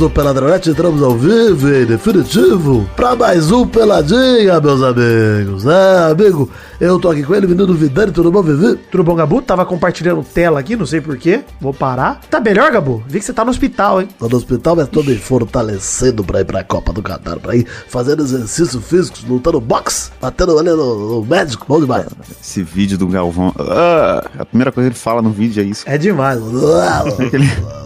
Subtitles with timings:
[0.00, 5.66] Do Peladronete, entramos ao vivo e definitivo pra mais um Peladinha, meus amigos.
[5.66, 6.48] É, amigo,
[6.80, 8.76] eu tô aqui com ele, menino Vidani, tudo bom, Vivi?
[8.90, 9.42] Tudo bom, Gabu?
[9.42, 11.44] Tava compartilhando tela aqui, não sei porquê.
[11.60, 12.18] Vou parar.
[12.30, 13.04] Tá melhor, Gabu?
[13.06, 14.08] Vi que você tá no hospital, hein?
[14.18, 17.66] Tô no hospital, mas tô me fortalecendo pra ir pra Copa do Catar, pra ir
[17.86, 22.06] fazendo exercícios físicos, lutando boxe, batendo ali no, no médico, bom demais.
[22.42, 23.52] Esse vídeo do Galvão.
[23.58, 25.84] Ah, a primeira coisa que ele fala no vídeo é isso.
[25.86, 26.40] É demais.
[27.30, 27.79] Canta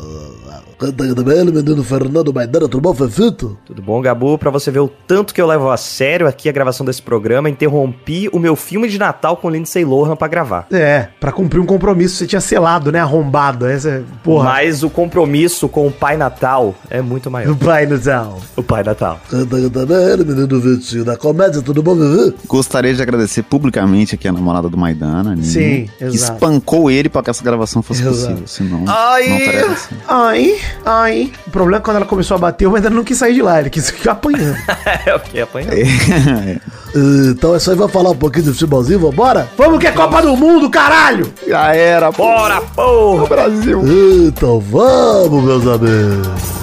[0.79, 3.59] também ele, menino Fernando Maidana, tudo bom, Fefito?
[3.65, 4.37] Tudo bom, Gabu?
[4.39, 7.49] Pra você ver o tanto que eu levo a sério aqui a gravação desse programa,
[7.49, 10.67] interrompi o meu filme de Natal com Lindsay Lohan pra gravar.
[10.73, 13.01] É, pra cumprir um compromisso você tinha selado, né?
[13.01, 13.67] Arrombado.
[13.67, 14.45] Essa, é- porra.
[14.45, 17.53] Mas o compromisso com o Pai Natal é muito maior.
[17.53, 18.39] O pai céu.
[18.57, 19.21] O Pai Natal.
[19.31, 22.35] Também ele, menino Vitinho da comédia, tudo bom, Vivi?
[22.47, 26.35] Gostaria de agradecer publicamente aqui a namorada do Maidana, Nini, Sim, que exato.
[26.35, 28.17] espancou ele pra que essa gravação fosse Exato.
[28.35, 28.47] possível.
[28.47, 29.63] Senão, Ai.
[29.63, 29.95] não assim.
[30.09, 31.33] Ai, ai.
[31.47, 33.43] O problema é que quando ela começou a bater, eu ainda não quis sair de
[33.43, 33.61] lá.
[33.61, 34.57] Ele quis ficar apanhando.
[35.07, 35.41] é o que?
[35.41, 35.73] Apanhou.
[36.97, 39.49] Então é aí, vamos falar um pouquinho de futebolzinho, vambora?
[39.59, 41.29] Vamos que é Copa do Mundo, caralho!
[41.45, 43.27] Já era, Bora, porra!
[43.27, 43.83] Brasil!
[44.29, 46.55] Então vamos, meus amigos.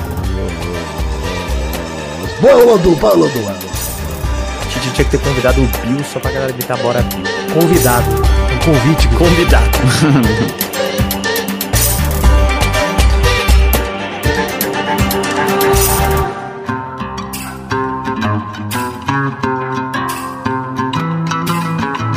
[2.39, 3.39] Boa, Landu, vai, Landu.
[3.49, 7.23] A gente tinha que ter convidado o Bill só pra galera gritar Bora Bill.
[7.53, 8.09] Convidado.
[8.09, 9.07] Um convite.
[9.09, 9.69] Convidado.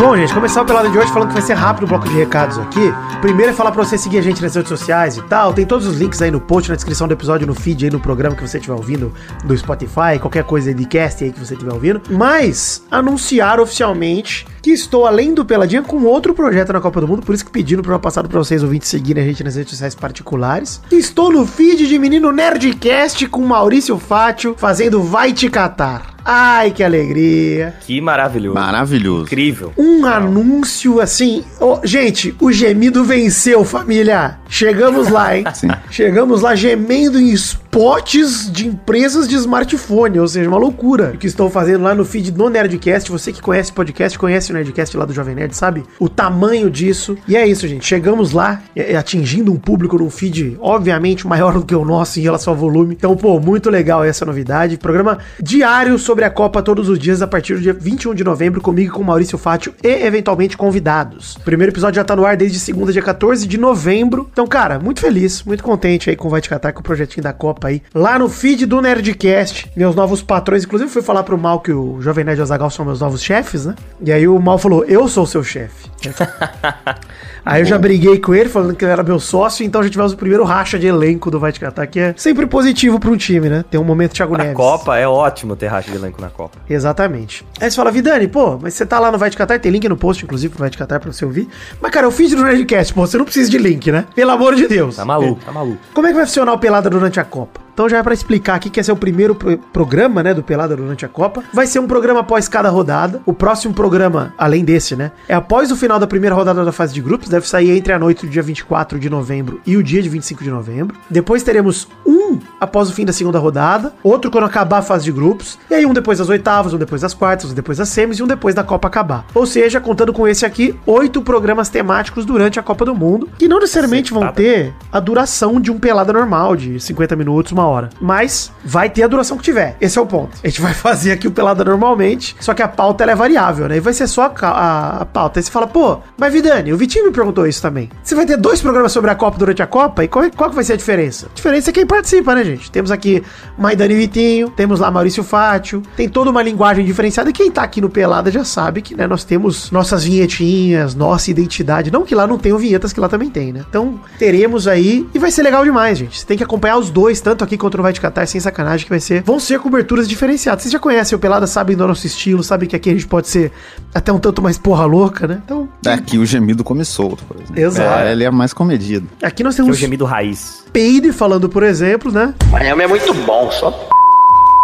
[0.05, 2.15] Bom, gente, começar o pelado de hoje falando que vai ser rápido o bloco de
[2.15, 2.93] recados aqui.
[3.23, 5.55] Primeiro é falar pra você seguir a gente nas redes sociais e tal.
[5.55, 7.99] Tem todos os links aí no post, na descrição do episódio, no feed aí no
[7.99, 9.15] programa que você estiver ouvindo
[9.47, 12.03] do Spotify, qualquer coisa de cast aí que você estiver ouvindo.
[12.11, 17.23] Mas anunciar oficialmente que estou além do Peladinha com outro projeto na Copa do Mundo,
[17.23, 19.71] por isso que pedindo pro ano passado pra vocês ouvintes seguirem a gente nas redes
[19.71, 20.83] sociais particulares.
[20.93, 26.14] Estou no feed de Menino Nerdcast com Maurício Fátio fazendo Vai Te Catar.
[26.25, 27.75] Ai, que alegria.
[27.81, 28.55] Que maravilhoso.
[28.55, 29.25] Maravilhoso.
[29.25, 29.73] Incrível.
[29.77, 31.45] Um anúncio assim.
[31.61, 34.39] Ô, gente, o gemido venceu, família.
[34.49, 35.45] Chegamos lá, hein?
[35.53, 35.69] Sim.
[35.91, 41.13] Chegamos lá gemendo em spots de empresas de smartphone, ou seja, uma loucura.
[41.15, 43.11] O que estão fazendo lá no feed do Nerdcast.
[43.13, 45.85] Você que conhece o podcast, conhece o Nerdcast lá do Jovem Nerd, sabe?
[45.99, 47.19] O tamanho disso.
[47.29, 47.85] E é isso, gente.
[47.85, 48.63] Chegamos lá,
[48.99, 52.95] atingindo um público num feed, obviamente, maior do que o nosso em relação ao volume.
[52.95, 54.79] Então, pô, muito legal essa novidade.
[54.79, 58.61] Programa diário sobre a Copa todos os dias a partir do dia 21 de novembro,
[58.61, 61.35] comigo com Maurício Fátio e eventualmente convidados.
[61.37, 64.29] O primeiro episódio já tá no ar desde segunda, dia 14 de novembro.
[64.31, 67.25] Então, cara, muito feliz, muito contente aí com o Vai Te Catar, com o projetinho
[67.25, 67.83] da Copa aí.
[67.93, 70.65] Lá no feed do Nerdcast, meus novos patrões.
[70.65, 73.23] Inclusive, fui falar pro Mal que o Jovem Nerd e o Azagal são meus novos
[73.23, 73.75] chefes, né?
[74.01, 75.91] E aí o Mal falou: Eu sou seu chefe.
[77.45, 80.13] Aí eu já briguei com ele, falando que ele era meu sócio, então já tivemos
[80.13, 83.17] o primeiro racha de elenco do Vai Te Catar, que é sempre positivo pra um
[83.17, 83.65] time, né?
[83.71, 84.57] Tem um momento Thiago Na Neves.
[84.57, 86.59] Copa é ótimo ter racha de elenco na Copa.
[86.69, 87.45] Exatamente.
[87.61, 89.89] Aí você fala, Vidani, pô, mas você tá lá no Vai Te Catar, tem link
[89.89, 91.49] no post, inclusive, pro Vai Te Catar pra você ouvir.
[91.81, 94.07] Mas, cara, eu fiz no Nerdcast, pô, você não precisa de link, né?
[94.15, 94.97] Pelo amor de Deus.
[94.97, 95.79] Tá maluco, tá maluco.
[95.93, 97.64] Como é que vai funcionar o Pelada durante a Copa?
[97.75, 100.43] Então já é pra explicar aqui que esse é o primeiro pro- programa, né, do
[100.45, 101.43] Pelada durante a Copa.
[101.53, 103.21] Vai ser um programa após cada rodada.
[103.27, 106.95] O próximo programa, além desse, né, é após o final da primeira rodada da fase
[106.95, 107.29] de grupos.
[107.29, 110.45] Deve sair entre a noite do dia 24 de novembro e o dia de 25
[110.45, 110.97] de novembro.
[111.11, 115.13] Depois teremos um após o fim da segunda rodada, outro quando acabar a fase de
[115.13, 118.19] grupos, e aí um depois das oitavas, um depois das quartas, um depois das semis
[118.19, 119.25] e um depois da Copa acabar.
[119.35, 123.49] Ou seja, contando com esse aqui, oito programas temáticos durante a Copa do Mundo, que
[123.49, 127.91] não necessariamente vão ter a duração de um pelada normal, de 50 minutos, uma hora.
[128.01, 129.77] Mas vai ter a duração que tiver.
[129.81, 130.31] Esse é o ponto.
[130.43, 133.77] A gente vai fazer aqui o pelada normalmente, só que a pauta é variável, né?
[133.77, 135.39] E vai ser só a, a- a pauta.
[135.39, 137.91] Aí você fala, pô, mas Vidani, o Vitinho me perguntou isso também.
[138.03, 140.05] Você vai ter dois programas sobre a Copa durante a Copa?
[140.05, 141.27] E qual, é- qual que vai ser a diferença?
[141.31, 142.54] A diferença é quem participa, né, gente?
[142.71, 143.23] Temos aqui
[143.59, 147.31] Maidani Vitinho, temos lá Maurício Fátio, tem toda uma linguagem diferenciada.
[147.31, 151.31] E quem tá aqui no Pelada já sabe que, né, nós temos nossas vinhetinhas, nossa
[151.31, 151.91] identidade.
[151.91, 153.65] Não que lá não tenham vinhetas, que lá também tem, né?
[153.69, 156.19] Então, teremos aí e vai ser legal demais, gente.
[156.19, 158.85] Você tem que acompanhar os dois, tanto aqui quanto no Vai Te Catar, sem sacanagem,
[158.85, 159.23] que vai ser.
[159.23, 160.63] Vão ser coberturas diferenciadas.
[160.63, 163.29] Vocês já conhecem o Pelada, sabem do nosso estilo, sabem que aqui a gente pode
[163.29, 163.53] ser
[163.95, 165.41] até um tanto mais porra louca, né?
[165.45, 167.61] Então, Aqui o gemido começou, por exemplo.
[167.61, 168.01] Exato.
[168.01, 169.07] É, ele é mais comedido.
[169.23, 170.65] aqui nós Que é o temos gemido raiz.
[170.73, 172.34] Peide falando, por exemplo, né?
[172.51, 173.89] Miami é muito bom, só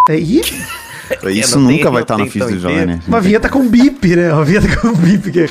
[0.08, 0.42] É, Ih,
[1.30, 2.76] Isso não tem- nunca vai estar no tem feed tão do.
[2.86, 3.02] Nerd.
[3.08, 4.32] Uma vinheta com bip, né?
[4.32, 5.30] Uma vinheta com bip.
[5.30, 5.44] Que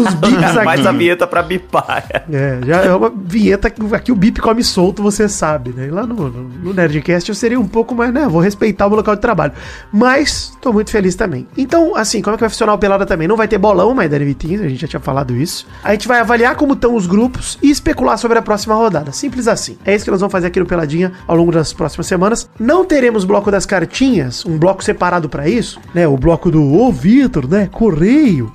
[0.00, 0.64] os bips aqui.
[0.64, 2.04] Mais a vinheta pra bipar.
[2.32, 5.86] É, já é uma vinheta que aqui o bip come solto, você sabe, né?
[5.86, 8.26] E lá no, no, no Nerdcast eu seria um pouco mais, né?
[8.28, 9.52] Vou respeitar o meu local de trabalho.
[9.92, 11.46] Mas tô muito feliz também.
[11.56, 13.28] Então, assim, como é que vai funcionar o Pelada também?
[13.28, 15.66] Não vai ter bolão, mas deve ter, a gente já tinha falado isso.
[15.82, 19.12] A gente vai avaliar como estão os grupos e especular sobre a próxima rodada.
[19.12, 19.76] Simples assim.
[19.84, 22.48] É isso que nós vamos fazer aqui no Peladinha ao longo das próximas semanas.
[22.58, 24.93] Não teremos bloco das cartinhas, um bloco separado
[25.28, 26.06] pra isso, né?
[26.06, 27.68] O bloco do Ô Vitor, né?
[27.70, 28.52] Correio.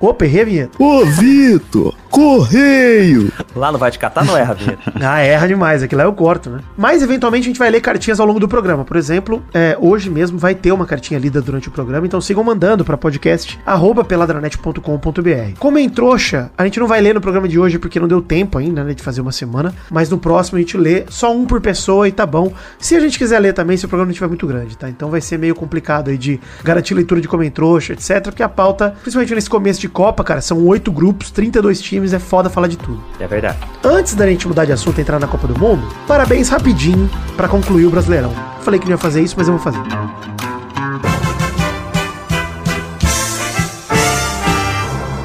[0.00, 0.82] Opa, errei a vinheta.
[0.82, 1.94] Ô, Vitor!
[2.10, 3.30] Correio!
[3.54, 4.80] Lá no Vai Te Catar não erra a vinheta.
[5.02, 6.60] Ah, erra demais, aqui lá eu corto, né?
[6.76, 8.84] Mas eventualmente a gente vai ler cartinhas ao longo do programa.
[8.84, 12.44] Por exemplo, é, hoje mesmo vai ter uma cartinha lida durante o programa, então sigam
[12.44, 15.58] mandando para podcast arroba peladranet.com.br.
[15.58, 18.20] Como em trouxa, a gente não vai ler no programa de hoje porque não deu
[18.20, 21.46] tempo ainda, né, de fazer uma semana, mas no próximo a gente lê só um
[21.46, 22.52] por pessoa e tá bom.
[22.78, 24.88] Se a gente quiser ler também, se o programa não estiver muito grande, tá?
[24.88, 28.42] Então vai ser meio complicado aí de garantir leitura de como em trouxa, etc, porque
[28.42, 32.48] a pauta, principalmente nesse começo de Copa, cara, são oito grupos, 32 times, é foda
[32.48, 33.00] falar de tudo.
[33.18, 33.58] É verdade.
[33.84, 37.48] Antes da gente mudar de assunto e entrar na Copa do Mundo, parabéns rapidinho pra
[37.48, 38.32] concluir o Brasileirão.
[38.62, 39.80] Falei que não ia fazer isso, mas eu vou fazer.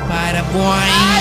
[0.08, 1.15] Parabéns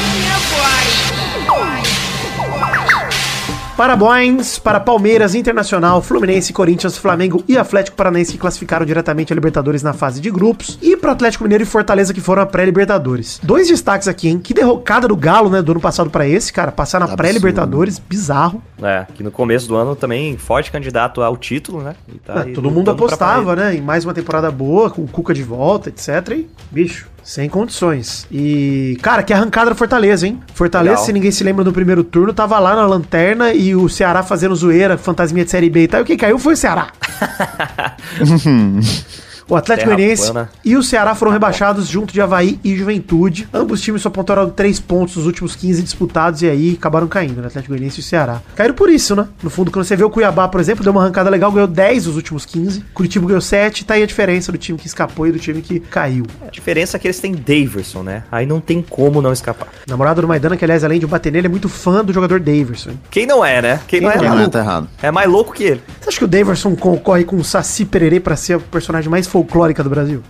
[3.76, 9.92] para Palmeiras, Internacional, Fluminense, Corinthians, Flamengo e Atlético Paranaense que classificaram diretamente a Libertadores na
[9.92, 10.78] fase de grupos.
[10.80, 13.40] E para Atlético Mineiro e Fortaleza que foram a pré-Libertadores.
[13.42, 14.38] Dois destaques aqui, hein?
[14.38, 15.60] Que derrocada do Galo, né?
[15.60, 16.70] Do ano passado para esse, cara.
[16.70, 18.62] Passar na pré-Libertadores, bizarro.
[18.80, 21.96] É, que no começo do ano também forte candidato ao título, né?
[22.08, 23.74] E tá aí todo mundo apostava, né?
[23.74, 26.30] Em mais uma temporada boa, com o Cuca de volta, etc.
[26.30, 28.26] E, bicho, sem condições.
[28.30, 30.38] E, cara, que arrancada do Fortaleza, hein?
[30.54, 31.06] Fortaleza, Legal.
[31.06, 34.54] se ninguém se lembra do primeiro turno, tava lá na lanterna e o Ceará fazendo
[34.54, 36.02] zoeira, fantasminha de Série B e tal.
[36.02, 36.88] E quem caiu foi o Ceará.
[39.48, 40.32] O Atlético Goianiense
[40.64, 43.48] e o Ceará foram rebaixados junto de Havaí e Juventude.
[43.52, 47.48] Ambos times só pontuaram 3 pontos nos últimos 15 disputados e aí acabaram caindo, né?
[47.48, 48.40] Atlético Goianiense e o Ceará.
[48.56, 49.26] Caíram por isso, né?
[49.42, 52.06] No fundo, quando você vê o Cuiabá, por exemplo, deu uma arrancada legal, ganhou 10
[52.06, 52.84] nos últimos 15.
[52.94, 55.80] Curitiba ganhou 7, tá aí a diferença do time que escapou e do time que
[55.80, 56.24] caiu.
[56.46, 58.24] A diferença é que eles têm Daverson, né?
[58.30, 59.68] Aí não tem como não escapar.
[59.86, 62.92] Namorado do Maidana, que aliás, além de bater nele, é muito fã do jogador Daverson.
[63.10, 63.80] Quem não é, né?
[63.86, 64.88] Quem, não é, Quem Quem é, não é, tá errado.
[65.02, 65.82] é mais louco que ele.
[66.00, 69.26] Você acha que o Daverson concorre com o Saci Pererê pra ser a personagem mais
[69.34, 70.22] folclórica do Brasil?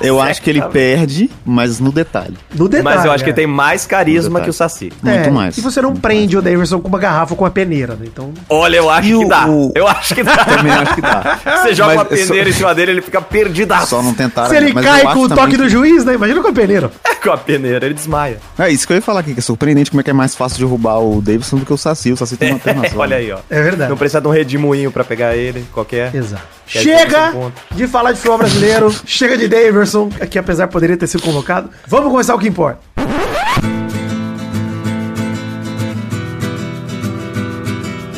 [0.00, 2.36] Eu acho que ele perde, mas no detalhe.
[2.54, 2.96] No detalhe.
[2.96, 3.32] Mas eu acho que é.
[3.32, 4.92] ele tem mais carisma que o Saci.
[5.02, 5.56] Muito É, mais.
[5.58, 8.06] E você não prende o Daverson com uma garrafa ou com uma peneira, né?
[8.06, 8.32] Então.
[8.48, 9.46] Olha, eu acho E que o- dá.
[9.74, 10.36] Eu acho que dá.
[10.44, 11.38] Também acho que dá.
[11.62, 13.88] Você joga Mas uma peneira em cima dele, ele fica perdidaço.
[13.88, 14.48] Só não tentaram.
[14.50, 16.14] Se ele mas cai com o toque que- do juiz, né?
[16.14, 16.90] Imagina com a peneira.
[17.26, 18.38] Com a peneira, ele desmaia.
[18.56, 20.36] É isso que eu ia falar aqui, que é surpreendente como é que é mais
[20.36, 22.12] fácil derrubar o Davidson do que o Saci.
[22.12, 22.98] O Saci tem uma perna só.
[23.00, 23.38] Olha aí, ó.
[23.50, 23.90] É verdade.
[23.90, 26.14] Não precisa de um redemoinho pra pegar ele, qualquer.
[26.14, 26.44] Exato.
[26.68, 27.32] Chega
[27.72, 31.70] de falar de futebol brasileiro, chega de Daverson, que apesar poderia ter sido convocado.
[31.86, 32.80] Vamos começar o que importa.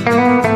[0.05, 0.48] Bom,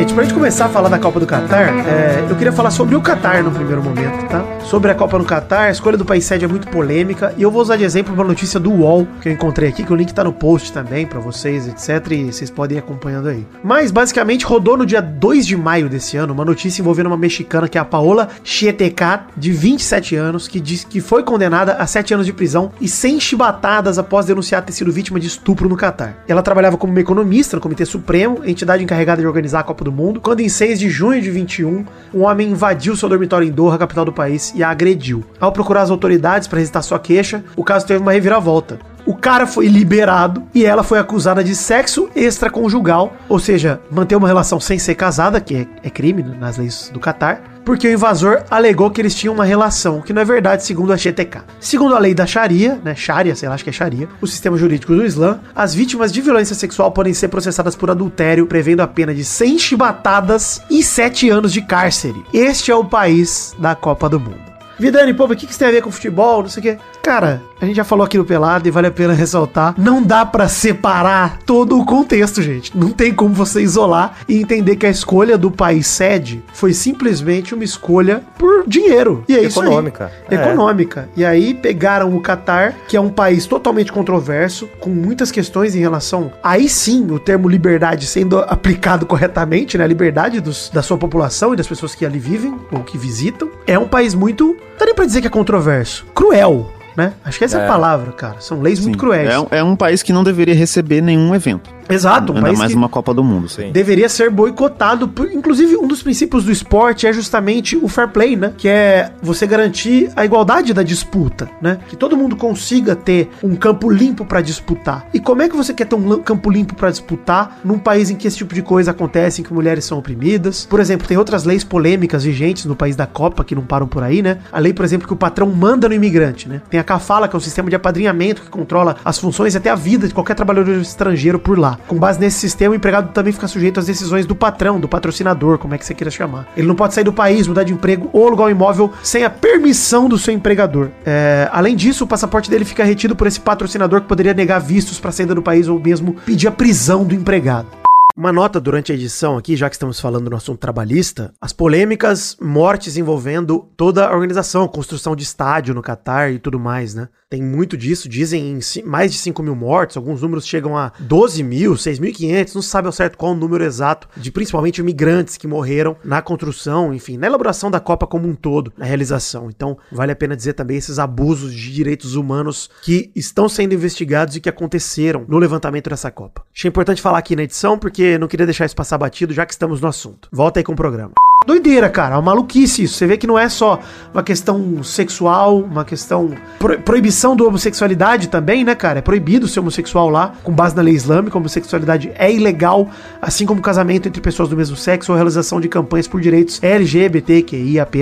[0.00, 2.94] gente, pra gente começar a falar da Copa do Catar, é, eu queria falar sobre
[2.94, 4.44] o Catar no primeiro momento, tá?
[4.64, 7.50] Sobre a Copa no Catar, a escolha do país sede é muito polêmica, e eu
[7.50, 10.12] vou usar de exemplo uma notícia do UOL, que eu encontrei aqui, que o link
[10.12, 13.46] tá no post também pra vocês, etc, e vocês podem ir acompanhando aí.
[13.64, 17.66] Mas, basicamente, rodou no dia 2 de maio desse ano uma notícia envolvendo uma mexicana,
[17.66, 22.12] que é a Paola Chietecat, de 27 anos, que diz que foi condenada a 7
[22.12, 26.18] anos de prisão e 100 chibatadas após denunciar ter sido vítima de estupro no Catar.
[26.28, 29.92] Ela trabalhava como uma economista no Comitê Supremo, entidade encarregada de organizar a Copa do
[29.92, 33.78] Mundo, quando em 6 de junho de 21, um homem invadiu seu dormitório em Doha,
[33.78, 35.24] capital do país, e a agrediu.
[35.40, 38.78] Ao procurar as autoridades para registrar sua queixa, o caso teve uma reviravolta.
[39.06, 44.26] O cara foi liberado e ela foi acusada de sexo extraconjugal, ou seja, manter uma
[44.26, 48.42] relação sem ser casada, que é, é crime nas leis do Catar, porque o invasor
[48.50, 51.38] alegou que eles tinham uma relação, que não é verdade segundo a GTK.
[51.60, 54.56] Segundo a lei da Sharia, né, Sharia, sei lá, acho que é Sharia, o sistema
[54.56, 58.88] jurídico do Islã, as vítimas de violência sexual podem ser processadas por adultério, prevendo a
[58.88, 62.24] pena de 100 chibatadas e 7 anos de cárcere.
[62.32, 64.45] Este é o país da Copa do Mundo.
[64.78, 66.42] Vidani, pô, o que que isso tem a ver com futebol?
[66.42, 66.78] Não sei o quê.
[67.02, 69.74] Cara, a gente já falou aqui no Pelado e vale a pena ressaltar.
[69.78, 72.76] Não dá pra separar todo o contexto, gente.
[72.76, 77.54] Não tem como você isolar e entender que a escolha do país sede foi simplesmente
[77.54, 79.24] uma escolha por dinheiro.
[79.28, 79.66] E é isso aí.
[79.66, 80.12] Econômica.
[80.30, 80.34] É.
[80.34, 81.08] Econômica.
[81.16, 85.78] E aí pegaram o Catar, que é um país totalmente controverso, com muitas questões em
[85.80, 86.32] relação.
[86.42, 89.84] Aí sim, o termo liberdade sendo aplicado corretamente, né?
[89.84, 93.48] A liberdade dos- da sua população e das pessoas que ali vivem ou que visitam.
[93.66, 94.56] É um país muito.
[94.72, 96.06] Não dá nem pra dizer que é controverso.
[96.14, 96.72] Cruel.
[96.96, 97.12] Né?
[97.24, 97.68] Acho que essa é, a É.
[97.68, 98.36] palavra, cara.
[98.40, 98.98] São leis muito Sim.
[98.98, 99.28] cruéis.
[99.28, 101.68] É, um- é um país que não deveria receber nenhum evento.
[101.88, 103.48] Exato, um Ainda mais uma Copa do Mundo.
[103.48, 103.70] Sim.
[103.72, 105.08] deveria ser boicotado.
[105.08, 108.52] por- inclusive, um dos princípios do esporte é justamente o fair play, né?
[108.56, 111.78] Que é você garantir a igualdade da disputa, né?
[111.88, 115.06] Que todo mundo consiga ter um campo limpo pra disputar.
[115.14, 118.16] E como é que você quer ter um campo limpo pra disputar num país em
[118.16, 120.66] que esse tipo de coisa acontece, em que mulheres são oprimidas?
[120.66, 124.02] Por exemplo, tem outras leis polêmicas vigentes no país da Copa que não param por
[124.02, 124.38] aí, né?
[124.52, 126.60] A lei, por exemplo, que o patrão manda no imigrante, né?
[126.70, 129.70] Tem a Cafala, que é um sistema de apadrinhamento que controla as funções e até
[129.70, 131.75] a vida de qualquer trabalhador estrangeiro por lá.
[131.86, 135.58] Com base nesse sistema, o empregado também fica sujeito às decisões do patrão, do patrocinador,
[135.58, 136.48] como é que você queira chamar.
[136.56, 139.30] Ele não pode sair do país, mudar de emprego ou alugar um imóvel sem a
[139.30, 140.90] permissão do seu empregador.
[141.04, 144.98] É, além disso, o passaporte dele fica retido por esse patrocinador que poderia negar vistos
[144.98, 147.68] para saída do país ou mesmo pedir a prisão do empregado.
[148.16, 152.34] Uma nota durante a edição aqui, já que estamos falando no assunto trabalhista, as polêmicas,
[152.40, 157.10] mortes envolvendo toda a organização, construção de estádio no Catar e tudo mais, né?
[157.28, 161.72] Tem muito disso, dizem mais de 5 mil mortes, alguns números chegam a 12 mil,
[161.74, 165.96] 6.500, não se sabe ao certo qual o número exato, de principalmente imigrantes que morreram
[166.04, 169.50] na construção, enfim, na elaboração da Copa como um todo, na realização.
[169.50, 174.36] Então, vale a pena dizer também esses abusos de direitos humanos que estão sendo investigados
[174.36, 176.44] e que aconteceram no levantamento dessa Copa.
[176.54, 179.52] Achei importante falar aqui na edição, porque não queria deixar isso passar batido, já que
[179.52, 180.28] estamos no assunto.
[180.30, 181.10] Volta aí com o programa.
[181.44, 182.94] Doideira, cara, é uma maluquice isso.
[182.94, 183.78] Você vê que não é só
[184.12, 186.34] uma questão sexual, uma questão.
[186.58, 188.98] Pro- proibição da homossexualidade também, né, cara?
[188.98, 191.36] É proibido ser homossexual lá, com base na lei islâmica.
[191.36, 192.88] A homossexualidade é ilegal,
[193.22, 197.96] assim como casamento entre pessoas do mesmo sexo ou realização de campanhas por direitos LGBTQIAP.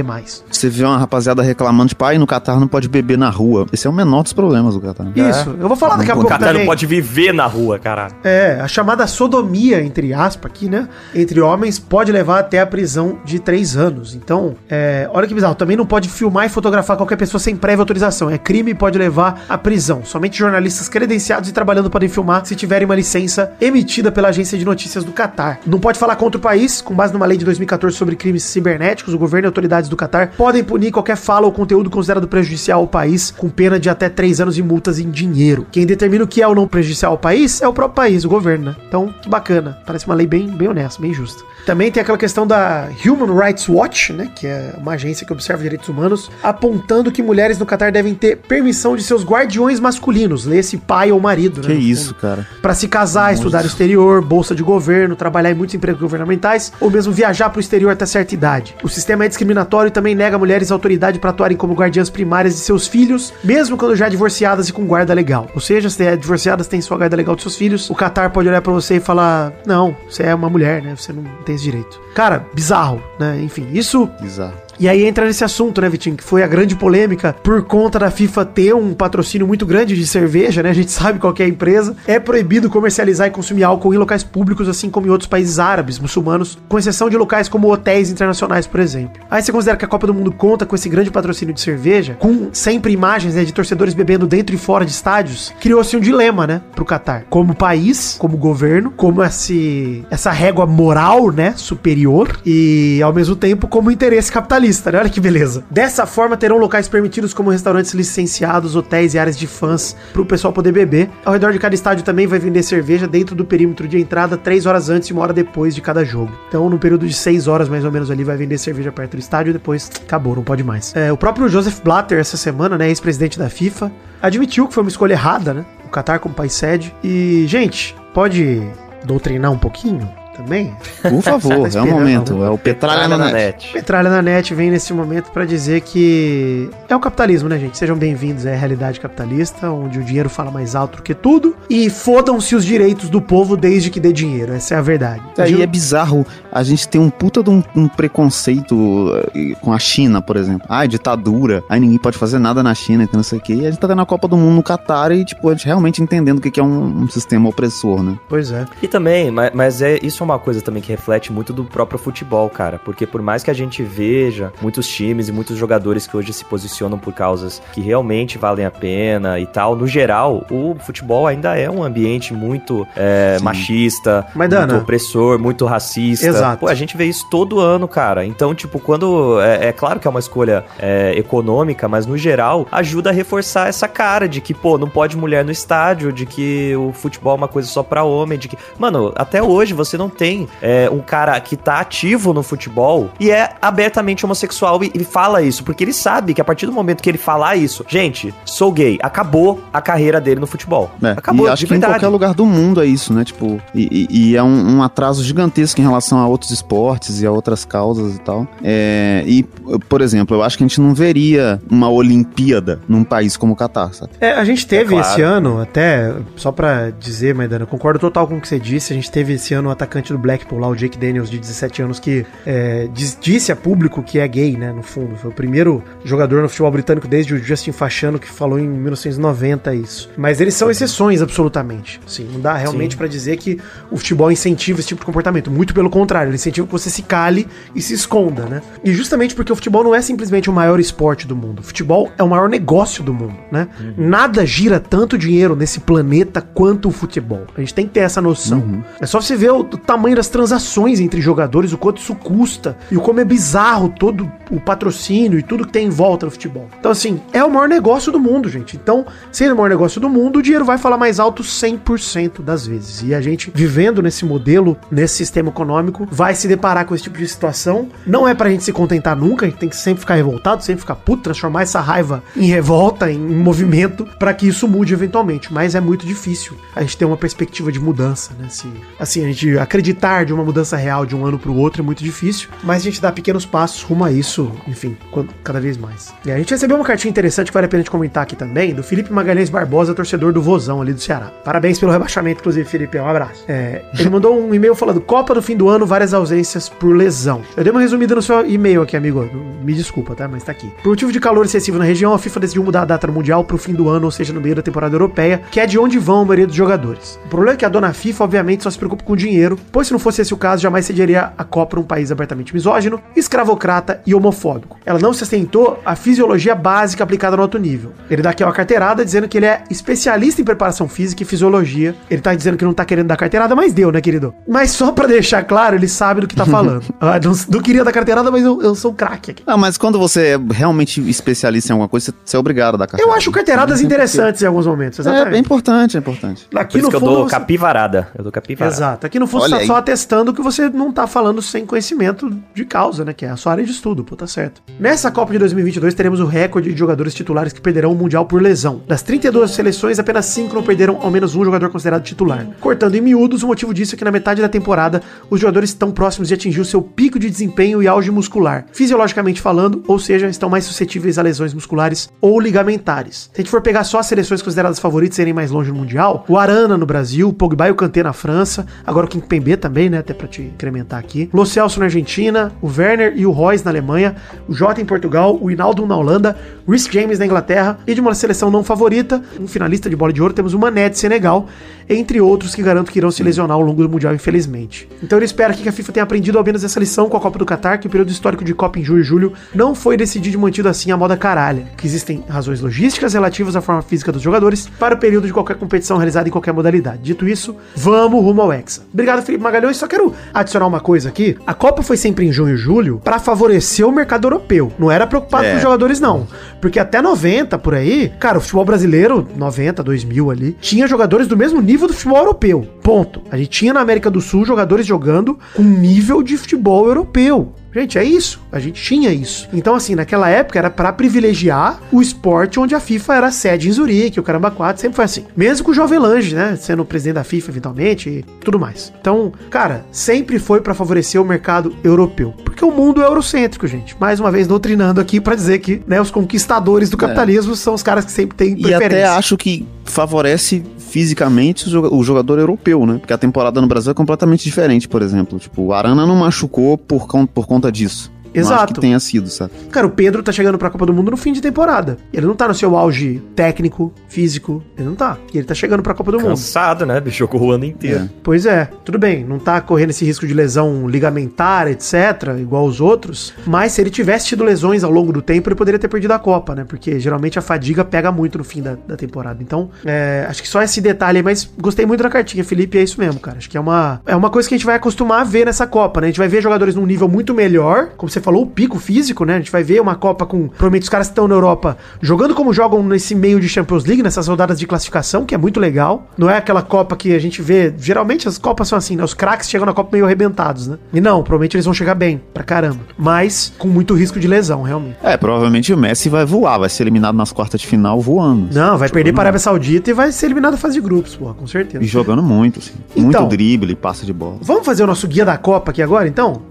[0.50, 3.66] Você vê uma rapaziada reclamando, tipo, ai, no Catar não pode beber na rua.
[3.72, 5.06] Esse é o menor dos problemas do Catar.
[5.14, 6.62] Isso, eu vou falar daqui a O pouco Catar também.
[6.62, 8.14] não pode viver na rua, caralho.
[8.24, 10.88] É, a chamada sodomia, entre aspas, aqui, né?
[11.14, 14.14] Entre homens, pode levar até a prisão de três anos.
[14.14, 15.54] Então, é, olha que bizarro.
[15.54, 18.30] Também não pode filmar e fotografar qualquer pessoa sem prévia autorização.
[18.30, 19.03] É crime e pode levar
[19.48, 20.04] à prisão.
[20.04, 24.64] Somente jornalistas credenciados e trabalhando podem filmar se tiverem uma licença emitida pela agência de
[24.64, 25.60] notícias do Catar.
[25.66, 29.14] Não pode falar contra o país, com base numa lei de 2014 sobre crimes cibernéticos.
[29.14, 32.86] O governo e autoridades do Catar podem punir qualquer fala ou conteúdo considerado prejudicial ao
[32.86, 35.66] país, com pena de até três anos e multas em dinheiro.
[35.70, 38.28] Quem determina o que é ou não prejudicial ao país é o próprio país, o
[38.28, 38.76] governo, né?
[38.88, 39.78] Então, que bacana.
[39.86, 41.42] Parece uma lei bem, bem honesta, bem justa.
[41.66, 44.30] Também tem aquela questão da Human Rights Watch, né?
[44.34, 48.36] Que é uma agência que observa direitos humanos, apontando que mulheres no Catar devem ter
[48.36, 51.74] permissão de seus guardiões masculinos, lê-se pai ou marido, né?
[51.74, 52.46] Que isso, cara.
[52.60, 56.90] Pra se casar, estudar no exterior, bolsa de governo, trabalhar em muitos empregos governamentais ou
[56.90, 58.76] mesmo viajar pro exterior até certa idade.
[58.82, 62.54] O sistema é discriminatório e também nega a mulheres autoridade para atuarem como guardiãs primárias
[62.54, 65.48] de seus filhos, mesmo quando já divorciadas e com guarda legal.
[65.54, 68.48] Ou seja, se é divorciadas, tem sua guarda legal de seus filhos, o Qatar pode
[68.48, 70.94] olhar pra você e falar: "Não, você é uma mulher, né?
[70.96, 72.00] Você não tem esse direito".
[72.14, 73.40] Cara, bizarro, né?
[73.42, 74.63] Enfim, isso Bizarro.
[74.78, 76.16] E aí entra nesse assunto, né, Vitinho?
[76.16, 80.06] Que foi a grande polêmica por conta da FIFA ter um patrocínio muito grande de
[80.06, 80.70] cerveja, né?
[80.70, 81.96] A gente sabe qual é a empresa.
[82.06, 85.98] É proibido comercializar e consumir álcool em locais públicos, assim como em outros países árabes,
[85.98, 89.22] muçulmanos, com exceção de locais como hotéis internacionais, por exemplo.
[89.30, 92.16] Aí você considera que a Copa do Mundo conta com esse grande patrocínio de cerveja,
[92.18, 96.46] com sempre imagens né, de torcedores bebendo dentro e fora de estádios, criou-se um dilema,
[96.46, 97.24] né, pro Qatar.
[97.30, 103.68] Como país, como governo, como esse, essa régua moral, né, superior, e ao mesmo tempo
[103.68, 104.98] como interesse capitalista, né?
[104.98, 105.64] Olha que beleza.
[105.70, 110.26] Dessa forma, terão locais permitidos como restaurantes licenciados, hotéis e áreas de fãs para o
[110.26, 111.10] pessoal poder beber.
[111.24, 114.66] Ao redor de cada estádio também vai vender cerveja dentro do perímetro de entrada, três
[114.66, 116.32] horas antes e uma hora depois de cada jogo.
[116.48, 119.20] Então, no período de seis horas mais ou menos ali, vai vender cerveja perto do
[119.20, 120.94] estádio depois acabou, não pode mais.
[120.94, 123.90] É, o próprio Joseph Blatter, essa semana, né, ex-presidente da FIFA,
[124.20, 125.64] admitiu que foi uma escolha errada, né?
[125.86, 126.94] O Qatar como país sede.
[127.02, 128.62] E, gente, pode
[129.04, 130.76] doutrinar um pouquinho também?
[131.02, 132.42] Por favor, é o momento.
[132.44, 133.72] É o Petralha na net.
[133.72, 137.78] Petralha na net vem nesse momento pra dizer que é o capitalismo, né, gente?
[137.78, 141.56] Sejam bem-vindos, é a realidade capitalista, onde o dinheiro fala mais alto do que tudo.
[141.70, 144.52] E fodam-se os direitos do povo desde que dê dinheiro.
[144.52, 145.22] Essa é a verdade.
[145.38, 149.78] Aí é bizarro a gente ter um puta de um, um preconceito eh, com a
[149.78, 150.66] China, por exemplo.
[150.68, 151.62] Ah, ditadura.
[151.68, 153.54] Aí ninguém pode fazer nada na China, que não sei o quê.
[153.54, 155.66] E a gente tá tendo a Copa do Mundo no Catar e, tipo, a gente
[155.66, 158.18] realmente entendendo o que que é um, um sistema opressor, né?
[158.28, 158.64] Pois é.
[158.82, 161.98] E também, mas, mas é isso é uma coisa também que reflete muito do próprio
[161.98, 162.78] futebol, cara.
[162.78, 166.44] Porque por mais que a gente veja muitos times e muitos jogadores que hoje se
[166.44, 171.56] posicionam por causas que realmente valem a pena e tal, no geral, o futebol ainda
[171.56, 176.26] é um ambiente muito é, machista, muito opressor, muito racista.
[176.26, 176.60] Exato.
[176.60, 178.24] Pô, a gente vê isso todo ano, cara.
[178.24, 179.40] Então, tipo, quando.
[179.40, 183.68] É, é claro que é uma escolha é, econômica, mas no geral ajuda a reforçar
[183.68, 187.36] essa cara de que, pô, não pode mulher no estádio, de que o futebol é
[187.36, 188.56] uma coisa só pra homem, de que.
[188.78, 193.30] Mano, até hoje você não tem é, um cara que tá ativo no futebol e
[193.30, 197.02] é abertamente homossexual e, e fala isso, porque ele sabe que a partir do momento
[197.02, 200.90] que ele falar isso, gente, sou gay, acabou a carreira dele no futebol.
[201.02, 203.24] É, acabou, e acho que em qualquer lugar do mundo é isso, né?
[203.24, 207.26] Tipo, e, e- e é um, um atraso gigantesco em relação a outros esportes e
[207.26, 208.46] a outras causas e tal.
[208.62, 209.42] É, e,
[209.88, 213.56] por exemplo, eu acho que a gente não veria uma Olimpíada num país como o
[213.56, 214.12] Catar, sabe?
[214.20, 215.12] É, a gente teve É claro.
[215.12, 218.92] esse ano, até, só pra dizer, Maidana, eu concordo total com o que você disse.
[218.92, 221.82] A gente teve esse ano o atacante do Blackpool lá, o Jake Daniels, de 17
[221.82, 225.16] anos, que é, diz- disse a público que é gay, né, no fundo.
[225.16, 229.74] Foi o primeiro jogador no futebol britânico desde o Justin Fachano, que falou em 1990
[229.74, 230.10] isso.
[230.16, 232.00] Mas eles são exceções, absolutamente.
[232.06, 233.58] Sim, não dá realmente pra dizer que
[233.90, 235.50] o futebol incentiva esse tipo de comportamento.
[235.50, 238.62] Muito pelo contrário, ele incentiva que você se cale e se esconda, né?
[238.82, 241.60] E justamente porque o futebol não é simplesmente o maior esporte do mundo.
[241.60, 243.68] O futebol é o maior negócio do mundo, né?
[243.96, 247.44] Nada gira tanto dinheiro nesse planeta quanto o futebol.
[247.56, 248.84] A gente tem que ter essa noção.
[249.00, 249.64] É só você ver o, o
[249.94, 254.30] tamanho das transações entre jogadores, o quanto isso custa e o como é bizarro todo
[254.50, 256.68] o patrocínio e tudo que tem em volta no futebol.
[256.78, 258.76] Então, assim, é o maior negócio do mundo, gente.
[258.76, 262.66] Então, sendo o maior negócio do mundo, o dinheiro vai falar mais alto 100% das
[262.66, 263.02] vezes.
[263.02, 267.18] E a gente, vivendo nesse modelo, nesse sistema econômico, vai se deparar com esse tipo
[267.18, 267.88] de situação.
[268.04, 270.80] Não é pra gente se contentar nunca, a gente tem que sempre ficar revoltado, sempre
[270.80, 275.52] ficar puto, transformar essa raiva em revolta, em, movimento, pra que isso mude eventualmente.
[275.52, 278.48] Mas é muito difícil a gente ter uma perspectiva de mudança, né?
[278.48, 278.66] Se,
[278.98, 282.02] assim, a gente acreditar de uma mudança real de um ano pro outro é muito
[282.02, 284.96] difícil, mas a gente dá pequenos passos rumo a isso, enfim,
[285.42, 286.14] cada vez mais.
[286.24, 288.72] E a gente recebeu uma cartinha interessante que vale a pena gente comentar aqui também,
[288.74, 291.30] do Felipe Magalhães Barbosa, torcedor do Vozão ali do Ceará.
[291.44, 293.44] Parabéns pelo rebaixamento, inclusive, Felipe, um abraço.
[293.46, 297.42] É, ele mandou um e-mail falando, Copa no fim do ano, várias ausências por lesão.
[297.54, 299.28] Eu dei uma resumida no seu e-mail aqui, amigo,
[299.62, 300.26] me desculpa, tá?
[300.26, 300.72] Mas tá aqui.
[300.82, 303.44] Por motivo de calor excessivo na região, a FIFA decidiu mudar a data do Mundial
[303.44, 305.98] pro fim do ano, ou seja, no meio da temporada europeia, que é de onde
[305.98, 307.18] vão a maioria dos jogadores.
[307.26, 309.92] O problema é que a dona FIFA, obviamente, só se preocupa com dinheiro, pois se
[309.92, 314.14] não fosse esse o caso, jamais cederia a Copa um país abertamente misógino, escravocrata e
[314.14, 314.78] homofóbico.
[314.86, 317.92] Ela não se atentou à fisiologia básica aplicada no alto nível.
[318.08, 321.94] Ele dá aqui uma carteirada dizendo que ele é especialista em preparação física e fisiologia.
[322.08, 324.32] Ele tá dizendo que não tá querendo dar carteirada, mas deu, né, querido?
[324.46, 326.84] Mas só pra deixar claro, ele sabe do que tá falando.
[327.00, 329.42] Ah, não, não queria dar carteirada, mas eu, eu sou um craque aqui.
[329.46, 332.84] Ah, mas quando você é realmente especialista em alguma coisa, você- é obrigado a dar
[332.84, 333.18] Eu carteirada.
[333.18, 335.10] acho carteiradas tem interessantes em alguns momentos, porquê.
[335.10, 335.44] É, é exatamente.
[335.44, 336.46] importante, é importante.
[336.50, 338.08] Por Aqui isso no que eu fundo, dou você- capivarada.
[338.16, 338.74] Eu dou capivarada.
[338.76, 339.06] Exato.
[339.06, 342.64] Aqui no fundo Olha tá só atestando que você não tá falando sem conhecimento de
[342.64, 343.12] causa, né?
[343.12, 344.62] Que é a sua área de estudo, pô, tá certo.
[344.78, 348.42] Nessa Copa de 2022 teremos o recorde de jogadores titulares que perderão o Mundial por
[348.42, 348.82] lesão.
[348.86, 352.46] Das 32 seleções, apenas 5 não perderam ao menos um jogador considerado titular.
[352.60, 355.92] Cortando em miúdos, o motivo disso é que na metade da temporada, os jogadores estão
[355.92, 358.66] próximos de atingir o seu pico de desempenho e auge muscular.
[358.72, 363.30] Fisiologicamente falando, ou seja, estão mais suscetíveis a lesões musculares ou ligamentares.
[363.32, 366.24] Se a gente for pegar só as seleções consideradas favoritas serem mais longe no Mundial,
[366.28, 369.90] o Arana no Brasil, o Pogba e o Kanté na França, agora o Kimpembe também,
[369.90, 371.28] né, até pra te incrementar aqui.
[371.32, 374.16] Lo Celso na Argentina, o Werner e o Royce na Alemanha,
[374.48, 378.14] o Jota em Portugal, o Hinaldo na Holanda, Rhys James na Inglaterra e de uma
[378.14, 381.46] seleção não favorita, um finalista de bola de ouro, temos o Mané de Senegal,
[381.88, 384.88] entre outros que garanto que irão se lesionar ao longo do Mundial, infelizmente.
[385.02, 387.38] Então ele espera que a FIFA tenha aprendido ao menos essa lição com a Copa
[387.38, 390.36] do Catar, que o período histórico de Copa em junho e julho não foi decidido
[390.36, 394.22] e mantido assim a moda caralha, que existem razões logísticas relativas à forma física dos
[394.22, 397.02] jogadores para o período de qualquer competição realizada em qualquer modalidade.
[397.02, 398.82] Dito isso, vamos rumo ao Hexa.
[398.92, 399.76] Obrigado, Felipe Magalhães.
[399.76, 401.36] Só quero adicionar uma coisa aqui.
[401.46, 404.72] A Copa foi sempre em junho e julho para favorecer o mercado europeu.
[404.78, 405.50] Não era preocupado É.
[405.50, 406.26] com os jogadores, não.
[406.60, 411.36] Porque até 90, por aí, cara, o futebol brasileiro, 90, 2000 ali, tinha jogadores do
[411.36, 412.66] mesmo nível do futebol europeu.
[412.82, 413.22] Ponto.
[413.30, 417.52] A gente tinha na América do Sul jogadores jogando com nível de futebol europeu.
[417.74, 418.40] Gente, é isso.
[418.52, 419.48] A gente tinha isso.
[419.52, 423.72] Então, assim, naquela época era pra privilegiar o esporte onde a FIFA era sede em
[423.72, 425.24] Zurique, o Caramba 4, sempre foi assim.
[425.36, 426.56] Mesmo com o Jovem Lange, né?
[426.56, 428.92] Sendo presidente da FIFA, eventualmente, e tudo mais.
[429.00, 432.32] Então, cara, sempre foi pra favorecer o mercado europeu.
[432.44, 433.96] Porque o mundo é eurocêntrico, gente.
[433.98, 437.82] Mais uma vez, doutrinando aqui pra dizer que né, os conquistadores do capitalismo são os
[437.82, 442.86] caras que sempre têm E até acho que favorece fisicamente o joga- o jogador europeu,
[442.86, 442.98] né?
[442.98, 445.38] Porque a temporada no Brasil é completamente diferente, por exemplo.
[445.38, 448.13] Tipo, o Arana não machucou por, por conta disso.
[448.34, 448.74] Não acho Exato.
[448.74, 449.52] que tenha sido, sabe?
[449.70, 451.96] Cara, o Pedro tá chegando pra Copa do Mundo no fim de temporada.
[452.12, 454.62] Ele não tá no seu auge técnico, físico.
[454.76, 455.16] Ele não tá.
[455.32, 456.30] E ele tá chegando pra Copa do Mundo.
[456.30, 457.00] Cansado, né?
[457.00, 457.18] bicho?
[457.18, 458.08] Jogou o ano inteiro.
[458.22, 462.80] Pois é, tudo bem, não tá correndo esse risco de lesão ligamentar, etc., igual os
[462.80, 466.12] outros, mas se ele tivesse tido lesões ao longo do tempo, ele poderia ter perdido
[466.12, 466.64] a Copa, né?
[466.64, 469.42] Porque geralmente a fadiga pega muito no fim da, da temporada.
[469.42, 472.82] Então, é, acho que só esse detalhe aí, mas gostei muito da cartinha, Felipe, é
[472.82, 473.38] isso mesmo, cara.
[473.38, 475.66] Acho que é uma, é uma coisa que a gente vai acostumar a ver nessa
[475.66, 476.06] Copa, né?
[476.06, 479.24] A gente vai ver jogadores num nível muito melhor, como você falou, o pico físico,
[479.24, 479.34] né?
[479.34, 482.34] A gente vai ver uma Copa com, provavelmente, os caras que estão na Europa jogando
[482.34, 486.08] como jogam nesse meio de Champions League, nessas rodadas de classificação, que é muito legal.
[486.16, 489.04] Não é aquela Copa que a gente vê, geralmente as Copas são assim, né?
[489.04, 490.78] Os craques chegam na Copa meio arrebentados, né?
[490.92, 492.80] E não, provavelmente eles vão chegar bem, pra caramba.
[492.96, 494.96] Mas com muito risco de lesão, realmente.
[495.02, 498.52] É, provavelmente o Messi vai voar, vai ser eliminado nas quartas de final voando.
[498.52, 501.14] Não, vai perder para a Arábia Saudita e vai ser eliminado da fase de grupos,
[501.16, 501.82] porra, com certeza.
[501.84, 502.74] E jogando muito, assim.
[502.96, 503.22] Então.
[503.22, 504.38] muito drible, passa de bola.
[504.40, 506.42] Vamos fazer o nosso guia da Copa aqui agora, então?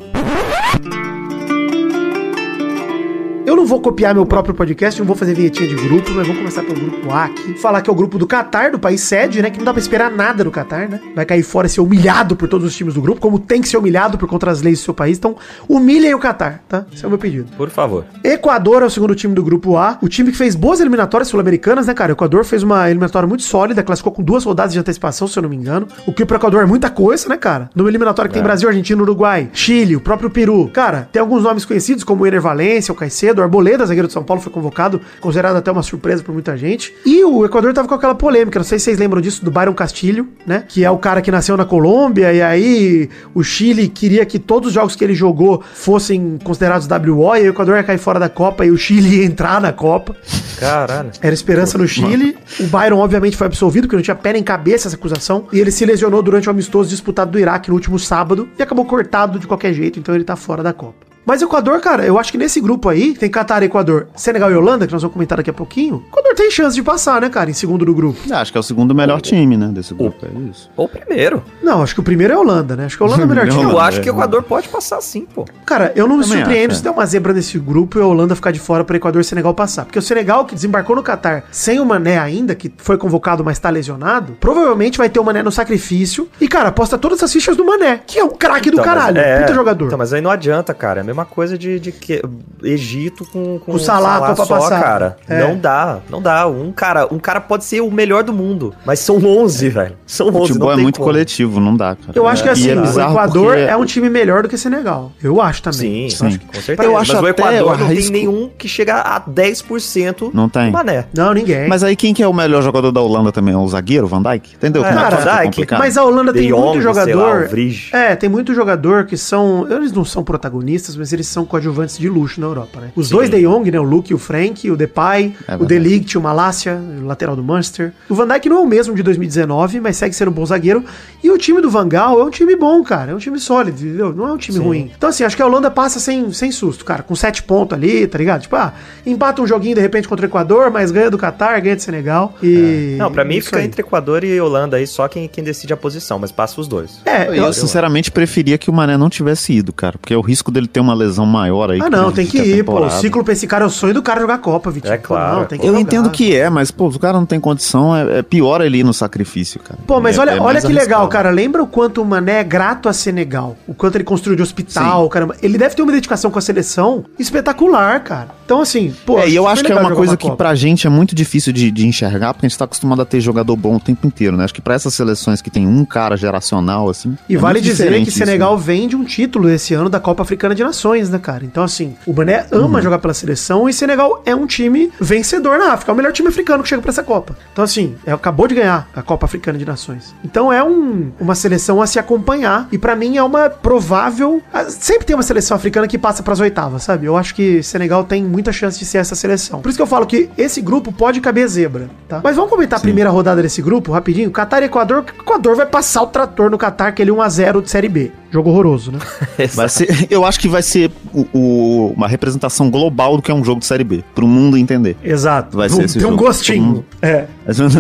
[3.46, 6.38] Eu não vou copiar meu próprio podcast, não vou fazer vinhetinha de grupo, mas vamos
[6.38, 7.54] começar pelo grupo A aqui.
[7.56, 9.50] Falar que é o grupo do Qatar, do país sede, né?
[9.50, 11.02] Que não dá pra esperar nada do Qatar, né?
[11.14, 13.68] Vai cair fora e ser humilhado por todos os times do grupo, como tem que
[13.68, 15.18] ser humilhado por contra as leis do seu país.
[15.18, 15.36] Então,
[15.68, 16.86] humilhem o Qatar, tá?
[16.94, 17.52] Esse é o meu pedido.
[17.58, 18.06] Por favor.
[18.24, 19.98] Equador é o segundo time do grupo A.
[20.02, 22.14] O time que fez boas eliminatórias sul-americanas, né, cara?
[22.14, 25.44] O Equador fez uma eliminatória muito sólida, classificou com duas rodadas de antecipação, se eu
[25.44, 25.86] não me engano.
[26.08, 27.70] O que pro Equador é muita coisa, né, cara?
[27.76, 30.70] Numa eliminatória que tem Brasil, Argentina, Uruguai, Chile, o próprio Peru.
[30.72, 34.14] Cara, tem alguns nomes conhecidos, como o Ener Valência, o Caicedo, o Arboleda, zagueiro de
[34.14, 36.94] São Paulo, foi convocado, considerado até uma surpresa por muita gente.
[37.06, 39.74] E o Equador tava com aquela polêmica, não sei se vocês lembram disso, do Byron
[39.74, 40.64] Castilho, né?
[40.68, 44.68] Que é o cara que nasceu na Colômbia, e aí o Chile queria que todos
[44.68, 48.30] os jogos que ele jogou fossem considerados WO, e o Equador ia cair fora da
[48.30, 50.16] Copa e o Chile ia entrar na Copa.
[50.60, 51.12] Caralho.
[51.22, 52.38] Era esperança no Chile.
[52.60, 55.48] O Byron, obviamente, foi absolvido, porque não tinha pé nem cabeça essa acusação.
[55.52, 58.86] E ele se lesionou durante o amistoso disputado do Iraque no último sábado e acabou
[58.86, 61.13] cortado de qualquer jeito, então ele tá fora da Copa.
[61.26, 64.56] Mas o Equador, cara, eu acho que nesse grupo aí, tem Catar, Equador, Senegal e
[64.56, 67.30] Holanda, que nós vamos comentar daqui a pouquinho, o Equador tem chance de passar, né,
[67.30, 68.20] cara, em segundo do grupo.
[68.34, 70.70] Acho que é o segundo melhor time, né, desse grupo, é isso.
[70.76, 71.44] Ou primeiro.
[71.62, 72.86] Não, acho que o primeiro é a Holanda, né?
[72.86, 73.62] Acho que a Holanda é o melhor time.
[73.64, 74.12] Eu Holanda, acho que é.
[74.12, 75.46] o Equador pode passar sim, pô.
[75.66, 78.36] Cara, eu não me surpreendo acho, se der uma zebra nesse grupo e a Holanda
[78.36, 79.86] ficar de fora para Equador e Senegal passar.
[79.86, 83.58] Porque o Senegal, que desembarcou no Catar sem o Mané ainda, que foi convocado, mas
[83.60, 86.28] tá lesionado, provavelmente vai ter o Mané no sacrifício.
[86.42, 88.96] E, cara, aposta todas as fichas do Mané, que é um craque do Então, mas-
[88.96, 89.18] caralho.
[89.20, 89.86] é, puta jogador.
[89.86, 91.00] Então, mas aí não adianta, cara.
[91.02, 92.22] É mesma coisa de, de que
[92.64, 94.82] Egito com, com Com Salah, pra só, passar.
[94.82, 95.18] cara.
[95.28, 95.40] É.
[95.48, 96.48] Não dá, não dá.
[96.48, 99.96] Um cara, um cara pode ser o melhor do mundo, mas são 11, velho.
[100.06, 101.10] São 11, Futebol não é tem muito como.
[101.10, 102.14] coletivo, não dá, cara.
[102.16, 105.12] Eu acho que assim, é o Equador porque- é um time melhor do que Senegal.
[105.22, 106.10] Eu acho também.
[106.10, 106.38] Sim, Sim.
[106.40, 106.88] com certeza.
[106.90, 110.68] Eu acho mas o até, Equador não tem nenhum que chega a 10% Não tem.
[110.68, 111.06] do Mané.
[111.16, 111.68] Não, ninguém.
[111.68, 113.54] Mas aí quem que é o melhor jogador da Holanda também?
[113.54, 114.56] É o zagueiro, Van Dijk?
[114.56, 114.84] Entendeu?
[114.86, 115.74] É, é que Van fica Dijk?
[115.78, 117.44] Mas a Holanda tem Jong, muito lá, jogador.
[117.44, 117.90] o Vrij.
[117.92, 119.68] é, tem muito jogador que são.
[119.70, 122.92] Eles não são protagonistas, mas eles são coadjuvantes de luxo na Europa, né?
[122.96, 123.78] Os dois De Jong, né?
[123.78, 125.66] O Luke e o Frank, o Depay, É o verdade.
[125.68, 127.92] Delict, o Malásia, o lateral do Manchester.
[128.08, 130.82] O Van Dijk não é o mesmo de 2019, mas segue sendo um bom zagueiro.
[131.22, 133.12] E o time do Van Gaal é um time bom, cara.
[133.12, 134.14] É um time sólido, entendeu?
[134.14, 134.92] Não é um time ruim.
[134.98, 137.04] Então, assim, acho que a Holanda passa sem, sem susto, cara.
[137.04, 138.42] Com sete pontos ali, tá ligado?
[138.44, 138.74] Tipo, ah,
[139.06, 142.34] empata um joguinho de repente contra o Equador, mas ganha do Catar, ganha do Senegal.
[142.42, 142.96] E.
[142.98, 143.66] Não, pra mim fica aí.
[143.66, 147.02] entre Equador e Holanda aí, só quem, quem decide a posição, mas passa os dois.
[147.06, 149.98] É, Eu, sinceramente preferia que o Mané não tivesse ido, cara.
[149.98, 151.80] Porque o risco dele ter uma lesão maior aí.
[151.82, 152.86] Ah, não, tem que ir, pô.
[152.86, 154.94] O ciclo pra esse cara é o sonho do cara jogar Copa, Vitinho.
[154.94, 155.80] É claro, Não, tem Eu jogar.
[155.82, 158.84] entendo que é, mas, pô, o cara não tem condição, é, é pior ele ir
[158.84, 159.80] no sacrifício, cara.
[159.88, 161.30] Pô, mas É- olha, é olha que legal, cara.
[161.30, 163.56] Lembra o quanto o Mané é grato a Senegal?
[163.68, 165.36] O quanto ele construiu de hospital, caramba.
[165.42, 168.28] Ele deve ter uma dedicação com a seleção espetacular, cara.
[168.46, 169.20] Então, assim, pô.
[169.20, 170.36] É, e eu acho que é uma coisa que Copa.
[170.38, 173.20] pra gente é muito difícil de, de enxergar, porque a gente tá acostumado a ter
[173.22, 174.44] jogador bom o tempo inteiro, né?
[174.44, 177.18] Acho que pra essas seleções que tem um cara geracional, assim.
[177.28, 178.64] E é vale muito dizer que isso, Senegal né?
[178.64, 181.46] vem de um título esse ano da Copa Africana de Nações, né, cara?
[181.46, 182.82] Então, assim, o Mané ama Uhum.
[182.84, 185.92] jogar pela seleção e Senegal é um time vencedor na África.
[185.92, 187.36] É o melhor time africano que chega pra essa Copa.
[187.52, 190.14] Então, assim, é, acabou de ganhar a Copa Africana de Nações.
[190.24, 194.42] Então, é um, uma seleção a se acompanhar e pra mim é uma provável.
[194.54, 197.06] ah, Sempre tem uma seleção africana que passa pras oitavas, sabe?
[197.06, 199.62] Eu acho que Senegal tem muita chance de ser essa seleção.
[199.62, 202.22] Por isso que eu falo que esse grupo pode caber zebra, tá?
[202.24, 204.32] Mas vamos comentar a primeira rodada desse grupo, rapidinho.
[204.32, 205.06] Catar e Equador.
[205.18, 208.12] O Equador vai passar o trator no Catar, aquele 1x0 de Série B.
[208.32, 209.00] Jogo horroroso, né?
[209.70, 210.73] Ser, eu acho que vai ser
[211.14, 214.58] o- o- uma representação global do que é um jogo de Série B, pro mundo
[214.58, 214.96] entender.
[215.04, 215.58] Exato.
[215.58, 216.16] Vai ser Tem esse um jogo.
[216.18, 216.64] gostinho.
[216.64, 217.26] Todo mundo- É.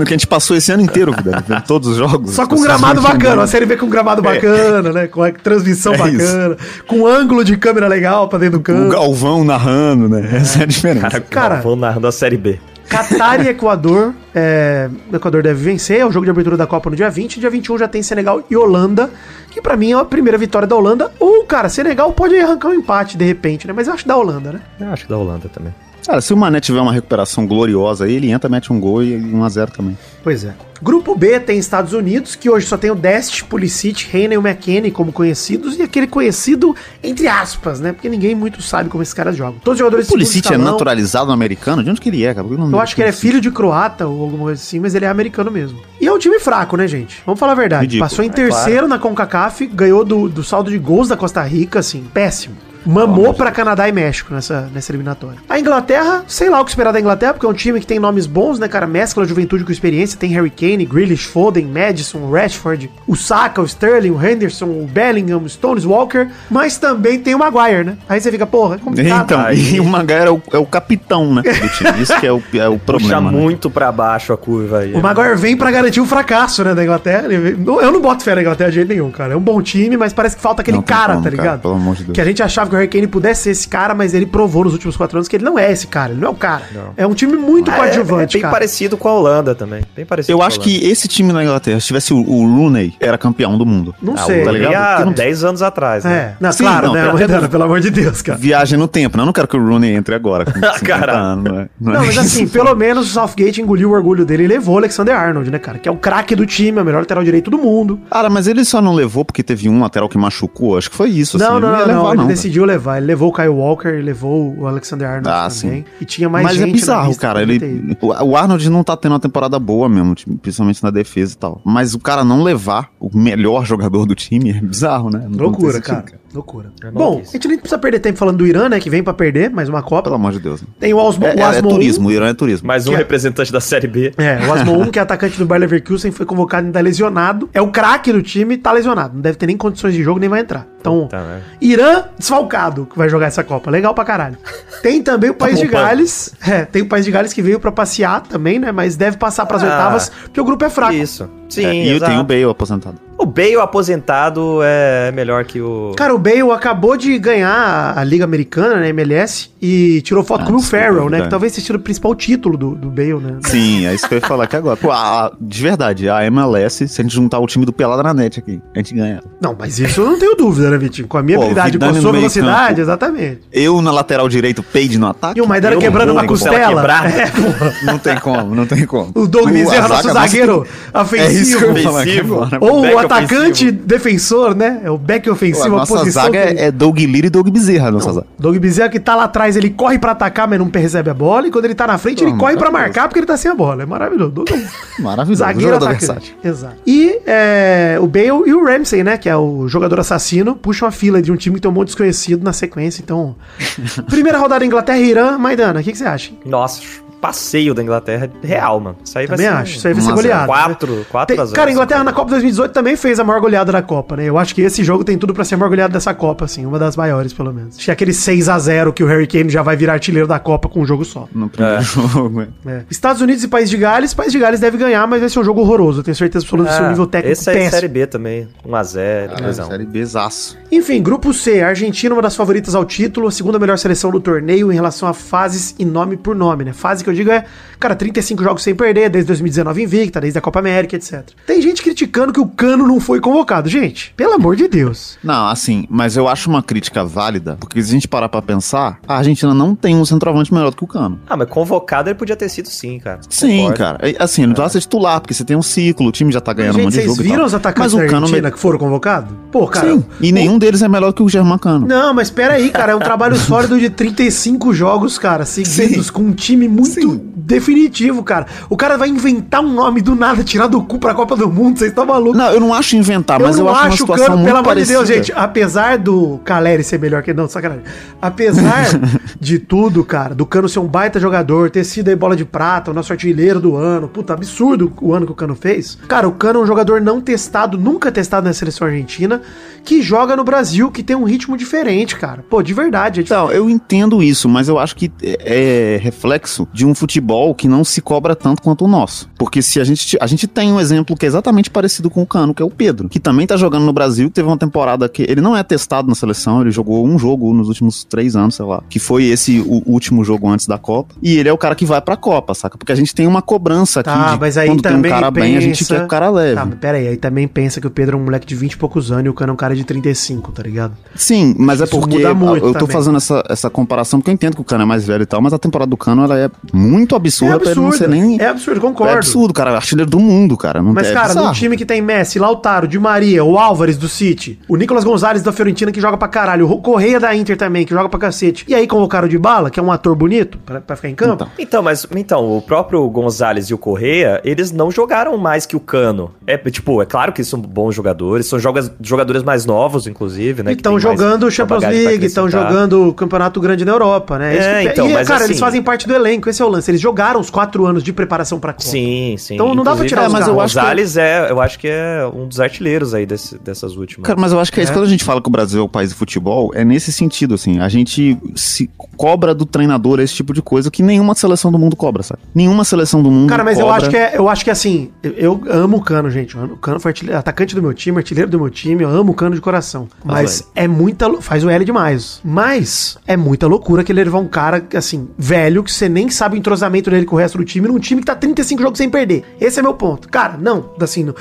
[0.05, 2.31] Que a gente passou esse ano inteiro, velho, vendo todos os jogos.
[2.31, 3.43] Só com um gramado não bacana, entendem.
[3.43, 5.07] a série B com um gramado bacana, né?
[5.07, 8.63] Com a transmissão É bacana, com um ângulo de câmera legal pra dentro do O
[8.63, 8.89] campo.
[8.91, 10.29] Galvão narrando, né?
[10.33, 11.09] Essa é a diferença.
[11.09, 12.59] Cara, Cara- vão narrando a Série B.
[12.93, 14.13] Catar e Equador.
[14.35, 15.99] é, o Equador deve vencer.
[15.99, 17.39] É o jogo de abertura da Copa no dia 20.
[17.39, 19.09] Dia 21 já tem Senegal e Holanda.
[19.49, 21.11] Que pra mim é a primeira vitória da Holanda.
[21.19, 23.73] Ou, cara, Senegal pode arrancar um empate de repente, né?
[23.73, 24.61] Mas eu acho da Holanda, né?
[24.79, 25.73] Eu acho da Holanda também.
[26.05, 29.13] Cara, se o Mané tiver uma recuperação gloriosa aí, ele entra, mete um gol e
[29.17, 29.97] 1x0 também.
[30.21, 30.53] Pois é.
[30.81, 34.45] Grupo B tem Estados Unidos, que hoje só tem o Dest, Pulisic, Reina e o
[34.45, 37.93] McKennie como conhecidos, e aquele conhecido entre aspas, né?
[37.93, 39.59] Porque ninguém muito sabe como esses caras jogam.
[39.63, 41.81] Todos os jogadores O Pulisic é naturalizado no americano?
[41.81, 42.45] De onde que ele é, cara?
[42.45, 44.61] Por que o nome Eu acho que ele é filho de croata ou alguma coisa
[44.61, 45.79] assim, mas ele é americano mesmo.
[46.01, 47.21] E é um time fraco, né, gente?
[47.25, 47.83] Vamos falar a verdade.
[47.83, 48.09] Ridículo.
[48.09, 51.79] Passou em É terceiro na CONCACAF, ganhou do, do saldo de gols da Costa Rica,
[51.79, 52.55] assim, péssimo.
[52.85, 55.37] Mamou pra Canadá e México nessa, nessa eliminatória.
[55.49, 57.99] A Inglaterra, sei lá o que esperar da Inglaterra, porque é um time que tem
[57.99, 58.85] nomes bons, né, cara?
[58.87, 60.17] Mescla juventude com experiência.
[60.19, 65.37] Tem Harry Kane, Grealish, Foden, Madison, Rashford, o Saka, o Sterling, o Henderson, o Bellingham,
[65.43, 66.27] o Stones Walker.
[66.49, 67.97] Mas também tem o Maguire, né?
[68.07, 69.23] Aí você fica, porra, é complicado.
[69.23, 71.91] Então, Aí- e o Maguire é o, é o capitão, né, do time.
[72.01, 73.31] Isso que é o, é o Puxa problema.
[73.31, 73.37] né?
[73.37, 74.93] muito pra baixo a curva aí.
[74.93, 77.27] O Maguire vem pra garantir o fracasso, né, da Inglaterra.
[77.31, 79.33] Eu não boto fé na Inglaterra de jeito nenhum, cara.
[79.33, 81.61] É um bom time, mas parece que falta aquele Não cara, como, tá cara, ligado?
[81.61, 82.13] pelo amor de Deus.
[82.15, 84.63] Que a gente achava que o Harry Kane pudesse ser esse cara, mas ele provou
[84.63, 86.11] nos últimos quatro anos que ele não é esse cara.
[86.11, 86.63] Ele não é o cara.
[86.97, 88.51] É um time muito É, é coadjuvante, bem cara.
[88.53, 89.83] parecido com a Holanda também.
[89.95, 92.45] Bem parecido Eu com a acho que esse time da Inglaterra, se tivesse o, o
[92.55, 93.93] Rooney, era campeão do mundo.
[94.01, 94.43] Não Ah, sei.
[94.43, 95.01] tá ligado?
[95.01, 96.13] há não- 10 anos atrás, né?
[96.13, 98.37] É, não, Sim, claro, não, né, pelo- Maidana, pelo amor de Deus, cara.
[98.37, 99.21] Viagem no tempo, né?
[99.21, 100.45] Eu não quero que o Rooney entre agora.
[100.45, 101.19] Com 50 Caralho.
[101.19, 101.69] anos, não é?
[101.79, 104.75] Não, Não, é mas assim, pelo menos o Southgate engoliu o orgulho dele e levou
[104.75, 105.77] o Alexander Arnold, né, cara?
[105.79, 107.99] Que é o craque do time, é o melhor lateral direito do mundo.
[108.09, 110.77] Cara, mas ele só não levou porque teve um lateral que machucou.
[110.77, 111.37] Acho que foi isso.
[111.37, 111.59] não, assim.
[111.61, 112.27] não, Ele não, não, levar, ele cara.
[112.27, 112.97] decidiu levar.
[112.97, 115.81] Ele levou o Kyle Walker, ele levou o Alexander Arnold Ah, também.
[115.81, 115.85] sim.
[116.01, 117.41] E tinha mais Mas gente é na bizarro, cara.
[117.41, 121.37] Ele, o Arnold não tá tendo uma temporada boa mesmo, tipo, principalmente na defesa e
[121.37, 121.61] tal.
[121.65, 125.25] Mas o cara não levar o melhor jogador do time é bizarro, né?
[125.29, 126.05] Não Loucura, sentido, cara.
[126.33, 126.71] Loucura.
[126.83, 128.79] É Bom, a gente nem precisa perder tempo falando do Irã, né?
[128.79, 130.03] Que vem pra perder mais uma Copa.
[130.03, 130.63] Pelo amor de Deus.
[130.79, 132.67] Tem o Osmo, É, o é- é Asmo turismo, o Irã é turismo.
[132.67, 134.11] Mais um é- representante da Série B.
[134.17, 137.49] É, o Asmo 1, que é atacante do Bayer Leverkusen, foi convocado e ainda lesionado.
[137.53, 139.13] É o craque do time, tá lesionado.
[139.13, 140.65] Não deve ter nem condições de jogo, nem vai entrar.
[140.81, 141.43] Então, Puta merda.
[141.61, 143.71] Irã desfalcado que vai jogar essa Copa.
[143.71, 144.37] Legal pra caralho.
[144.81, 145.83] Tem também o País de bom, pai.
[145.85, 146.33] Gales.
[146.45, 148.71] É, tem o País de Gales que veio pra passear também, né?
[148.71, 150.93] Mas deve passar pras Ah, oitavas, porque o grupo é fraco.
[150.93, 151.29] Isso.
[151.47, 152.11] Sim, É, e eu exato.
[152.11, 152.97] tenho o Bale aposentado.
[153.17, 155.93] O Bale aposentado é melhor que o...
[155.95, 160.45] Cara, o Bale acabou de ganhar a Liga Americana, né, MLS, e tirou foto Ah,
[160.45, 161.21] com o Will desculpa, Ferrell, né?
[161.21, 163.37] Que talvez sido o principal título do, do Bale, né?
[163.45, 164.75] Sim, é isso que eu ia falar aqui agora.
[164.75, 168.03] Pô, a- a- de verdade, a MLS, se a gente juntar o time do Pelada
[168.03, 169.21] na net aqui, a gente ganha.
[169.39, 171.07] Não, mas isso eu não tenho dúvida, né, Vitinho?
[171.07, 172.81] Com a minha Pô, habilidade, com a sua velocidade, campo.
[172.81, 173.39] exatamente.
[173.53, 175.39] Eu na lateral direito, Page no ataque.
[175.39, 176.83] E o Maidana quebrando uma costela.
[177.13, 177.73] É, porra.
[177.83, 179.11] Não tem como, não tem como.
[179.15, 180.65] O Doug Bezerra, nosso zagueiro
[181.09, 181.77] tem- É isso que eu ofensivo.
[181.77, 182.35] ia falar aqui Ofensivo.
[182.43, 182.57] agora.
[182.61, 183.85] Ou o atacante ofensivo.
[183.87, 184.81] defensor, né?
[184.83, 186.23] É o back Pô, a ofensivo, a, nossa posição.
[186.23, 188.27] zaga que- é, é Doug Lira e Doug Bezerra, nossa zaga.
[188.37, 191.47] Doug Bezerra que tá lá atrás, ele corre pra atacar, mas não recebe a bola.
[191.47, 192.71] E quando ele tá na frente, ele corre pra maravilhoso.
[192.83, 193.83] marcar porque ele tá sem a bola.
[193.83, 194.31] É maravilhoso.
[194.31, 194.61] Doug é
[195.01, 195.39] Maravilhoso.
[195.39, 196.35] Zagueiro jogador atacante.
[196.43, 196.75] Exato.
[196.85, 199.17] E é, o Bale e o Ramsey, né?
[199.17, 201.87] Que é o jogador assassino, puxam a fila de um time que tem um monte
[201.87, 203.01] desconhecido na sequência.
[203.03, 203.35] Então,
[204.09, 205.37] primeira rodada Inglaterra e Irã.
[205.37, 206.31] Maidana, o que, que você acha?
[206.45, 206.81] Nossa,
[207.23, 208.97] passeio da Inglaterra real, mano.
[209.01, 209.61] Isso aí Também vai ser...
[209.61, 209.77] acho.
[209.77, 210.45] Isso aí vai ser a goleado.
[210.47, 211.55] Quatro, quatro Tem- a zero.
[211.55, 214.25] cara, a Inglaterra na Copa 2018 também fez a maior goleada da Copa, né?
[214.25, 216.65] Eu acho que esse jogo tem tudo pra ser a maior goleada dessa Copa, assim,
[216.65, 217.77] uma das maiores, pelo menos.
[217.77, 220.27] Acho que é aquele 6 a 0 que o Harry Kane já vai virar artilheiro
[220.27, 221.29] da Copa com um jogo só.
[221.33, 222.47] No primeiro jogo, é.
[222.65, 222.83] É.
[222.89, 225.43] Estados Unidos e País de Gales, País de Gales deve ganhar, mas vai ser um
[225.45, 225.99] jogo horroroso.
[226.01, 227.71] Eu tenho certeza absoluta do seu nível técnico Esse é péssimo.
[227.71, 228.47] Série B também.
[228.67, 229.67] 1x0, É, 2x1.
[229.67, 230.57] série Bzaço.
[230.69, 234.71] Enfim, grupo C, Argentina, uma das favoritas ao título, a segunda melhor seleção do torneio
[234.71, 236.73] em relação a fases e nome por nome, né?
[236.73, 237.45] Fase que eu digo é,
[237.79, 241.23] cara, 35 jogos sem perder, desde 2019 invicta, desde a Copa América, etc.
[241.45, 243.69] Tem gente criticando que o Cano não foi convocado.
[243.69, 245.17] Gente, pelo amor de Deus.
[245.23, 248.99] Não, assim, mas eu acho uma crítica válida, porque se a gente parar pra pensar,
[249.07, 251.19] a Argentina não tem um centroavante melhor do que o Cano.
[251.27, 253.19] Ah, mas convocado ele podia ter sido sim, cara.
[253.29, 253.77] Sim, Concordo.
[253.77, 253.97] cara.
[254.01, 256.39] É, Assim, ele não vai ser titular, porque você tem um ciclo, o time já
[256.39, 257.21] tá ganhando um Gente, monte de vocês jogo.
[257.21, 257.45] e viram tal.
[257.47, 258.25] os atacantes Mas da o Cano.
[258.25, 259.33] Argentina que foram convocados?
[259.51, 259.87] Pô, cara.
[259.93, 261.85] Sim, e nenhum deles é melhor que o Germán Cano.
[261.87, 266.13] Não, mas pera aí, cara, é um trabalho sólido de 35 jogos, cara, seguidos, Sim.
[266.13, 267.31] com um time muito Sim.
[267.35, 268.45] definitivo, cara.
[268.69, 271.79] O cara vai inventar um nome do nada, tirar do cu pra Copa do Mundo,
[271.79, 272.37] vocês estão malucos.
[272.37, 274.85] Não, eu não acho inventar, mas eu, acho uma situação Cano, muito pelo amor de.
[274.85, 277.83] Deus, gente, apesar do Caleri ser melhor que não, sacanagem.
[278.21, 278.87] Apesar
[279.39, 282.91] de tudo, cara, do Cano ser um baita jogador, ter sido aí bola de prata,
[282.91, 285.97] o nosso artilheiro do ano, puta, absurdo o ano que o Cano fez.
[286.07, 289.41] Cara, o Cano é um jogador não testado, nunca testado na seleção argentina,
[289.83, 292.43] que joga no Brasil, que tem um ritmo diferente, cara.
[292.49, 295.63] Pô, de verdade, é Então, eu entendo isso, mas eu acho que é
[295.93, 299.29] é reflexo de um futebol que não se cobra tanto quanto o nosso.
[299.37, 300.17] Porque se a gente.
[300.19, 302.69] A gente tem um exemplo que é exatamente parecido com o Cano, que é o
[302.69, 305.63] Pedro, que também tá jogando no Brasil, que teve uma temporada que ele não é
[305.63, 309.25] testado na seleção, ele jogou um jogo nos últimos três anos, sei lá, que foi
[309.25, 311.13] esse o último jogo antes da Copa.
[311.21, 312.77] E ele é o cara que vai pra Copa, saca?
[312.77, 315.31] Porque a gente tem uma cobrança aqui Tá, de mas aí quando tem um cara
[315.31, 316.55] bem, a gente pensa- quer que o cara leve.
[316.55, 318.73] Tá, mas pera aí, aí também pensa que o Pedro é um moleque de 20
[318.73, 320.93] e poucos anos e o Cano é um cara de 35, tá ligado?
[321.15, 322.93] Sim, mas é Isso porque muda muito eu tô também.
[322.95, 325.41] fazendo essa, essa comparação porque eu entendo que o Cano é mais velho e tal,
[325.41, 328.37] mas a temporada do Cano ela é muito absurda pra ele não ser nem.
[328.41, 329.13] é absurdo, concordo.
[329.13, 329.71] É absurdo, cara.
[329.75, 330.81] Artilheiro do mundo, cara.
[330.81, 331.53] Não Mas, é cara, num bizarro.
[331.55, 335.51] time que tem Messi, Lautaro, Di Maria, o Álvares do City, o Nicolas Gonzalez da
[335.51, 338.65] Fiorentina que joga pra caralho, o Correia da Inter também, que joga pra cacete.
[338.67, 341.15] E aí convocaram o de bala, que é um ator bonito, pra, pra ficar em
[341.15, 341.33] campo.
[341.33, 341.49] Então.
[341.59, 345.79] Então, mas então, o próprio Gonzalez e o Correia, eles não jogaram mais que o
[345.79, 346.31] Cano.
[346.47, 350.71] É, tipo, é claro que são bons jogadores, são joga- jogadores mais novos, inclusive, né?
[350.71, 354.55] E que estão jogando Champions pra League, estão jogando o Campeonato Grande na Europa, né?
[354.55, 356.67] É, Isso que- então, e, mas cara, assim- eles fazem parte do elenco, esse é
[356.67, 356.89] o lance.
[356.89, 358.85] Eles jogaram os quatro anos de preparação pra Copa.
[358.85, 359.55] Sim, sim.
[359.55, 361.87] Então não dá pra tirar os mas o acho que- Gonzalez é, eu acho que
[361.87, 364.25] é um dos artilheiros aí desse- dessas últimas.
[364.27, 364.93] Cara, mas eu acho que é isso.
[364.93, 367.53] Quando a gente fala que o Brasil é o país do futebol, é nesse sentido,
[367.55, 367.79] assim.
[367.79, 371.95] A gente se cobra do treinador esse tipo de coisa que nenhuma seleção do mundo
[371.95, 372.41] cobra, sabe?
[372.53, 374.01] Nenhuma seleção do mundo Cara, mas eu cobra.
[374.01, 376.57] acho que é, eu acho que assim, eu, eu amo o Cano, gente.
[376.57, 379.35] O Cano foi artilheiro- atacante do meu time, artilheiro do meu time, eu amo o
[379.35, 380.07] Cano de coração.
[380.23, 382.39] Mas é muita, faz o L demais.
[382.43, 386.52] Mas é muita loucura que ele levar um cara assim, velho, que você nem sabe
[386.53, 389.09] o entrosamento dele com o resto do time, num time que tá 35 jogos sem
[389.09, 389.43] perder.
[389.59, 390.29] Esse é meu ponto.
[390.29, 391.35] Cara, não, assim, não.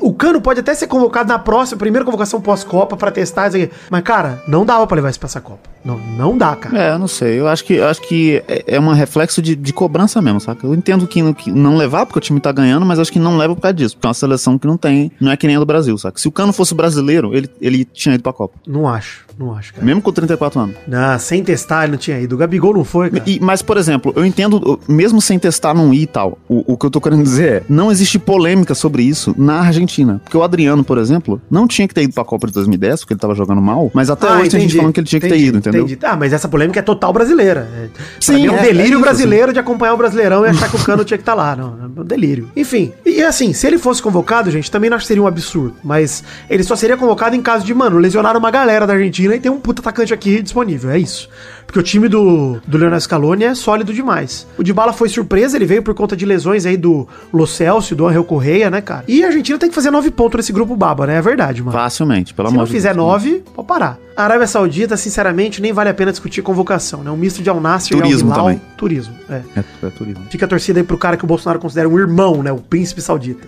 [0.00, 3.70] O Cano pode até ser convocado na próxima, primeira convocação pós-Copa pra testar isso aqui.
[3.90, 5.74] Mas cara, não dava pra levar isso pra essa Copa.
[5.84, 6.78] Não, não dá, cara.
[6.78, 7.38] É, eu não sei.
[7.38, 10.66] Eu acho que, eu acho que é, é um reflexo de, de cobrança mesmo, saca?
[10.66, 13.36] Eu entendo que, que não levar porque o time tá ganhando, mas acho que não
[13.36, 13.96] leva por causa disso.
[13.96, 15.12] Porque é uma seleção que não tem.
[15.20, 16.18] Não é que nem a do Brasil, saca?
[16.18, 18.54] Se o Cano fosse brasileiro, ele, ele tinha ido pra Copa.
[18.66, 19.84] Não acho, não acho, cara.
[19.84, 20.76] Mesmo com 34 anos.
[20.86, 22.34] Não, sem testar ele não tinha ido.
[22.34, 23.22] O Gabigol não foi, cara.
[23.26, 26.76] E- mas, por exemplo, eu entendo, mesmo sem testar não ir e tal, o, o
[26.76, 30.20] que eu tô querendo dizer é, não existe polêmica sobre isso na Argentina.
[30.22, 33.14] Porque o Adriano, por exemplo, não tinha que ter ido pra Copa de 2010, porque
[33.14, 35.26] ele tava jogando mal, mas até hoje tem gente entendi, falando que ele tinha que
[35.28, 35.84] ter entendi, ido, entendeu?
[35.84, 35.98] entendi.
[36.04, 37.68] Ah, mas essa polêmica é total brasileira.
[37.76, 37.88] É,
[38.20, 40.84] Sim, é um é- delírio é brasileiro de acompanhar o Brasileirão e achar que o
[40.84, 41.54] Cano tinha que estar lá.
[41.56, 42.48] Não, é um delírio.
[42.56, 45.74] Enfim, e assim, se ele fosse convocado, gente, também não acho que seria um absurdo.
[45.82, 49.40] Mas ele só seria convocado em caso de, mano, lesionar uma galera da Argentina e
[49.40, 50.90] tem um puta atacante aqui disponível.
[50.90, 51.28] É isso.
[51.66, 54.46] Porque o time do, do Leonel Scaloni é sólido demais.
[54.56, 58.06] O Dybala foi surpresa, ele veio por conta de lesões aí do Lo Celso, do
[58.06, 59.04] Angel Correia, né, cara?
[59.08, 61.16] E a Argentina tem que fazer nove pontos nesse grupo baba, né?
[61.16, 61.72] É verdade, mano.
[61.76, 63.04] Facilmente, pelo Se amor não de fizer Deus.
[63.06, 63.98] nove, pode parar.
[64.16, 67.10] A Arábia Saudita, sinceramente, nem vale a pena discutir convocação, né?
[67.10, 68.38] Um misto de Al-Nassr Turismo e Al-Hilal.
[68.38, 68.62] também.
[68.76, 69.40] Turismo, é.
[69.56, 70.24] É, é turismo.
[70.30, 72.52] Fica a torcida aí pro cara que o Bolsonaro considera um irmão, né?
[72.52, 73.44] O príncipe saudita.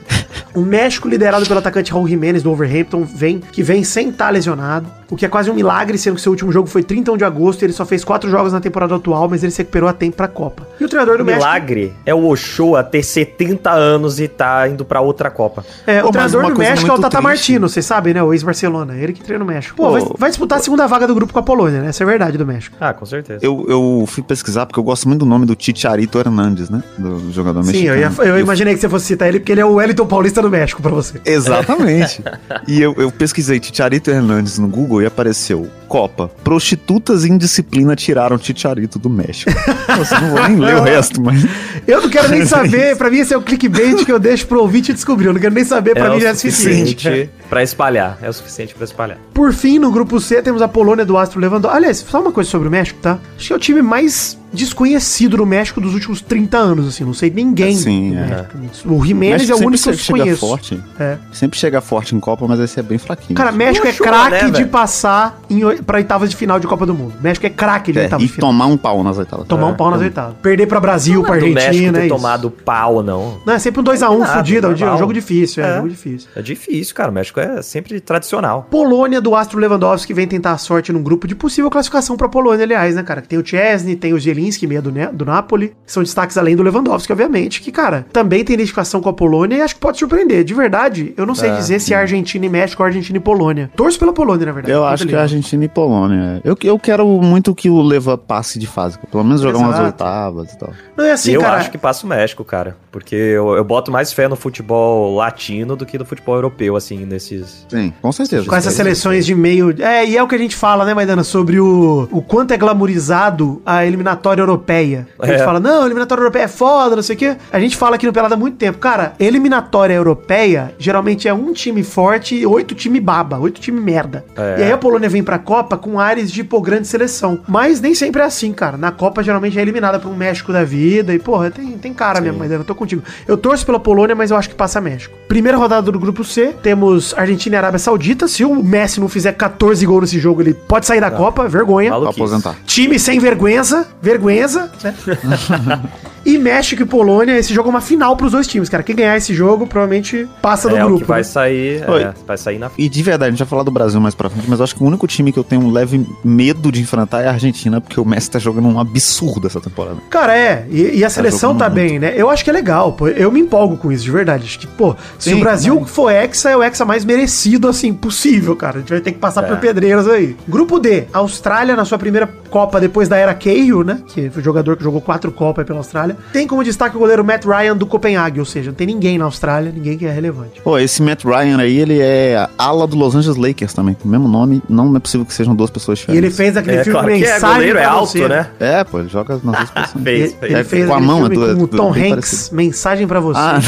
[0.53, 4.89] o México, liderado pelo atacante Raul Jiménez do Overhampton, vem, que vem sem estar lesionado.
[5.09, 7.63] O que é quase um milagre, sendo que seu último jogo foi 31 de agosto
[7.63, 10.17] e ele só fez quatro jogos na temporada atual, mas ele se recuperou a tempo
[10.17, 10.67] pra Copa.
[10.81, 11.45] E o treinador do O México.
[11.45, 15.65] milagre é o Ochoa ter 70 anos e tá indo pra outra Copa.
[15.87, 17.23] É, Pô, o treinador do México é o Tata triste.
[17.23, 18.23] Martino, vocês sabem, né?
[18.23, 18.95] O ex-Barcelona.
[18.97, 19.77] Ele que treina o México.
[19.77, 21.89] Pô, Pô, vai, vai disputar a segunda vaga do grupo com a Polônia, né?
[21.89, 22.77] Essa é verdade do México.
[22.81, 23.41] Ah, com certeza.
[23.45, 26.83] Eu, eu fui pesquisar porque eu gosto muito do nome do Chicharito Hernandes, né?
[26.97, 28.29] Do jogador Sim, eu, mexicano.
[28.29, 30.51] ia- eu imaginei que você fosse citar ele porque ele é o Wellington Paulista do
[30.51, 31.21] México pra você.
[31.25, 32.23] Exatamente.
[32.69, 36.31] e eu, eu pesquisei Chicharito Hernandes no Google e apareceu Copa.
[36.45, 39.51] Prostitutas em disciplina tiraram Chicharito do México.
[39.89, 41.45] Nossa, não vou nem ler o resto, mas.
[41.87, 44.61] Eu não quero nem saber, pra mim esse é o clickbait que eu deixo pro
[44.61, 45.27] ouvinte descobrir.
[45.27, 46.91] Eu não quero nem saber, pra é mim o já é suficiente.
[46.91, 48.19] suficiente pra espalhar.
[48.21, 49.19] É o suficiente pra espalhar.
[49.33, 51.77] Por fim, no grupo C temos a Polônia do Astro Lewandowski.
[51.77, 53.19] Aliás, só uma coisa sobre o México, tá?
[53.37, 57.05] Acho que é o time mais desconhecido no México dos últimos 30 anos, assim.
[57.05, 57.75] Não sei ninguém.
[57.77, 58.47] Sim, é.
[58.55, 58.93] México.
[58.95, 60.41] O Jiménez é o único que eu chega conheço.
[60.41, 60.83] forte.
[60.99, 61.17] É.
[61.33, 63.35] Sempre chega forte em Copa, mas esse é bem fraquinho.
[63.37, 66.85] Cara, México é Oxô, craque né, de passar em, pra oitavas de final de Copa
[66.87, 67.15] do Mundo.
[67.21, 68.51] México é craque de É, oitavas e de final.
[68.51, 69.47] tomar um pau nas oitavas.
[69.47, 70.05] Tomar um pau nas É.
[70.05, 70.37] oitavas.
[70.43, 72.17] Perder pra Brasil, pra do México Argentina, é ter isso.
[72.17, 73.39] tomado pau, não.
[73.47, 74.67] Não, é sempre um 2x1 Nada, fudido.
[74.67, 75.73] É um dia- é um jogo difícil, é, É.
[75.73, 76.29] um jogo difícil.
[76.37, 77.11] É difícil, cara.
[77.11, 78.67] O México é sempre tradicional.
[78.71, 82.65] Polônia do Astro Lewandowski vem tentar a sorte num grupo de possível classificação pra Polônia,
[82.65, 83.21] aliás, né, cara?
[83.23, 86.63] Que tem o Chesney, tem o Zielinski, meia do, do Napoli, são destaques além do
[86.63, 90.45] Lewandowski, obviamente, que, cara, também tem identificação com a Polônia e acho que pode surpreender.
[90.45, 91.57] De verdade, eu não sei É.
[91.57, 93.71] dizer se é Argentina e México ou Argentina e Polônia.
[93.75, 94.73] Torço pela Polônia, na verdade.
[94.73, 95.19] Eu acho que é.
[95.19, 96.41] Argentina e Polônia.
[96.45, 98.99] Eu, eu quero muito que o Leva passe de fase.
[99.11, 99.87] Pelo menos jogar umas Exato.
[99.87, 100.71] oitavas e tal.
[100.97, 101.57] Não é assim, eu cara.
[101.57, 102.77] acho que passa o México, cara.
[102.91, 107.05] Porque eu, eu boto mais fé no futebol latino do que no futebol europeu, assim,
[107.05, 107.67] nesses.
[107.69, 108.47] Sim, com certeza.
[108.49, 109.75] Com essas seleções de meio.
[109.83, 112.57] É, e é o que a gente fala, né, Maidana, sobre o, o quanto é
[112.57, 115.07] glamourizado a eliminatória europeia.
[115.19, 115.45] A gente É.
[115.45, 117.37] fala, não, eliminatória europeia é foda, não sei o quê.
[117.53, 118.79] A gente fala aqui no Pelada há muito tempo.
[118.79, 124.25] Cara, eliminatória europeia geralmente é um time forte e oito time baba, oito time merda.
[124.37, 124.57] É.
[124.61, 127.41] E aí a Polônia vem pra Copa com ares de, pô, grande seleção.
[127.49, 128.77] Mas nem sempre é assim, cara.
[128.77, 131.15] Na Copa geralmente é eliminada por um México da vida.
[131.15, 133.03] E, porra, tem, tem cara mesmo, Maidana, eu tô contigo.
[133.27, 135.15] Eu torço pela Polônia, mas eu acho que passa México.
[135.29, 138.27] Primeira rodada do grupo C, temos Argentina e Arábia Saudita.
[138.29, 141.93] Se o Messi não fizer 14 gols nesse jogo, ele pode sair da Copa, vergonha.
[141.95, 142.55] Aposentar.
[142.65, 144.95] Time sem vergüenza, vergüenza, né?
[146.27, 148.83] E México e Polônia, esse jogo é uma final pros dois times, cara.
[148.83, 151.03] Quem ganhar esse jogo provavelmente passa do é o grupo.
[151.03, 151.25] que vai né?
[151.25, 154.15] sair, é, vai sair na E de verdade, a gente vai falar do Brasil mais
[154.15, 156.73] pra frente, mas eu acho que o único time que eu tenho um leve medo
[156.73, 159.99] de enfrentar é a Argentina, porque o Messi tá jogando um absurdo essa temporada.
[160.11, 160.67] Cara, é.
[160.69, 161.89] E, e a seleção jogando tá muito.
[161.91, 162.13] bem, né?
[162.17, 163.07] Eu acho que é legal, pô.
[163.07, 164.45] Eu me empolgo com isso, de verdade.
[164.45, 165.89] Acho que, pô, se Sim, o Brasil também.
[165.89, 168.79] for hexa, é o hexa mais merecido, assim, possível, cara.
[168.79, 169.47] A gente vai ter que passar É.
[169.47, 170.37] por pedreiras aí.
[170.49, 174.01] Grupo D, Austrália na sua primeira Copa depois da era Cahill, né?
[174.09, 176.16] Que foi o jogador que jogou quatro Copas aí pela Austrália.
[176.33, 179.25] Tem como destaque o goleiro Matt Ryan do Copenhague, ou seja, não tem ninguém na
[179.25, 180.61] Austrália, ninguém que é relevante.
[180.63, 183.97] Pô, esse Matt Ryan aí, ele é ala do Los Angeles Lakers também.
[184.05, 186.25] O mesmo nome, não é possível que sejam duas pessoas E diferentes.
[186.25, 188.47] ele fez aquele É, filme claro que é Mensagem goleiro, é alto, você, né?
[188.61, 190.05] É, pô, ele joga nas duas posições.
[190.05, 190.53] Fez, Ele, fez.
[190.53, 192.57] ele É, fez com a mão, é do- com o Tom Hanks, parecido.
[192.57, 193.41] Mensagem pra você.
[193.41, 193.61] Ah,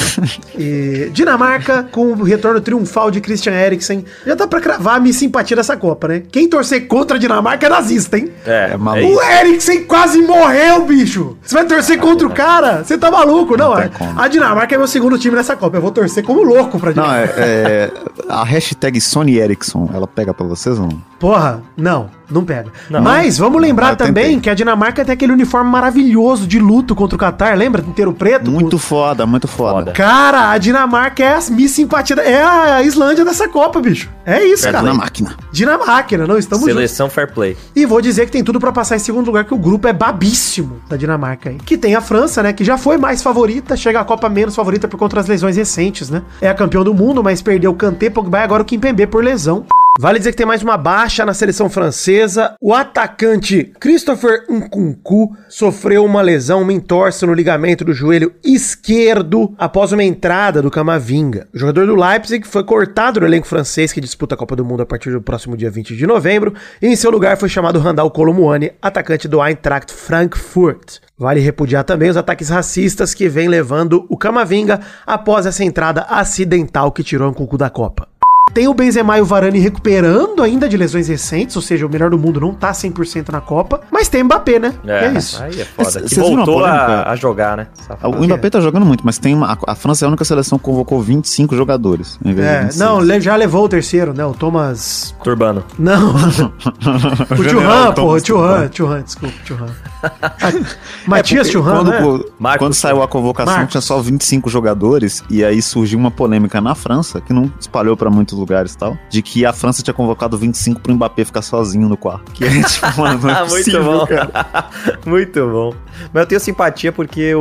[0.59, 4.05] E Dinamarca, com o retorno triunfal de Christian Eriksen.
[4.27, 6.23] Já dá pra cravar a minha simpatia dessa Copa, né?
[6.31, 8.31] Quem torcer contra a Dinamarca é nazista, hein?
[8.47, 9.15] É, É é maluco.
[9.15, 9.23] O.
[9.23, 11.37] Eriksen quase morreu, bicho!
[11.43, 12.85] Você vai torcer contra o cara?
[12.85, 13.57] Você tá maluco?
[13.57, 13.89] Não, Não é.
[13.89, 14.21] como.
[14.21, 15.77] A Dinamarca é meu segundo time nessa Copa.
[15.77, 17.41] Eu vou torcer como louco pra não, Dinamarca.
[17.41, 17.93] é, é-
[18.29, 21.03] A hashtag Sony Ericsson, ela pega pra vocês ou não?
[21.19, 22.71] Porra, não, não pega.
[22.91, 23.01] Não.
[23.03, 24.41] Mas vamos lembrar também tentei.
[24.41, 27.83] que a Dinamarca tem aquele uniforme maravilhoso de luto contra o Qatar, lembra?
[27.87, 28.51] Inteiro preto?
[28.51, 29.93] Muito foda, muito foda.
[29.93, 32.17] Cara, a Dinamarca é a Miss Simpatia.
[32.17, 34.09] da- É a Islândia dessa Copa, bicho.
[34.27, 34.85] É isso, É cara.
[34.85, 35.37] na máquina.
[35.53, 36.27] Dinamarca, né?
[36.27, 36.75] Não estamos juntos.
[36.77, 37.57] Seleção fair play.
[37.75, 39.93] E vou dizer que tem tudo pra passar em segundo lugar, que o grupo é
[39.93, 41.57] babíssimo da Dinamarca aí.
[41.57, 42.53] Que tem a França, né?
[42.53, 46.11] Que já foi mais favorita, chega a Copa menos favorita por conta das lesões recentes,
[46.11, 46.23] né?
[46.41, 49.23] É a campeão do mundo, mas perdeu o Kanté, Pogba e agora o Kimpembe por
[49.25, 49.65] lesão.
[50.01, 52.55] Vale dizer que tem mais uma baixa na seleção francesa.
[52.61, 59.91] O atacante Christopher Nkunku sofreu uma lesão, uma entorse no ligamento do joelho esquerdo após
[59.91, 61.49] uma entrada do Camavinga.
[61.53, 64.85] O jogador do Leipzig foi cortado do elenco francês que disputa a Copa do Mundo
[64.85, 66.55] a partir do próximo dia 20 de novembro.
[66.81, 70.99] E em seu lugar foi chamado Randall Colomuani, atacante do Eintracht Frankfurt.
[71.19, 76.93] Vale repudiar também os ataques racistas que vem levando o Camavinga após essa entrada acidental
[76.93, 78.18] que tirou Nkunku da Copa.
[78.55, 82.11] Tem o Benzema e o Varane recuperando ainda de lesões recentes, ou seja, o melhor
[82.11, 84.75] do mundo não tá 100% na Copa, mas tem Mbappé, né?
[84.87, 85.43] É, É, isso.
[85.43, 86.03] Aí é foda.
[86.03, 87.67] Que a voltou a, a jogar, né?
[87.87, 88.17] Safado.
[88.19, 90.65] O Mbappé tá jogando muito, mas tem uma, a França é a única seleção que
[90.65, 92.19] convocou 25 jogadores.
[92.25, 92.79] em vez de É, 26.
[92.81, 94.25] não, le- já levou o terceiro, né?
[94.25, 95.15] O Thomas.
[95.23, 95.63] Turbano.
[95.79, 96.15] Não.
[97.39, 99.67] o Churran, pô, Churran, Churran, desculpa, Churran.
[101.07, 102.25] Matias É Churran, quando, né?
[102.39, 103.73] Marcos quando saiu a convocação, Marcos.
[103.73, 108.11] tinha só 25 jogadores, e aí surgiu uma polêmica na França, que não espalhou pra
[108.11, 111.89] muitos lugares e tal, de que a França tinha convocado 25 pro Mbappé ficar sozinho
[111.89, 112.33] no quarto.
[112.33, 114.07] Que é tipo, mano, é Ah, muito possível, bom.
[114.07, 114.71] cara.
[115.05, 115.75] muito bom.
[116.13, 117.41] Mas eu tenho simpatia porque o,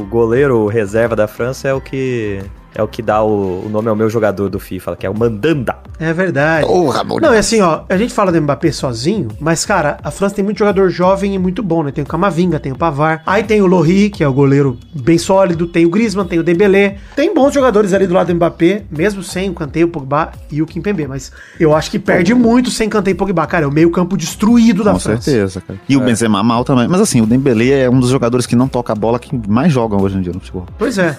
[0.00, 2.40] o goleiro reserva da França é o que
[2.74, 5.16] é o que dá o, o nome ao meu jogador do FIFA, que é o
[5.16, 5.76] Mandanda.
[5.98, 6.66] É verdade.
[6.66, 10.10] Porra, bom Não, é assim, ó, a gente fala do Mbappé sozinho, mas, cara, a
[10.10, 11.92] França tem muito jogador jovem e muito bom, né?
[11.92, 15.18] Tem o Camavinga, tem o Pavar, aí tem o Lohri, que é o goleiro bem
[15.18, 18.84] sólido, tem o Griezmann, tem o Dembélé, tem bons jogadores ali do lado do Mbappé,
[18.90, 22.70] mesmo sem o Kanté, o Pogba e o Kimpembe, mas eu acho que perde muito
[22.70, 25.22] sem Kanté e Pogba, cara, é o meio campo destruído da Com França.
[25.22, 25.78] certeza, cara.
[25.88, 26.88] E o Benzema mal também.
[26.88, 29.72] Mas assim, o Dembélé é um dos jogadores que não toca a bola que mais
[29.72, 30.66] jogam hoje em dia no futebol.
[30.78, 31.16] Pois é.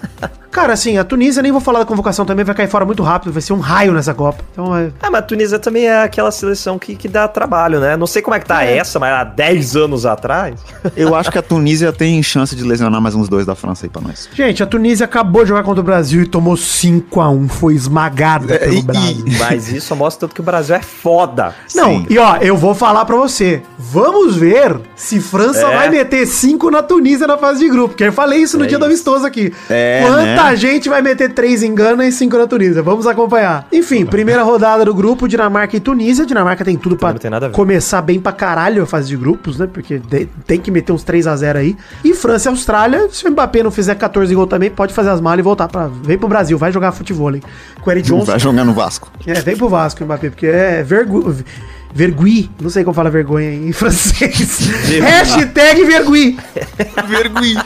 [0.51, 3.31] Cara, assim, a Tunísia, nem vou falar da convocação também, vai cair fora muito rápido,
[3.31, 4.43] vai ser um raio nessa Copa.
[4.51, 4.89] Então, é...
[5.01, 7.95] Ah, mas a Tunísia também é aquela seleção que, que dá trabalho, né?
[7.95, 10.59] Não sei como é que tá essa, mas há 10 anos atrás.
[10.95, 13.89] Eu acho que a Tunísia tem chance de lesionar mais uns dois da França aí
[13.89, 14.27] pra nós.
[14.33, 17.73] Gente, a Tunísia acabou de jogar contra o Brasil e tomou 5 a 1 foi
[17.75, 19.25] esmagada pelo e- Brasil.
[19.39, 21.53] Mas isso mostra tanto que o Brasil é foda.
[21.75, 22.05] Não, Sim.
[22.09, 23.61] e ó, eu vou falar pra você.
[23.77, 25.75] Vamos ver se França É.
[25.75, 27.89] vai meter 5 na Tunísia na fase de grupo.
[27.89, 28.91] Porque eu falei isso no É dia do isso.
[28.93, 29.53] amistoso aqui.
[29.69, 30.55] É, Quanta né?
[30.55, 32.81] gente vai meter 3 em Gana e 5 na Tunísia?
[32.81, 33.67] Vamos acompanhar.
[33.71, 36.25] Enfim, primeira rodada do grupo, Dinamarca e Tunísia.
[36.25, 39.67] Dinamarca tem tudo pra tem começar bem pra caralho a fase de grupos, né?
[39.71, 41.75] Porque de- tem que meter uns 3 a 0 aí.
[42.03, 45.19] E França e Austrália, se o Mbappé não fizer 14 gols também, pode fazer as
[45.21, 47.43] malas e voltar para Vem pro Brasil, vai jogar futebol, hein?
[47.81, 48.25] Com o Eric Johnson.
[48.25, 49.11] Vai jogar no Vasco.
[49.27, 51.35] É, vem pro Vasco, Mbappé, porque é vergu...
[51.97, 52.51] Vergui.
[52.59, 54.59] Não sei como fala vergonha em francês.
[55.01, 56.37] Hashtag vergui.
[57.07, 57.65] Vergonha.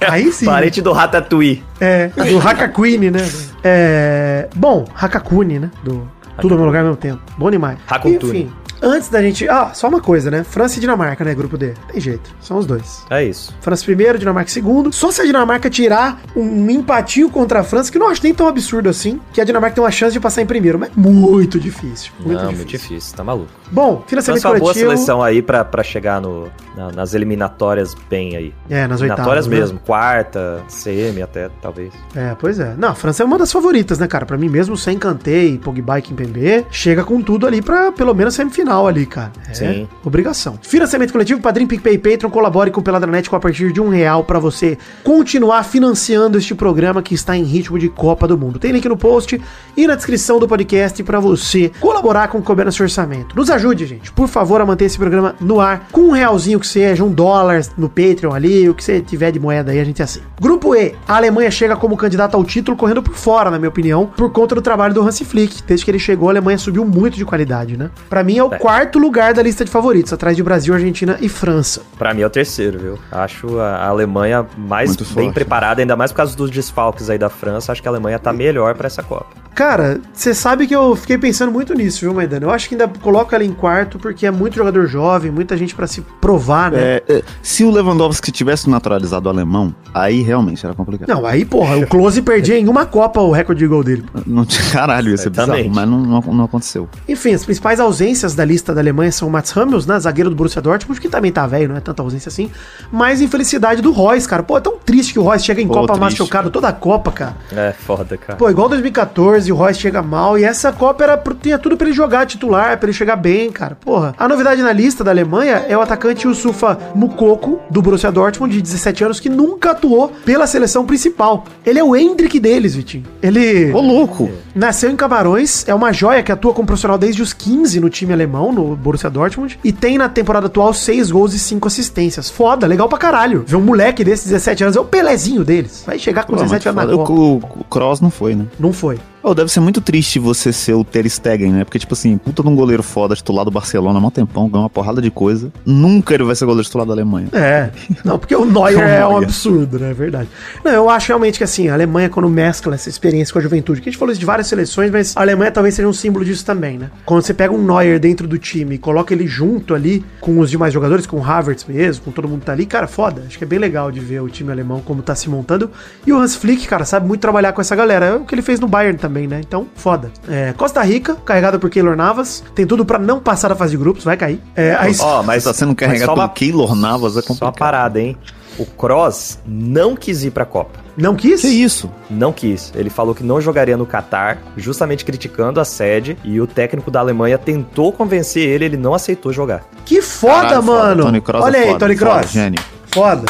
[0.08, 0.46] Aí sim.
[0.46, 1.62] Parente do Ratatouille.
[1.80, 3.20] É, do Hakakuni, né?
[3.62, 5.70] É, bom, Hakakuni, né?
[5.82, 6.08] Do
[6.40, 7.20] Tudo no meu lugar ao mesmo tempo.
[7.38, 7.78] Bom demais.
[7.86, 8.40] Hakutuni.
[8.40, 8.52] Enfim,
[8.82, 9.48] antes da gente...
[9.48, 10.44] Ah, só uma coisa, né?
[10.44, 11.34] França e Dinamarca, né?
[11.34, 11.72] Grupo D.
[11.92, 12.30] Tem jeito.
[12.40, 13.04] São os dois.
[13.10, 13.54] É isso.
[13.60, 14.92] França primeiro, Dinamarca segundo.
[14.92, 18.46] Só se a Dinamarca tirar um empatinho contra a França, que não acho nem tão
[18.48, 22.12] absurdo assim, que a Dinamarca tem uma chance de passar em primeiro, mas muito difícil.
[22.20, 22.56] Muito não, difícil.
[22.56, 23.50] muito difícil, tá maluco.
[23.70, 24.90] Bom, financiamento França é uma boa coletivo.
[24.92, 28.54] seleção aí pra, pra chegar no, na- nas eliminatórias bem aí.
[28.68, 29.48] É, nas Eliminatórias oitavas.
[29.48, 29.56] né?
[29.74, 29.80] mesmo.
[29.80, 31.92] Quarta, semi até, talvez.
[32.14, 32.74] É, pois é.
[32.76, 34.26] Não, a França é uma das favoritas, né, cara?
[34.26, 38.14] Pra mim, mesmo sem Kanté e Pogba e Kimpembe, chega com tudo ali pra pelo
[38.14, 38.63] menos semifinal.
[38.64, 39.30] Final ali, cara.
[39.50, 39.88] É Sim.
[40.02, 40.58] obrigação.
[40.62, 44.24] Financiamento coletivo, Padrim, PicPay, Patreon, colabore com o Peladranet com a partir de um real
[44.24, 48.58] pra você continuar financiando este programa que está em ritmo de Copa do Mundo.
[48.58, 49.40] Tem link no post
[49.76, 53.36] e na descrição do podcast pra você colaborar com o seu orçamento.
[53.36, 56.66] Nos ajude, gente, por favor, a manter esse programa no ar com um realzinho que
[56.66, 60.02] seja, um dólar no Patreon ali, o que você tiver de moeda aí, a gente
[60.02, 60.20] assim.
[60.40, 64.06] Grupo E, a Alemanha chega como candidata ao título correndo por fora, na minha opinião,
[64.06, 65.62] por conta do trabalho do Hansi Flick.
[65.66, 67.90] Desde que ele chegou, a Alemanha subiu muito de qualidade, né?
[68.08, 71.28] Pra mim é o quarto lugar da lista de favoritos, atrás de Brasil, Argentina e
[71.28, 71.82] França.
[71.98, 72.98] Pra mim é o terceiro, viu?
[73.10, 75.34] Acho a Alemanha mais Muito bem forte.
[75.34, 77.72] preparada, ainda mais por causa dos desfalques aí da França.
[77.72, 79.44] Acho que a Alemanha tá melhor pra essa Copa.
[79.54, 82.44] Cara, você sabe que eu fiquei pensando muito nisso, viu, Maidana?
[82.44, 85.76] Eu acho que ainda coloca ela em quarto porque é muito jogador jovem, muita gente
[85.76, 86.80] pra se provar, né?
[86.80, 91.08] É, é, se o Lewandowski tivesse naturalizado alemão, aí realmente era complicado.
[91.08, 94.04] Não, aí, porra, o Close perdia em uma Copa o recorde de gol dele.
[94.26, 96.88] Não caralho, ia ser bizarro, mas não, não, não aconteceu.
[97.08, 99.98] Enfim, as principais ausências da lista da Alemanha são o Mats Hummels, né?
[99.98, 102.50] Zagueiro do Borussia Dortmund, que também tá velho, não é tanta ausência assim.
[102.90, 104.42] Mas infelicidade do Royce, cara.
[104.42, 106.72] Pô, é tão triste que o Royce chega em Pô, Copa triste, machucado toda a
[106.72, 107.36] Copa, cara.
[107.52, 108.38] É foda, cara.
[108.38, 110.38] Pô, igual 2014, o Royce chega mal.
[110.38, 113.76] E essa Copa era, tinha tudo pra ele jogar titular, pra ele chegar bem, cara.
[113.80, 114.14] Porra.
[114.18, 118.62] A novidade na lista da Alemanha é o atacante Yusufa Mukoko, do Borussia Dortmund, de
[118.62, 121.44] 17 anos, que nunca atuou pela seleção principal.
[121.64, 123.04] Ele é o Hendrick deles, Vitinho.
[123.22, 123.72] Ele...
[123.72, 124.30] Ô, louco!
[124.54, 128.12] Nasceu em Camarões, é uma joia que atua como profissional desde os 15 no time
[128.12, 132.30] alemão, no Borussia Dortmund, e tem na temporada atual 6 gols e 5 assistências.
[132.30, 133.44] Foda, legal pra caralho.
[133.46, 135.82] Ver um moleque desses 17 anos, é o Pelezinho deles.
[135.86, 137.12] Vai chegar com Pô, mas 17 anos na Copa.
[137.12, 138.46] o, Kroos não foi, né?
[138.58, 138.98] Não foi.
[139.24, 141.64] Ô, deve ser muito triste você ser o Ter Stegen, né?
[141.64, 144.68] Porque, tipo assim, puta de um goleiro foda titular do Barcelona mó tempão, ganhou uma
[144.68, 145.50] porrada de coisa.
[145.64, 147.28] Nunca ele vai ser goleiro titular da Alemanha.
[147.32, 147.70] É.
[148.04, 149.92] Não, porque o Neuer O é um absurdo, né?
[149.92, 150.28] É verdade.
[150.62, 153.80] Não, eu acho realmente que assim, a Alemanha, quando mescla essa experiência com a juventude,
[153.80, 156.22] que a gente falou isso de várias seleções, mas a Alemanha talvez seja um símbolo
[156.22, 156.90] disso também, né?
[157.06, 160.50] Quando você pega um Neuer dentro do time e coloca ele junto ali com os
[160.50, 163.22] demais jogadores, com o Havertz mesmo, com todo mundo que tá ali, cara, foda.
[163.26, 165.70] Acho que é bem legal de ver o time alemão como tá se montando.
[166.06, 168.04] E o Hans Flick, cara, sabe muito trabalhar com essa galera.
[168.04, 169.40] É o que ele fez no Bayern também, né?
[169.46, 170.10] Então, foda.
[170.28, 173.76] É, Costa Rica, carregada por Keylor Navas, tem tudo pra não passar da fase de
[173.76, 174.40] grupos, vai cair.
[174.54, 177.38] É, a Es- Ó, mas tá sendo carregado pelo uma- Keylor Navas, é Só uma
[177.38, 177.58] complicado.
[177.58, 178.16] parada, hein?
[178.58, 180.78] O Cross não quis ir pra Copa.
[180.96, 181.40] não quis?
[181.40, 181.90] Que isso?
[182.08, 182.70] Não quis.
[182.72, 187.00] Ele falou que não jogaria no Catar, justamente criticando a sede, e o técnico da
[187.00, 189.64] Alemanha tentou convencer ele, ele não aceitou jogar.
[189.84, 190.78] Que foda, Caralho, foda.
[190.84, 191.02] mano.
[191.02, 192.30] Tony Kroos Olha é aí, foda, Tony foda, Cross.
[192.30, 192.60] gênio.
[192.92, 193.24] Foda.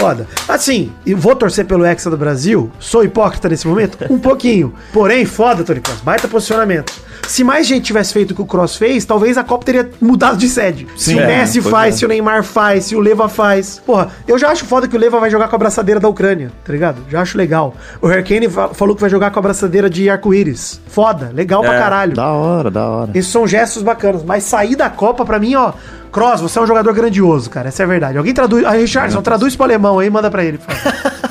[0.00, 0.26] Foda.
[0.48, 2.70] Assim, e vou torcer pelo Hexa do Brasil.
[2.78, 3.98] Sou hipócrita nesse momento?
[4.10, 4.72] Um pouquinho.
[4.92, 6.00] Porém, foda, Tony Cross.
[6.00, 6.92] Baita posicionamento.
[7.26, 10.36] Se mais gente tivesse feito o que o Cross fez, talvez a Copa teria mudado
[10.38, 10.86] de sede.
[10.96, 11.98] se Sim, o é, Messi pois faz, é.
[11.98, 13.82] se o Neymar faz, se o Leva faz.
[13.84, 16.50] Porra, eu já acho foda que o Leva vai jogar com a braçadeira da Ucrânia,
[16.64, 17.02] tá ligado?
[17.10, 17.74] Já acho legal.
[18.00, 20.80] O Hurricane fa- falou que vai jogar com a braçadeira de arco-íris.
[20.88, 22.14] Foda, legal pra É, caralho.
[22.14, 23.10] Da hora, da hora.
[23.14, 24.22] Esses são gestos bacanas.
[24.22, 25.72] Mas sair da Copa, pra mim, ó.
[26.10, 27.68] Cross, você é um jogador grandioso, cara.
[27.68, 28.18] Essa é a verdade.
[28.18, 28.64] Alguém traduz.
[28.64, 30.58] A Richardson, traduz pro alemão aí manda pra ele.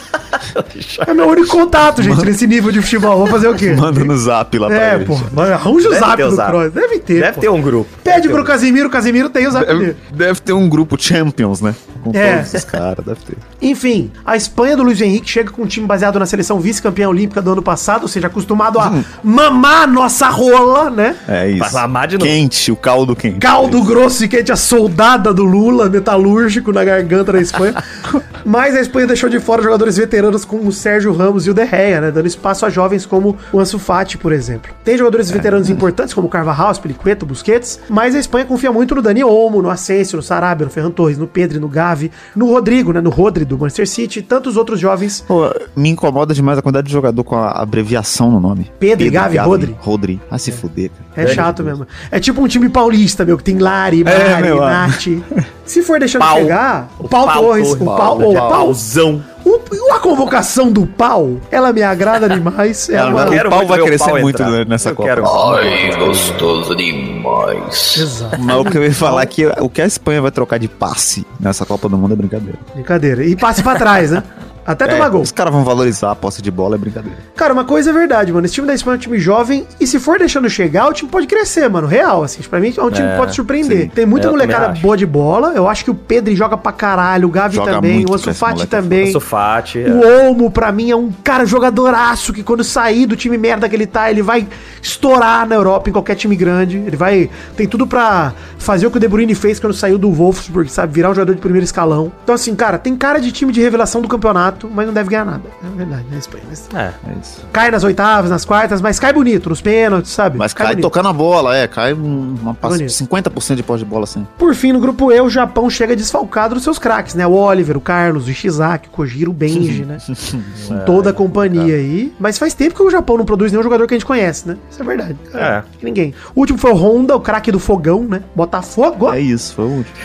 [1.07, 3.17] é meu único contato, gente, nesse nível de futebol.
[3.17, 3.73] Vou fazer o quê?
[3.73, 5.05] Manda no zap lá pra É, ele.
[5.05, 5.17] pô.
[5.33, 6.49] Mano, Arranja o Deve zap do zap.
[6.51, 6.71] Cross.
[6.73, 7.19] Deve ter.
[7.21, 7.41] Deve pô.
[7.41, 7.89] ter um grupo.
[8.03, 9.97] Pede pro um- Casimiro, o Casimiro tem o zap Deve, dele.
[10.11, 11.75] deve ter um grupo Champions, né?
[12.03, 12.37] Com É.
[12.37, 13.37] todos os caras, deve ter.
[13.61, 17.41] Enfim, a Espanha do Luiz Henrique chega com um time baseado na seleção vice-campeã olímpica
[17.41, 21.15] do ano passado, ou seja, acostumado a mamar a nossa rola, né?
[21.27, 21.73] É isso.
[21.73, 22.29] Mamar de novo.
[22.29, 23.39] Quente, o caldo quente.
[23.39, 27.73] caldo grosso e quente, a soldada do Lula, metalúrgico na garganta da Espanha.
[28.45, 31.65] Mas a Espanha deixou de fora jogadores veteranos como o Sérgio Ramos e o De
[31.65, 32.11] Gea, né?
[32.11, 34.71] Dando espaço a jovens como o Ansu Fati, por exemplo.
[34.83, 39.01] Tem jogadores veteranos importantes como o Carvajal, Peliqueto, Busquets, mas a Espanha confia muito no
[39.01, 42.91] Dani Olmo, no Asensio, no Sarabia, no Ferran Torres, no Pedro, no Gavi, no Rodrigo,
[42.91, 42.99] né?
[43.01, 45.23] No Rodri do Manchester City e tantos outros jovens.
[45.27, 48.71] Pô, me incomoda demais a quantidade de jogador com a abreviação no nome.
[48.79, 49.75] Pedro, Gavi, Rodri.
[49.79, 50.21] Rodri.
[50.29, 51.29] Ah, se fuder, cara.
[51.29, 51.87] É chato mesmo.
[52.11, 54.87] É tipo um time paulista, meu, que tem Lari, É, Mari, ah.
[54.87, 55.47] Nath.
[55.65, 56.37] Se for deixando Pau.
[56.37, 59.21] chegar, o Pau, Torres, o Pau, o Pau, Pauzão.
[59.47, 62.89] O- a convocação do Pau, ela me agrada demais.
[62.89, 63.25] É uma...
[63.25, 64.65] o pau muito vai crescer pau muito entrar.
[64.65, 65.09] nessa Eu Copa.
[65.09, 65.25] quero.
[65.27, 67.97] Ai, gostoso demais.
[67.97, 68.37] Exato.
[68.41, 70.67] Mas o que eu ia falar é que o que a Espanha vai trocar de
[70.67, 72.57] passe nessa Copa do Mundo é brincadeira.
[72.73, 73.23] Brincadeira.
[73.25, 74.23] E passe pra trás, né?
[74.67, 75.21] Até tomar É, gol.
[75.21, 77.17] Os caras vão valorizar a posse de bola, é brincadeira.
[77.35, 78.45] Cara, uma coisa é verdade, mano.
[78.45, 81.09] Esse time da Espanha é um time jovem e se for deixando chegar, o time
[81.09, 81.87] pode crescer, mano.
[81.87, 82.41] Real, assim.
[82.43, 83.83] Pra mim é um time que É, pode surpreender.
[83.83, 83.87] sim.
[83.87, 85.53] Tem muita Eu molecada boa de bola.
[85.55, 88.39] Eu acho que o Pedro joga pra caralho, o Gavi Joga também, o Ansu esse
[88.39, 89.19] Fati moleque é também.
[89.21, 89.79] Fati.
[89.79, 89.89] é.
[89.89, 93.75] O Olmo, pra mim, é um cara jogadoraço que quando sair do time merda que
[93.75, 94.45] ele tá, ele vai
[94.81, 96.77] estourar na Europa, em qualquer time grande.
[96.77, 97.29] Ele vai.
[97.55, 100.93] Tem tudo pra fazer o que o De Bruyne fez quando saiu do Wolfsburg, sabe?
[100.93, 102.11] Virar um jogador de primeiro escalão.
[102.23, 104.56] Então, assim, cara, tem cara de time de revelação do campeonato.
[104.57, 105.43] Chato, mas não deve ganhar nada.
[105.63, 106.43] É verdade, na Espanha.
[106.49, 106.91] Mas É.
[107.07, 107.45] É isso.
[107.53, 110.37] Cai nas oitavas, nas quartas, mas cai bonito, nos pênaltis, sabe?
[110.37, 110.81] Mas cai bonito.
[110.83, 111.67] tocando a bola, é.
[111.67, 112.91] Cai um- uma passe, Bonito.
[112.91, 114.25] 50% de pós de bola assim.
[114.37, 117.25] Por fim, no grupo E, o Japão chega desfalcado dos seus craques, né?
[117.27, 119.97] O Oliver, o Carlos, o Ishizaki, o Kojiro, o Benji, né?
[120.67, 122.13] Com toda a companhia aí.
[122.19, 124.57] Mas faz tempo que o Japão não produz nenhum jogador que a gente conhece, né?
[124.69, 125.15] Isso é verdade.
[125.33, 125.63] É.
[125.77, 126.13] que Ninguém.
[126.35, 128.21] O último foi o Honda, o craque do fogão, né?
[128.35, 129.95] Botafogo, É isso, foi o último.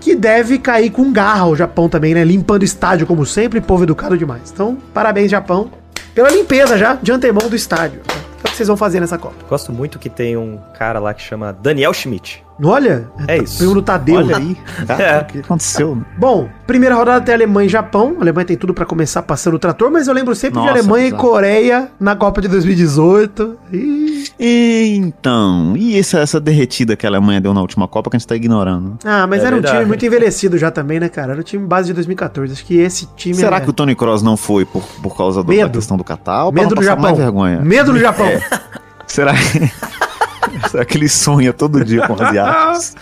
[0.00, 2.24] que deve cair com garra o Japão também, né?
[2.24, 4.50] Limpando o estádio como sempre, povo educado demais.
[4.52, 5.70] Então, parabéns, Japão,
[6.14, 8.00] pela limpeza já de antemão do estádio.
[8.40, 9.36] O que vocês vão fazer nessa Copa?
[9.48, 12.42] Gosto muito que tem um cara lá que chama Daniel Schmidt.
[12.62, 13.58] Olha, É isso.
[13.58, 14.16] Primo do Tadeu.
[14.16, 14.56] Olha aí.
[14.88, 15.18] É.
[15.20, 15.94] o que aconteceu?
[15.96, 16.02] né?
[16.18, 18.16] Bom, primeira rodada tem Alemanha e Japão.
[18.18, 20.78] A Alemanha tem tudo pra começar passando o trator, mas eu lembro sempre Nossa, de
[20.78, 23.58] Alemanha e Coreia na Copa de 2018.
[23.72, 24.19] E...
[24.42, 28.26] Então, e essa, essa derretida que a Alemanha deu na última Copa que a gente
[28.26, 28.98] tá ignorando?
[29.04, 29.76] Ah, mas É era um verdade.
[29.78, 31.32] time muito envelhecido já também, né, cara?
[31.32, 32.52] Era o time base de 2014.
[32.54, 33.60] Acho que esse time Será é...
[33.60, 36.44] que o Tony Kroos não foi por, por causa do- da questão do Catar?
[36.50, 37.02] pra Medo do Japão.
[37.02, 37.60] mais vergonha?
[37.60, 38.28] Medo do Japão.
[39.06, 39.70] Será que...
[40.70, 42.94] Será que ele sonha todo dia com asiáticos?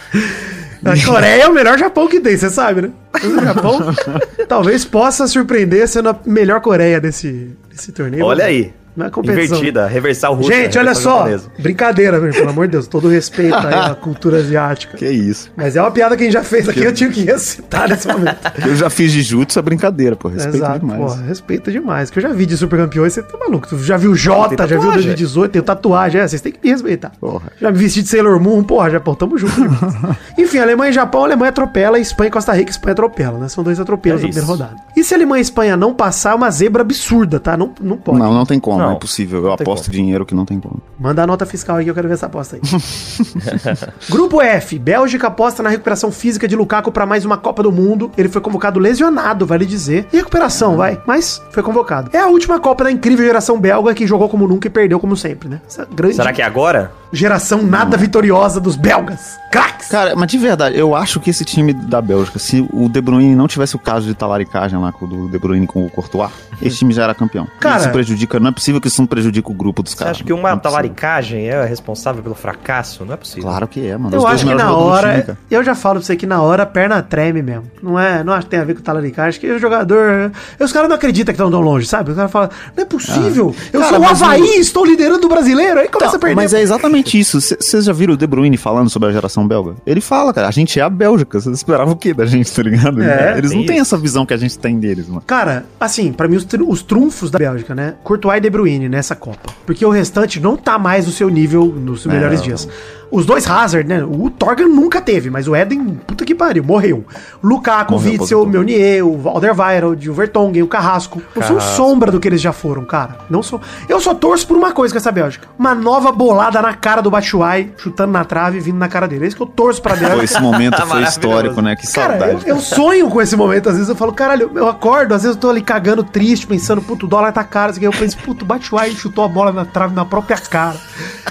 [0.85, 2.91] A Coreia é o melhor Japão que tem, você sabe, né?
[3.25, 3.79] O Japão
[4.49, 8.25] talvez possa surpreender sendo a melhor Coreia desse, desse torneio.
[8.25, 8.73] Olha aí.
[8.99, 9.59] Na competição.
[9.59, 10.51] Invertida, reversal russo.
[10.51, 11.25] Gente, olha só.
[11.57, 12.89] Brincadeira, velho, pelo amor de Deus.
[12.89, 14.97] Todo respeito aí à cultura asiática.
[14.97, 15.53] Que isso.
[15.57, 18.09] Mas é uma piada que a gente já fez aqui, eu tinha que recitar nesse
[18.09, 18.39] momento.
[18.67, 20.27] Eu já fiz Jujutsu, é brincadeira, pô.
[20.29, 21.01] Respeito Exato, demais.
[21.01, 22.11] porra, respeita demais.
[22.11, 23.69] Que eu já vi de super campeões, você tá maluco.
[23.69, 25.03] Tu já viu Jota, já viu tatuagem.
[25.05, 27.13] 2018, tem tatuagem, é, vocês têm que me respeitar.
[27.21, 27.53] Porra.
[27.61, 29.55] Já me vesti de Sailor Moon, porra, Japão, tamo junto.
[29.55, 29.95] demais.
[30.37, 33.49] Enfim, Alemanha e Japão, Alemanha atropela, Espanha e Costa Rica, Espanha atropela, né?
[33.49, 34.77] São dois atropelos É na primeira rodada.
[34.97, 37.57] E se Alemanha e Espanha não passar, é uma zebra absurda, tá?
[37.57, 38.19] Não, não pode.
[38.19, 39.45] Não, não tem como, Não, é impossível.
[39.45, 40.81] Eu aposto dinheiro que não tem como.
[40.99, 42.63] Manda a nota fiscal aí que eu quero ver essa aposta aí.
[44.11, 44.79] Grupo F.
[44.79, 48.11] Bélgica aposta na recuperação física de Lukaku pra mais uma Copa do Mundo.
[48.17, 50.07] Ele foi convocado lesionado, vale dizer.
[50.13, 51.01] E recuperação, vai.
[51.07, 52.11] Mas foi convocado.
[52.13, 55.17] É a última Copa da incrível geração belga que jogou como nunca e perdeu como
[55.17, 55.61] sempre, né?
[55.67, 56.93] Essa grande Será que é agora?
[57.13, 59.39] Geração nada vitoriosa dos belgas.
[59.51, 59.89] Craques!
[59.89, 63.35] Cara, mas de verdade, eu acho que esse time da Bélgica, se o De Bruyne
[63.35, 66.31] não tivesse o caso de talaricagem lá com o do De Bruyne com o Courtois,
[66.61, 67.47] esse time já era campeão.
[67.61, 70.17] Cara- isso prejudica, não é possível que isso não prejudique o grupo dos Você caras.
[70.17, 73.05] acha que uma é talaricagem é responsável pelo fracasso?
[73.05, 73.45] Não é possível.
[73.45, 74.15] Claro que é, mano.
[74.15, 75.23] Eu Os acho que na do hora.
[75.23, 77.65] time, eu já falo pra você que na hora a perna treme mesmo.
[77.83, 79.29] Não é, não acho que tem a ver com o talaricagem.
[79.31, 80.31] Acho que o jogador.
[80.61, 82.11] Os caras não acreditam que estão tão longe, sabe?
[82.11, 83.55] Os caras falam, não é possível.
[83.73, 85.81] eu Cara, sou o Havaí, o- estou liderando o brasileiro.
[85.81, 86.35] Aí começa Tá, a perder.
[86.37, 87.41] mas é exatamente isso.
[87.41, 89.75] Vocês já viram o De Bruyne falando sobre a geração belga?
[89.87, 91.41] Ele fala, cara, a gente é a Bélgica.
[91.41, 93.03] Vocês esperavam o quê da gente, tá ligado?
[93.03, 93.83] É, Eles não têm isso.
[93.95, 95.23] essa visão que a gente tem deles, mano.
[95.27, 97.95] Cara, assim, pra mim os, tru- os trunfos da Bélgica, né?
[98.03, 99.53] Courtois e De Bruyne nessa Copa.
[99.67, 102.47] Porque o restante não tá mais no seu nível nos melhores não.
[102.47, 102.69] dias.
[103.11, 104.05] Os dois Hazard, né?
[104.05, 107.05] O Torgan nunca teve, mas o Eden, puta que pariu, morreu.
[107.43, 108.47] Lukaku, o Morreu, Witzel.
[108.47, 111.23] Meunier, o Alderweireld, o Vertonghen, o Carrasco.
[111.35, 111.77] Não são Carrasco.
[111.77, 113.17] sombra do que eles já foram, cara.
[113.31, 113.61] Não sou.
[113.89, 115.49] Eu só torço por uma coisa com essa Bélgica.
[115.59, 119.25] Uma nova bolada na cara do Batshuayi, chutando na trave e vindo na cara dele.
[119.25, 120.25] É isso que eu torço pra Bélgica.
[120.25, 121.13] esse momento foi Maravilhoso.
[121.13, 121.77] histórico, né?
[121.77, 122.43] Que Cara, saudade.
[122.49, 123.69] eu, eu sonho com esse momento.
[123.71, 126.83] Às vezes eu falo, caralho, eu acordo, às vezes eu tô ali cagando triste, pensando,
[126.83, 127.71] puto, o dólar tá caro.
[127.71, 130.77] assim, Eu penso, puto, o e chutou a bola na trave na própria cara.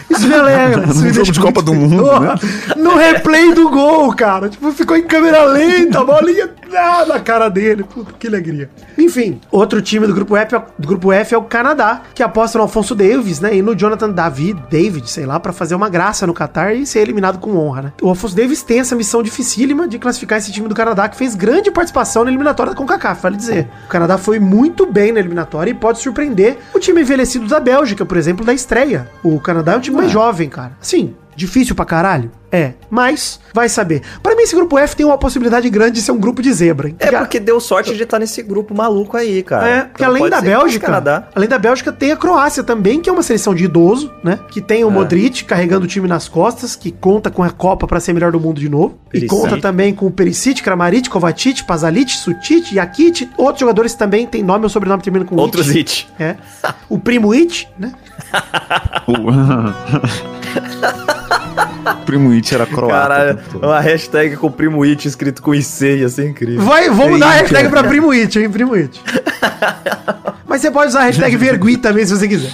[0.10, 0.88] Isso me alegra.
[0.88, 2.36] Isso me deixa de Copa Mundo, Porra, né?
[2.76, 4.50] No replay do gol, cara.
[4.50, 7.84] Tipo, ficou em câmera lenta, a bolinha ah, na cara dele.
[7.84, 8.70] Puta, que alegria.
[8.98, 12.58] Enfim, outro time do grupo F, é- do grupo F é o Canadá, que aposta
[12.58, 13.56] no Alfonso Davis, né?
[13.56, 17.00] E no Jonathan David, David, sei lá, pra fazer uma graça no Qatar e ser
[17.00, 17.94] eliminado com honra, né?
[18.02, 21.36] O Alfonso Davis tem essa missão dificílima de classificar esse time do Canadá, que fez
[21.36, 23.68] grande participação na eliminatória da CONCACAF, vale dizer.
[23.86, 28.06] O Canadá foi muito bem na eliminatória e pode surpreender o time envelhecido da Bélgica,
[28.06, 29.10] por exemplo, da estreia.
[29.24, 30.72] O Canadá é um time mais jovem, cara.
[30.82, 32.32] Sim, difícil pra caralho?
[32.52, 34.02] É, mas vai saber.
[34.24, 36.88] Pra mim, esse grupo F tem uma possibilidade grande de ser um grupo de zebra.
[36.88, 36.96] hein?
[36.98, 39.68] É porque deu sorte de estar nesse grupo maluco aí, cara.
[39.68, 43.14] É, porque Então além da Bélgica, além da Bélgica tem a Croácia também, que é
[43.14, 44.40] uma seleção de idoso, né?
[44.50, 48.00] Que tem o Modric carregando o time nas costas, que conta com a Copa pra
[48.00, 48.98] ser melhor do mundo de novo.
[49.10, 49.30] E Perisic.
[49.30, 54.64] conta também com o Perisic, Kramaric, Kovacic, Pazalic, Sutic, Jakit, outros jogadores também tem nome
[54.64, 55.78] ou sobrenome termina com Outros It.
[55.78, 56.08] hit.
[56.18, 56.38] É.
[56.88, 57.92] O primo It, né?
[62.06, 62.94] Primo It era croata.
[62.94, 66.62] Caralho, uma hashtag com o primo It escrito com IC ia ser incrível.
[66.62, 67.70] Vai, vamos dar a hashtag é.
[67.70, 68.50] pra primo It, hein?
[68.50, 69.02] Primo It.
[70.48, 72.52] Mas você pode usar a hashtag Vergui também se você quiser.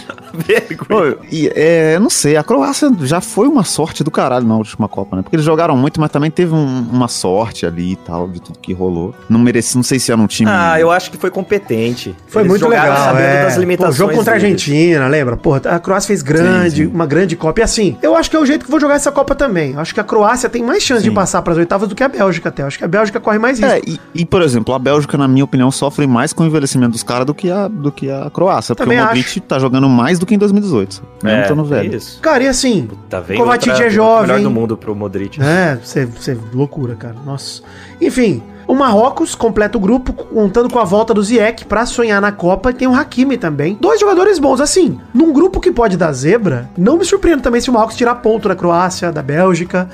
[0.87, 4.89] Pô, e, é, não sei, a Croácia já foi uma sorte do caralho na última
[4.89, 5.21] Copa, né?
[5.21, 8.57] Porque eles jogaram muito, mas também teve um- uma sorte ali e tal, de tudo
[8.57, 9.13] que rolou.
[9.29, 10.49] Não mereci, não sei se era um time.
[10.51, 12.15] Ah, eu acho que foi competente.
[12.27, 12.97] Foi Eles muito legal.
[12.97, 13.43] sabendo É.
[13.43, 13.95] das Pô, limitações.
[13.95, 14.35] jogo contra a.
[14.35, 15.37] Argentina, lembra?
[15.37, 16.91] Porra, a Croácia fez grande, Sim, sim.
[16.91, 17.59] uma grande Copa.
[17.59, 19.75] E assim, eu acho que é o jeito que vou jogar essa Copa também.
[19.77, 21.15] Acho que a Croácia tem mais chance de Sim.
[21.15, 22.63] passar para as oitavas do que a Bélgica até.
[22.63, 23.73] Eu acho que a Bélgica corre mais risco.
[23.73, 26.91] É, e, e, por exemplo, a Bélgica, na minha opinião, sofre mais com o envelhecimento
[26.91, 28.75] dos caras do que a, do que a Croácia.
[28.75, 31.03] Porque Também o Modric tá jogando mais do que em 2018.
[31.23, 31.95] Mesmo É, estando velho.
[31.95, 32.19] isso.
[32.21, 33.37] Cara, e assim, Tá vendo?
[33.37, 34.27] Kovacic Outra- é jovem.
[34.27, 35.41] melhor do mundo pro Modric.
[35.41, 37.15] É, você, você, loucura, cara.
[37.25, 37.61] Nossa.
[38.01, 42.31] Enfim, o Marrocos completa o grupo, contando com a volta do Ziyech pra sonhar na
[42.31, 42.71] Copa.
[42.71, 43.77] E tem o Hakimi também.
[43.79, 44.99] Dois jogadores bons, assim.
[45.13, 48.47] Num grupo que pode dar zebra, não me surpreendo também se o Marrocos tirar ponto
[48.47, 49.89] da Croácia, da Bélgica,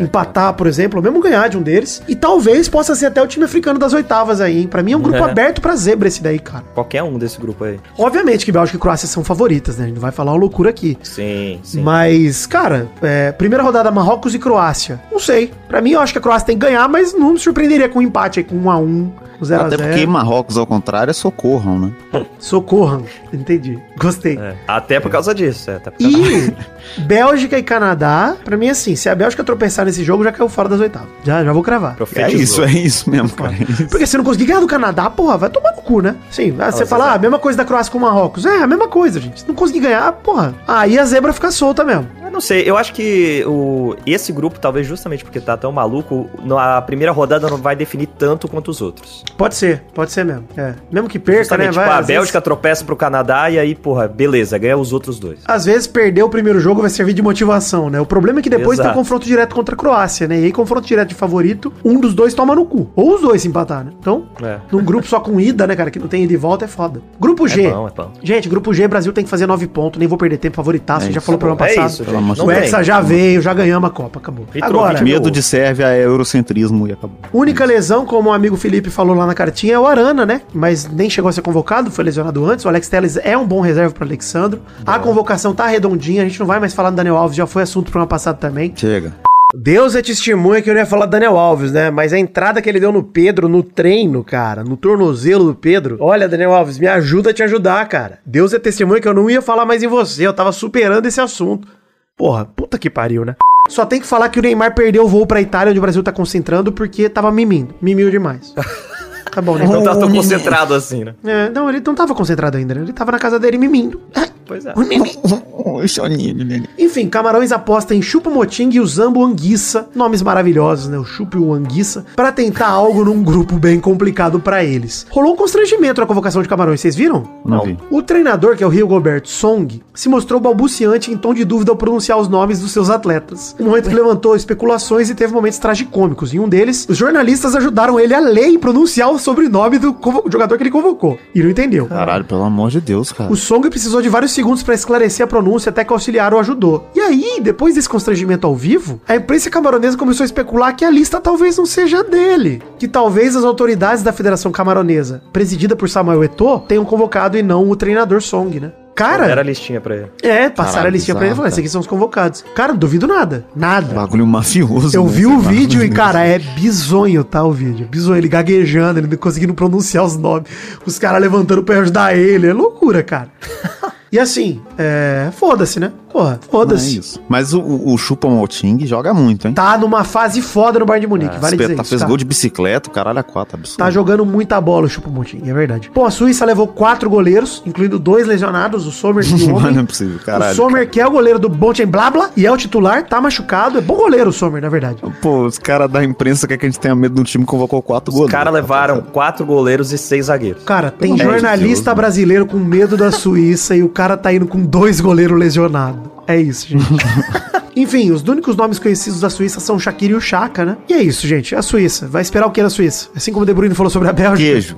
[0.00, 2.02] empatar, por exemplo, ou mesmo ganhar de um deles.
[2.08, 4.66] E talvez possa ser até o time africano das oitavas aí, hein?
[4.66, 5.22] Pra mim é um grupo É.
[5.30, 6.64] aberto pra zebra esse daí, cara.
[6.74, 7.78] Qualquer um desse grupo aí.
[7.98, 9.84] Obviamente que Bélgica e Croácia são favoritas, né?
[9.84, 10.96] A gente não vai falar uma loucura aqui.
[11.02, 11.82] Sim, sim.
[11.82, 15.00] Mas, cara, é, primeira rodada Marrocos e Croácia.
[15.10, 15.52] Não sei.
[15.74, 17.98] Pra mim, eu acho que a Croácia tem que ganhar, mas não me surpreenderia com
[17.98, 19.12] um empate aí, com 1 a 1 um
[19.44, 21.92] 0 a Até 0 porque Marrocos, ao contrário, é socorram, né?
[22.38, 23.02] Socorram.
[23.32, 23.82] Entendi.
[23.98, 24.36] Gostei.
[24.38, 25.70] É, Até por causa disso.
[25.70, 26.54] É, até por causa E
[27.06, 30.68] Bélgica e Canadá, pra mim, assim, se a Bélgica tropeçar nesse jogo, já caiu fora
[30.68, 31.08] das oitavas.
[31.24, 31.96] Já, já vou cravar.
[32.16, 33.52] É isso, é isso mesmo, cara.
[33.52, 33.86] É isso.
[33.88, 36.16] Porque se não conseguir ganhar do Canadá, porra, vai tomar no cu, né?
[36.30, 38.44] Sim, ah, você mas fala, é- ah, a mesma coisa da Croácia com o Marrocos.
[38.44, 39.40] É, a mesma coisa, gente.
[39.40, 40.54] Se não conseguir ganhar, porra.
[40.66, 42.06] Aí a zebra fica solta mesmo.
[42.22, 46.28] Eu não sei, eu acho que o, esse grupo, talvez justamente porque tá tão maluco,
[46.44, 49.24] na primeira rodada não vai definir tanto quanto os outros.
[49.36, 50.44] Pode ser, pode ser mesmo.
[50.56, 50.74] É.
[50.90, 51.72] Mesmo que perca, Justamente, né?
[51.72, 54.92] tipo, Vai, a às vezes- Bélgica tropeça pro Canadá e aí, porra, beleza, ganha os
[54.94, 55.40] outros dois.
[55.46, 58.00] Às vezes perder o primeiro jogo vai servir de motivação, né?
[58.00, 58.98] O problema é que depois tem o Exato.
[58.98, 60.40] confronto direto contra a Croácia, né?
[60.40, 62.90] E aí, confronto direto de favorito, um dos dois toma no cu.
[62.96, 63.92] Ou os dois se empatar, né?
[64.00, 64.56] Então, É.
[64.72, 65.90] num grupo só com ida, né, cara?
[65.90, 67.02] Que não tem ida e volta, é foda.
[67.20, 67.66] Grupo G.
[67.66, 68.10] É bom, é bom.
[68.22, 71.00] Gente, grupo G, Brasil tem que fazer nove pontos, nem vou perder tempo, favoritaço.
[71.00, 71.90] É a gente já falou no programa É passado.
[71.90, 72.40] isso, gente.
[72.42, 72.84] o Hexa tem.
[72.84, 74.46] já veio, já ganhamos a Copa, acabou.
[74.62, 75.02] Agora.
[75.02, 77.18] Medo de Sérvia é eurocentrismo e acabou.
[77.34, 80.40] única lesão, como o amigo Felipe falou lá na cartinha, é o Arana, né?
[80.54, 82.64] Mas nem chegou a ser convocado, foi lesionado antes.
[82.64, 84.60] O Alex Telles é um bom reserva para Alexandro.
[84.86, 87.62] A convocação tá redondinha, a gente não vai mais falar do Daniel Alves, já foi
[87.62, 88.72] assunto pro ano passado também.
[88.74, 89.12] Chega.
[89.56, 91.88] Deus é testemunha que eu não ia falar do Daniel Alves, né?
[91.88, 95.96] Mas a entrada que ele deu no Pedro, no treino, cara, no tornozelo do Pedro.
[96.00, 98.18] Olha, Daniel Alves, me ajuda a te ajudar, cara.
[98.26, 101.20] Deus é testemunha que eu não ia falar mais em você, eu tava superando esse
[101.20, 101.68] assunto.
[102.16, 103.36] Porra, puta que pariu, né?
[103.68, 106.02] Só tem que falar que o Neymar perdeu o voo pra Itália, onde o Brasil
[106.02, 107.74] tá concentrando, porque tava mimindo.
[107.80, 108.54] Mimiu demais.
[109.34, 109.66] Tá bom, né?
[109.66, 111.14] Não tá tão concentrado assim, né?
[111.24, 112.82] É, não, ele não tava concentrado ainda, né?
[112.82, 114.00] Ele tava na casa dele mimindo.
[114.46, 114.74] Pois é.
[114.76, 116.68] O soninho dele.
[116.78, 120.98] Enfim, Camarões aposta em Chupa Moting e o Zambo Anguissa, nomes maravilhosos, né?
[120.98, 125.06] O Chupa e o Anguissa, pra tentar algo num grupo bem complicado pra eles.
[125.10, 127.24] Rolou um constrangimento na convocação de Camarões, vocês viram?
[127.44, 127.78] Não, vi.
[127.90, 131.72] O treinador, que é o Rio Gilbert Song, se mostrou balbuciante em tom de dúvida
[131.72, 133.56] ao pronunciar os nomes dos seus atletas.
[133.58, 136.34] Um momento que levantou especulações e teve momentos tragicômicos.
[136.34, 139.96] Em um deles, os jornalistas ajudaram ele a ler e pronunciar o sobrenome do
[140.30, 141.18] jogador que ele convocou.
[141.34, 141.86] E não entendeu.
[141.86, 143.32] Caralho, pelo amor de Deus, cara.
[143.32, 146.38] O Song precisou de vários segundos pra esclarecer a pronúncia até que o auxiliar o
[146.38, 146.88] ajudou.
[146.94, 150.90] E aí, depois desse constrangimento ao vivo, a imprensa camaronesa começou a especular que a
[150.90, 152.62] lista talvez não seja dele.
[152.78, 157.68] Que talvez as autoridades da Federação Camaronesa, presidida por Samuel Eto'o, tenham convocado e não
[157.68, 158.72] o treinador Song, né?
[158.94, 160.06] Cara, Era a listinha pra ele.
[160.22, 162.44] é, passaram Caralho, a listinha pra ele e bizarro, falaram, esses aqui são os convocados.
[162.54, 163.44] Cara, não duvido nada.
[163.54, 163.92] Nada.
[163.92, 164.96] Bagulho mafioso.
[164.96, 165.10] Eu né?
[165.10, 167.42] vi o vídeo e, cara, é bizonho, tá?
[167.42, 167.88] O vídeo.
[167.88, 170.48] Bizonho, ele gaguejando, ele não conseguindo pronunciar os nomes.
[170.86, 172.46] Os caras levantando pra ajudar ele.
[172.46, 173.28] É loucura, cara.
[174.14, 175.28] E assim, é.
[175.36, 175.90] Foda-se, né?
[176.12, 176.98] Porra, Não é foda-se.
[176.98, 177.20] isso.
[177.28, 179.54] Mas o, o Chupa Moting joga muito, hein?
[179.54, 181.90] tá numa fase foda no Bayern de Munique, vale dizer Espeta- isso.
[181.90, 182.06] fez tá?
[182.06, 183.78] gol de bicicleta, o caralho a quatro, absurdo.
[183.78, 185.90] Tá jogando muita bola o Chupomoting, é verdade.
[185.92, 189.68] Bom, a Suíça levou quatro goleiros, incluindo dois lesionados, o Sommer e o Mano, não
[189.70, 189.78] Homem.
[189.80, 190.52] é possível, caralho.
[190.52, 193.78] o Sommer, que é o goleiro do Blabla e é o titular, tá machucado.
[193.78, 194.98] É bom goleiro o Sommer, na verdade.
[195.20, 197.82] Pô, os caras da imprensa querem que a gente tenha medo um time que convocou
[197.82, 198.32] quatro Os goleiros.
[198.32, 200.62] caras levaram quatro goleiros e seis zagueiros.
[200.62, 204.46] Cara, tem de jornalista Deus, brasileiro com medo da Suíça e o cara tá indo
[204.46, 206.00] com dois goleiros lesionados.
[206.26, 206.84] É isso, gente.
[207.76, 210.76] Enfim, os únicos nomes conhecidos da Suíça são o Shaqiri e o Chaka, né?
[210.88, 211.56] E é isso, gente.
[211.56, 212.06] A Suíça.
[212.06, 213.08] Vai esperar o que na Suíça?
[213.16, 214.50] Assim como o De Bruyne falou sobre a Bélgica.
[214.50, 214.76] Queijo.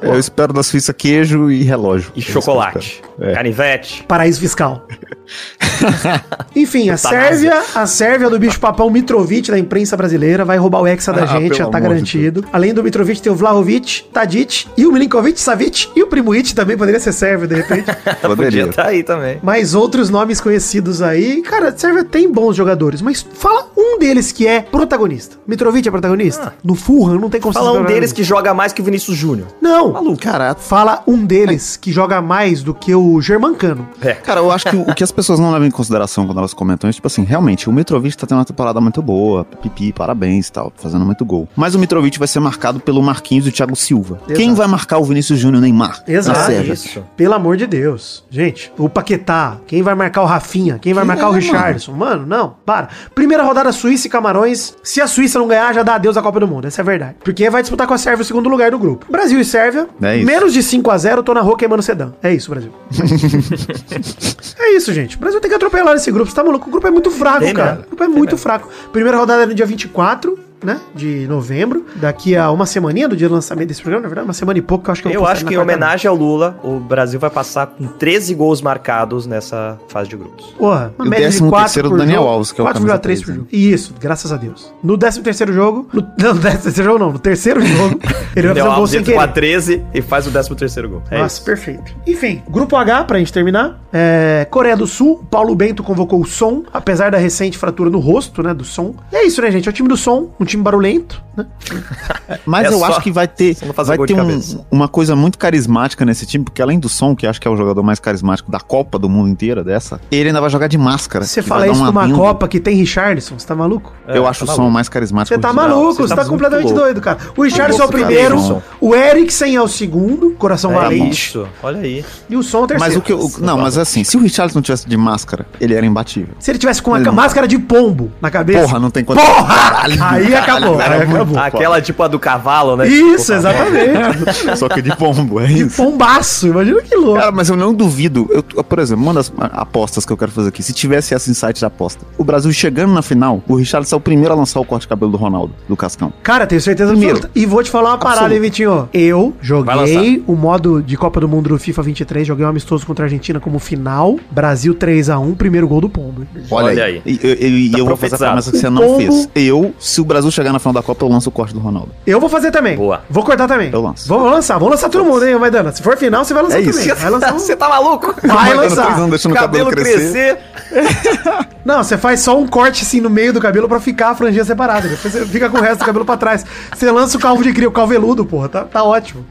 [0.00, 2.10] Eu espero da Suíça queijo e relógio.
[2.16, 3.02] E É chocolate.
[3.20, 3.32] É.
[3.32, 4.04] Canivete.
[4.08, 4.86] Paraíso fiscal.
[6.54, 10.86] Enfim, a Sérvia, a Sérvia do bicho papão Mitrovic da imprensa brasileira vai roubar o
[10.86, 12.44] hexa da Ah, gente, já tá amor de garantido.
[12.52, 16.76] Além do Mitrovic tem o Vlahovic, Tadic e o Milinkovic, Savic e o Primuic também
[16.76, 17.88] poderia ser sérvio de repente.
[18.22, 18.68] Poderia.
[18.68, 19.38] tá aí também.
[19.42, 21.42] mais outros nomes conhecidos aí.
[21.42, 25.36] Cara, a Sérvia tem bons jogadores, mas fala um deles que é protagonista.
[25.46, 26.54] Mitrovic é protagonista?
[26.62, 29.48] No Fulham não tem como Fala um deles que joga mais que o Vinícius Júnior.
[29.60, 30.20] Não, Maluco.
[30.20, 33.88] Cara, fala um deles que joga mais do que o Germancano.
[34.00, 34.14] É.
[34.14, 36.54] Cara, eu acho que o, o que as pessoas não levam em consideração quando elas
[36.54, 40.46] comentam é, tipo assim, realmente, o Mitrovic tá tendo uma temporada muito boa, pipi, parabéns
[40.46, 41.48] e tal, fazendo muito gol.
[41.56, 44.20] Mas o Mitrovic vai ser marcado pelo Marquinhos e o Thiago Silva.
[44.36, 46.04] Quem vai marcar o Vinícius Júnior Neymar?
[46.06, 46.52] Exato.
[46.52, 47.04] Isso.
[47.16, 48.24] Pelo amor de Deus.
[48.30, 50.78] Gente, o Paquetá, quem vai marcar o Rafinha?
[50.78, 51.92] Quem vai Quem marcar o é, Richardson?
[51.94, 52.24] Mano?
[52.24, 52.88] não, para.
[53.12, 54.76] Primeira rodada Suíça e Camarões.
[54.84, 56.68] Se a Suíça não ganhar, já dá adeus à Copa do Mundo.
[56.68, 57.16] Essa é a verdade.
[57.24, 59.10] Porque vai disputar com a Sérvia o segundo lugar do grupo.
[59.10, 59.88] Brasil e Sérvia.
[60.00, 60.26] É isso.
[60.26, 62.12] menos de 5 a 0 tô na rua queimando sedã.
[62.22, 62.70] É isso, Brasil.
[64.60, 65.07] é isso, gente.
[65.16, 66.30] O Brasil tem que atropelar esse grupo.
[66.30, 66.68] Você tá maluco?
[66.68, 67.80] O grupo é muito fraco, Tem cara.
[67.84, 68.68] O grupo é muito fraco.
[68.92, 70.38] Primeira rodada é no dia 24.
[70.62, 70.80] Né?
[70.94, 71.86] De novembro.
[71.96, 74.62] Daqui a uma semaninha do dia do lançamento desse programa, na verdade, uma semana e
[74.62, 77.20] pouco, que eu acho que Eu vou acho que em homenagem ao Lula, o Brasil
[77.20, 80.46] vai passar com 13 gols marcados nessa fase de grupos.
[80.58, 82.60] Porra, uma E o média de décimo 4 terceiro por do Daniel jogo, Alves, que
[82.60, 83.48] é o 4,3 camisa por 13, jogo.
[83.52, 84.72] Isso, graças a Deus.
[84.82, 88.00] No 13 terceiro jogo, no, não, no 13 terceiro jogo não, no terceiro jogo,
[88.34, 89.32] ele vai fazer um gol sem querer.
[89.32, 91.02] 13 e faz o 13 terceiro gol.
[91.10, 91.44] É Nossa, isso.
[91.44, 91.94] perfeito.
[92.06, 93.80] Enfim, grupo H, pra gente terminar.
[93.92, 98.42] É, Coreia do Sul, Paulo Bento convocou o Som, apesar da recente fratura no rosto,
[98.42, 98.94] né, do Som.
[99.12, 99.68] E é isso, né, gente?
[99.68, 101.46] É o time do Som, um time barulhento, né?
[102.44, 106.04] Mas É eu só- acho que vai ter, vai ter um- uma coisa muito carismática
[106.04, 108.60] nesse time, porque além do som, que acho que é o jogador mais carismático da
[108.60, 111.24] Copa do mundo inteira dessa, ele ainda vai jogar de máscara.
[111.24, 112.08] Você fala isso um numa.
[112.12, 113.92] Copa que tem Richardson, você tá maluco?
[114.06, 114.74] Eu É, acho tá o som maluco.
[114.74, 115.34] mais carismático.
[115.34, 116.80] Você tá maluco, você tá muito completamente louco.
[116.80, 117.18] doido, cara.
[117.36, 118.62] O Richardson é o primeiro, Richardson.
[118.80, 122.04] o Eriksen é o segundo, coração É valente, isso, olha aí.
[122.28, 122.94] e o Som é o terceiro.
[122.94, 125.84] Mas o que eu, não, mas assim, se o Richardson tivesse de máscara, ele era
[125.86, 126.34] imbatível.
[126.38, 128.60] Se ele tivesse com uma máscara de pombo na cabeça.
[128.60, 129.20] Porra, não tem quanto.
[129.20, 129.82] Porra!
[129.82, 131.38] aí acabou, aí muito acabou.
[131.38, 132.88] Aquela tipo a do cavalo, né?
[132.88, 134.56] Isso, Tipo, exatamente.
[134.56, 135.76] Só que de pombo, é de isso.
[135.82, 137.18] pombaço, imagina que louco.
[137.20, 138.28] Cara, mas eu não duvido.
[138.30, 141.58] Eu, por exemplo, uma das apostas que eu quero fazer aqui, se tivesse esse insight
[141.58, 144.64] de aposta, o Brasil chegando na final, o Richardson é o primeiro a lançar o
[144.64, 146.12] corte de cabelo do Ronaldo, do Cascão.
[146.22, 147.16] Cara, tenho certeza Primeiro.
[147.16, 147.38] absoluta.
[147.38, 148.34] E vou te falar uma parada, Absoluto.
[148.36, 148.88] hein, Vitinho.
[148.92, 153.04] Eu joguei o modo de Copa do Mundo do FIFA 23, joguei um amistoso contra
[153.04, 154.16] a Argentina como final.
[154.30, 156.26] Brasil 3x1, primeiro gol do Pombo.
[156.50, 157.02] Olha, Olha aí.
[157.04, 157.20] aí.
[157.20, 158.98] E eu, eu- e Tá eu vou fazer a promessa que você O não pombo-
[158.98, 159.28] fez.
[159.34, 161.90] Eu, se o Brasil chegar na final da Copa, eu lanço o corte do Ronaldo.
[162.06, 162.76] Eu vou fazer também.
[162.76, 163.02] Boa.
[163.08, 163.70] Vou cortar também.
[163.72, 164.08] Eu lanço.
[164.08, 165.72] Vamos lançar, vamos lançar todo mundo, hein, Maidana.
[165.72, 166.78] Se for final, você vai lançar É isso.
[166.80, 166.94] também.
[166.94, 167.38] Vai lançar um...
[167.38, 168.14] Você tá maluco?
[168.26, 168.84] Vai lançar.
[168.86, 170.38] três anos deixando o cabelo crescer.
[171.64, 174.44] Não, você faz só um corte assim no meio do cabelo pra ficar a franjinha
[174.44, 174.88] separada.
[174.88, 176.44] Depois você fica com o resto do cabelo pra trás.
[176.74, 178.48] Você lança o calvo de cria, o calveludo, porra.
[178.48, 179.24] Tá, tá ótimo.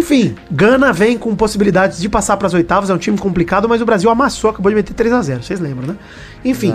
[0.00, 2.88] Enfim, Gana vem com possibilidades de passar pras oitavas.
[2.88, 5.60] É um time complicado, mas o Brasil amassou, acabou de meter 3 a 0 Vocês
[5.60, 5.96] lembram, né?
[6.42, 6.72] Enfim,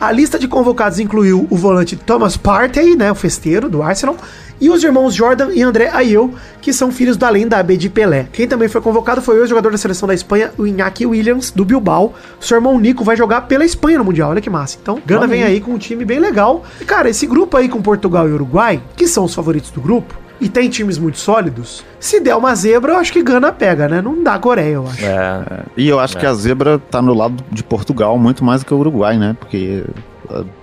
[0.00, 3.10] a lista de convocados incluiu o volante Thomas Partey, né?
[3.10, 4.16] O festeiro do Arsenal.
[4.60, 8.28] E os irmãos Jordan e André Ayew, que são filhos da lenda AB de Pelé.
[8.32, 11.64] Quem também foi convocado foi o jogador da seleção da Espanha, o Iñaki Williams, do
[11.64, 12.14] Bilbao.
[12.40, 14.78] Seu irmão Nico vai jogar pela Espanha no Mundial, olha que massa.
[14.80, 16.64] Então, Gana vem aí com um time bem legal.
[16.80, 20.14] E, cara, esse grupo aí com Portugal e Uruguai, que são os favoritos do grupo,
[20.40, 24.00] e tem times muito sólidos, se der uma zebra, eu acho que Gana pega, né?
[24.00, 25.04] Não dá Coreia, eu acho.
[25.04, 25.62] É.
[25.76, 28.74] E eu acho que a zebra tá no lado de Portugal muito mais do que
[28.74, 29.36] o Uruguai, né?
[29.38, 29.84] Porque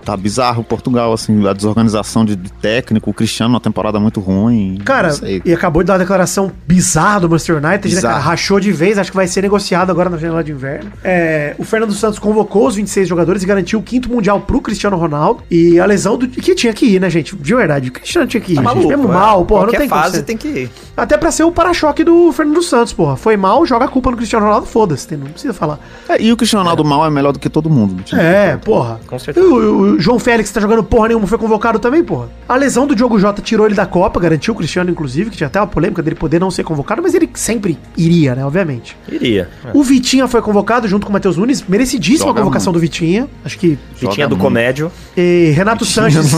[0.04, 4.78] tá bizarro Portugal, assim, a desorganização de, de técnico, o Cristiano uma temporada muito ruim.
[4.84, 8.18] Cara, não e acabou de dar uma declaração bizarra do Manchester United, né, cara?
[8.18, 10.90] Rachou de vez, acho que vai ser negociado agora na janela de inverno.
[11.02, 14.96] É, o Fernando Santos convocou os 26 jogadores e garantiu o quinto mundial pro Cristiano
[14.96, 15.42] Ronaldo.
[15.50, 17.34] E a lesão do que tinha que ir, né, gente?
[17.36, 18.56] De verdade, o Cristiano tinha que ir.
[18.56, 18.64] Tá gente.
[18.74, 19.14] maluco, Mesmo é.
[19.14, 20.70] mal, porra, não Qualquer tem como fase tem que ir.
[20.96, 23.16] Até pra ser o para-choque do Fernando Santos, porra.
[23.16, 25.78] Foi mal, joga a culpa no Cristiano Ronaldo, foda-se, tem- não precisa falar.
[26.08, 28.02] É, e o Cristiano Ronaldo mal é melhor do que todo mundo.
[28.14, 29.00] É, porra.
[29.06, 29.46] Com certeza.
[29.46, 32.28] E o, João Félix tá jogando porra nenhuma, foi convocado também, porra.
[32.48, 35.46] A lesão do Diogo Jota tirou ele da Copa, garantiu o Cristiano, inclusive, que tinha
[35.46, 38.96] até uma polêmica dele poder não ser convocado, mas ele sempre iria, né, obviamente.
[39.08, 39.48] Iria.
[39.72, 43.28] O Vitinha foi convocado junto com o Matheus Nunes, merecidíssima Joga a convocação do Vitinha.
[43.44, 44.42] Acho que Vitinha do muito.
[44.42, 44.90] comédio.
[45.16, 46.32] e Renato Sanches.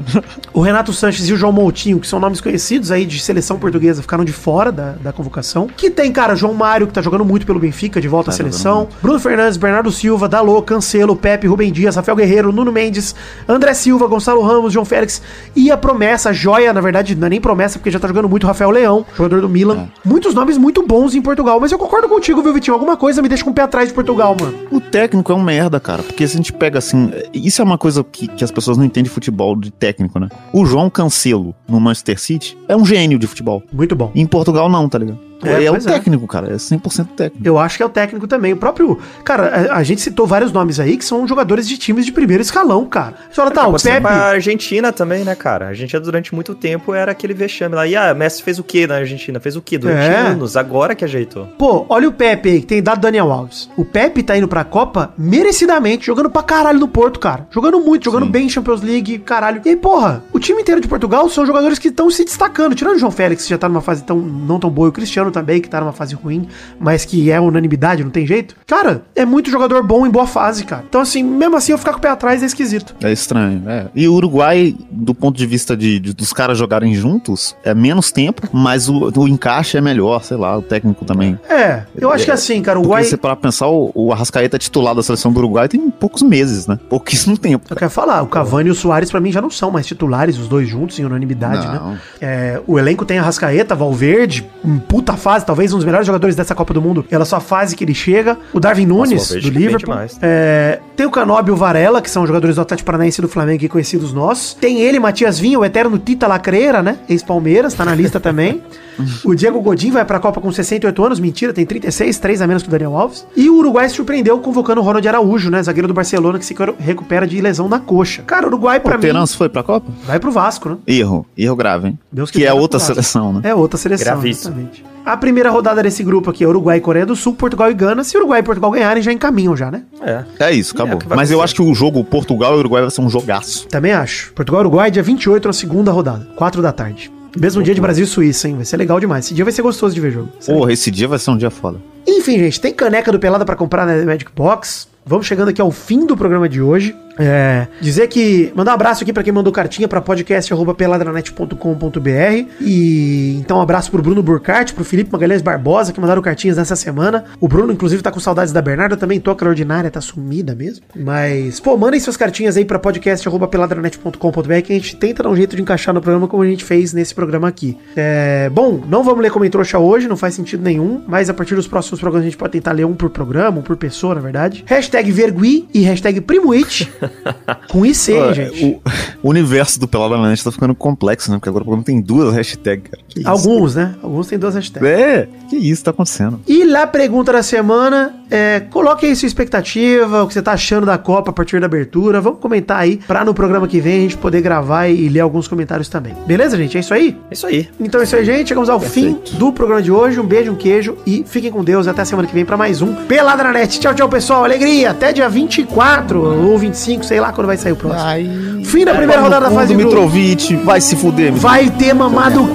[0.52, 4.02] o Renato Sanches e o João Moutinho, que são nomes conhecidos aí de seleção portuguesa,
[4.02, 5.66] ficaram de fora da, da convocação.
[5.66, 8.38] Que tem, cara, João Mário, que tá jogando muito pelo Benfica, de volta à Tá
[8.38, 8.88] jogando seleção.
[9.02, 13.14] Bruno Fernandes, Bernardo Silva, Dalô, Cancelo, Pepe, Rubem Dias, Rafael Guerreiro, Nuno Mendes,
[13.48, 15.20] André Silva, Gonçalo Ramos, João Félix
[15.54, 18.28] e a promessa, a joia, na verdade, não é nem promessa, porque já tá jogando
[18.28, 19.88] muito Rafael Leão, jogador do Milan.
[20.04, 22.74] Muitos nomes muito bons em Portugal, mas eu concordo contigo, viu, Vitinho?
[22.74, 24.54] Alguma coisa me deixa com o pé atrás de Portugal, mano.
[24.70, 26.02] O técnico é um merda, cara.
[26.02, 27.10] Porque se a gente pega assim.
[27.32, 30.28] Isso é uma coisa que, que as pessoas não entendem de futebol de técnico, né?
[30.52, 33.62] O João Cancelo no Manchester City é um gênio de futebol.
[33.72, 34.12] Muito bom.
[34.14, 35.31] Em Portugal não, tá ligado?
[35.44, 35.92] É, É, o pois é.
[35.92, 36.52] técnico, cara.
[36.52, 37.46] É 100% técnico.
[37.46, 38.52] Eu acho que é o técnico também.
[38.52, 38.98] O próprio.
[39.24, 42.42] Cara, a, a gente citou vários nomes aí que são jogadores de times de primeiro
[42.42, 43.14] escalão, cara.
[43.30, 44.00] Você fala, tá, o Pepe.
[44.00, 45.66] pra Argentina também, né, cara?
[45.66, 47.86] A Argentina durante muito tempo era aquele vexame lá.
[47.86, 49.40] E ah, Messi fez o quê na Argentina?
[49.40, 50.16] Fez o quê durante É.
[50.16, 50.56] anos?
[50.56, 51.46] Agora que ajeitou.
[51.58, 53.68] Pô, olha o Pepe aí, que tem dado Daniel Alves.
[53.76, 57.46] O Pepe tá indo pra Copa merecidamente, jogando pra caralho no Porto, cara.
[57.50, 59.60] Jogando muito, jogando bem em Champions League, caralho.
[59.64, 62.74] E aí, porra, o time inteiro de Portugal são jogadores que estão se destacando.
[62.74, 64.92] Tirando o João Félix, que já tá numa fase tão, não tão boa, e o
[64.92, 66.46] Cristiano também, que tá numa fase ruim,
[66.78, 68.54] mas que é unanimidade, não tem jeito.
[68.66, 70.84] Cara, é muito jogador bom em boa fase, cara.
[70.88, 72.94] Então, assim, mesmo assim, eu ficar com o pé atrás é esquisito.
[73.02, 73.86] É estranho, é.
[73.94, 78.12] E o Uruguai, do ponto de vista de, de- dos caras jogarem juntos, é menos
[78.12, 81.38] tempo, mas o, o encaixe é melhor, sei lá, o técnico também.
[81.48, 83.04] É, eu acho que assim, cara, o Uruguai.
[83.04, 86.66] você para pensar, o, o Arrascaeta é titular da seleção do Uruguai tem poucos meses,
[86.66, 86.78] né?
[86.88, 87.66] Pouquíssimo tempo.
[87.70, 90.38] Eu quero falar, o Cavani e o Soares pra mim já não são mais titulares,
[90.38, 91.92] os dois juntos em unanimidade, Não.
[91.92, 92.00] né?
[92.20, 96.34] É, o elenco tem a Rascaeta, Valverde, um puta fase, talvez um dos melhores jogadores
[96.36, 98.36] dessa Copa do Mundo, pela sua fase que ele chega.
[98.52, 99.94] O Darwin Nunes, Valverde do Liverpool.
[100.20, 103.28] É, tem o Canobi e o Varela, que são jogadores do Atlético Paranaense e do
[103.28, 104.54] Flamengo conhecidos nossos.
[104.54, 106.98] Tem ele, Matias Vinha, o eterno Tita Lacreira, né?
[107.08, 108.62] Ex-Palmeiras, tá na lista também.
[109.24, 112.62] O Diego Godin vai pra Copa com 68 anos, mentira, tem 36, 3 a menos
[112.62, 113.26] que o Daniel Alves.
[113.36, 115.62] E o Uruguai se surpreendeu convocando o Ronald Araújo, né?
[115.62, 118.22] Zagueiro do Barcelona, que se recupera de lesão na coxa.
[118.22, 119.90] Cara, o Uruguai, pra o mim, Terence foi pra Copa?
[120.04, 120.76] vai pro Vasco, né?
[120.86, 121.98] Erro, erro grave, hein?
[122.10, 123.40] Deus que quiser, é outra seleção, né?
[123.44, 124.54] É outra seleção, Gravíssimo.
[124.54, 124.84] exatamente.
[125.04, 128.04] A primeira rodada desse grupo aqui é Uruguai e Coreia do Sul, Portugal e Gana.
[128.04, 129.82] Se Uruguai e Portugal ganharem, já encaminham já, né?
[130.00, 130.22] É.
[130.38, 130.92] É isso, acabou.
[130.92, 133.10] É o que Mas eu acho que o jogo Portugal e Uruguai vai ser um
[133.10, 133.66] jogaço.
[133.66, 134.32] Também acho.
[134.32, 136.28] Portugal e Uruguai, dia 28, na segunda rodada.
[136.36, 137.10] 4 da tarde.
[137.36, 138.56] Mesmo dia de Brasil e Suíça, hein?
[138.56, 139.24] Vai ser legal demais.
[139.24, 140.28] Esse dia vai ser gostoso de ver jogo.
[140.44, 141.80] Porra, esse dia vai ser um dia foda.
[142.06, 144.88] Enfim, gente, tem caneca do Pelada pra comprar na Magic Box.
[145.04, 146.94] Vamos chegando aqui ao fim do programa de hoje.
[147.18, 148.52] É, dizer que.
[148.54, 152.48] Mandar um abraço aqui pra quem mandou cartinha pra podcast.peladranet.com.br.
[152.60, 156.76] E então, um abraço pro Bruno Burkhardt, pro Felipe Magalhães Barbosa, que mandaram cartinhas nessa
[156.76, 157.24] semana.
[157.40, 159.20] O Bruno, inclusive, tá com saudades da Bernarda também.
[159.20, 160.84] Toca ordinária, tá sumida mesmo.
[160.94, 165.54] Mas, pô, mandem suas cartinhas aí pra podcast.peladranet.com.br que a gente tenta dar um jeito
[165.56, 167.78] de encaixar no programa como a gente fez nesse programa aqui.
[167.96, 171.02] É, bom, não vamos ler como entrou hoje, não faz sentido nenhum.
[171.06, 173.62] Mas a partir dos próximos programas a gente pode tentar ler um por programa, um
[173.62, 174.64] por pessoa, na verdade.
[174.66, 176.90] Hashtag Vergui e hashtag PrimoIt.
[177.70, 178.64] com IC, Ó, gente.
[178.64, 178.82] O,
[179.22, 181.38] o universo do Pelada na Net tá ficando complexo, né?
[181.38, 183.01] Porque agora o programa tem duas hashtags, cara.
[183.12, 183.28] Que isso?
[183.28, 183.94] Alguns, né?
[184.02, 184.88] Alguns tem duas hashtags.
[184.88, 186.40] É, que isso tá acontecendo?
[186.46, 190.86] E lá, pergunta da semana, é, coloque aí sua expectativa, o que você tá achando
[190.86, 192.20] da Copa a partir da abertura.
[192.20, 195.46] Vamos comentar aí pra no programa que vem a gente poder gravar e ler alguns
[195.46, 196.14] comentários também.
[196.26, 196.76] Beleza, gente?
[196.76, 197.16] É isso aí?
[197.30, 197.68] É isso aí.
[197.78, 198.48] Então é isso aí, gente.
[198.48, 200.18] Chegamos ao fim do programa de hoje.
[200.18, 201.86] Um beijo, um queijo e fiquem com Deus.
[201.86, 203.78] Até semana que vem pra mais um Pelada na Net.
[203.78, 204.44] Tchau, tchau, pessoal.
[204.44, 204.90] Alegria.
[204.90, 208.64] Até dia 24 ou 25, sei lá quando vai sair o próximo.
[208.64, 209.84] Fim da primeira rodada da fase do.
[209.84, 212.46] Mitrovic, vai se fuder, Vai ter mamado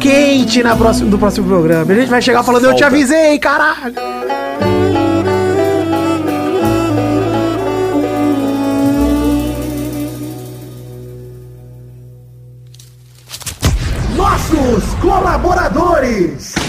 [0.48, 1.92] quente na próxima, do próximo programa.
[1.92, 3.94] A gente vai chegar falando, eu te avisei, caralho.
[14.16, 16.67] Nossos colaboradores.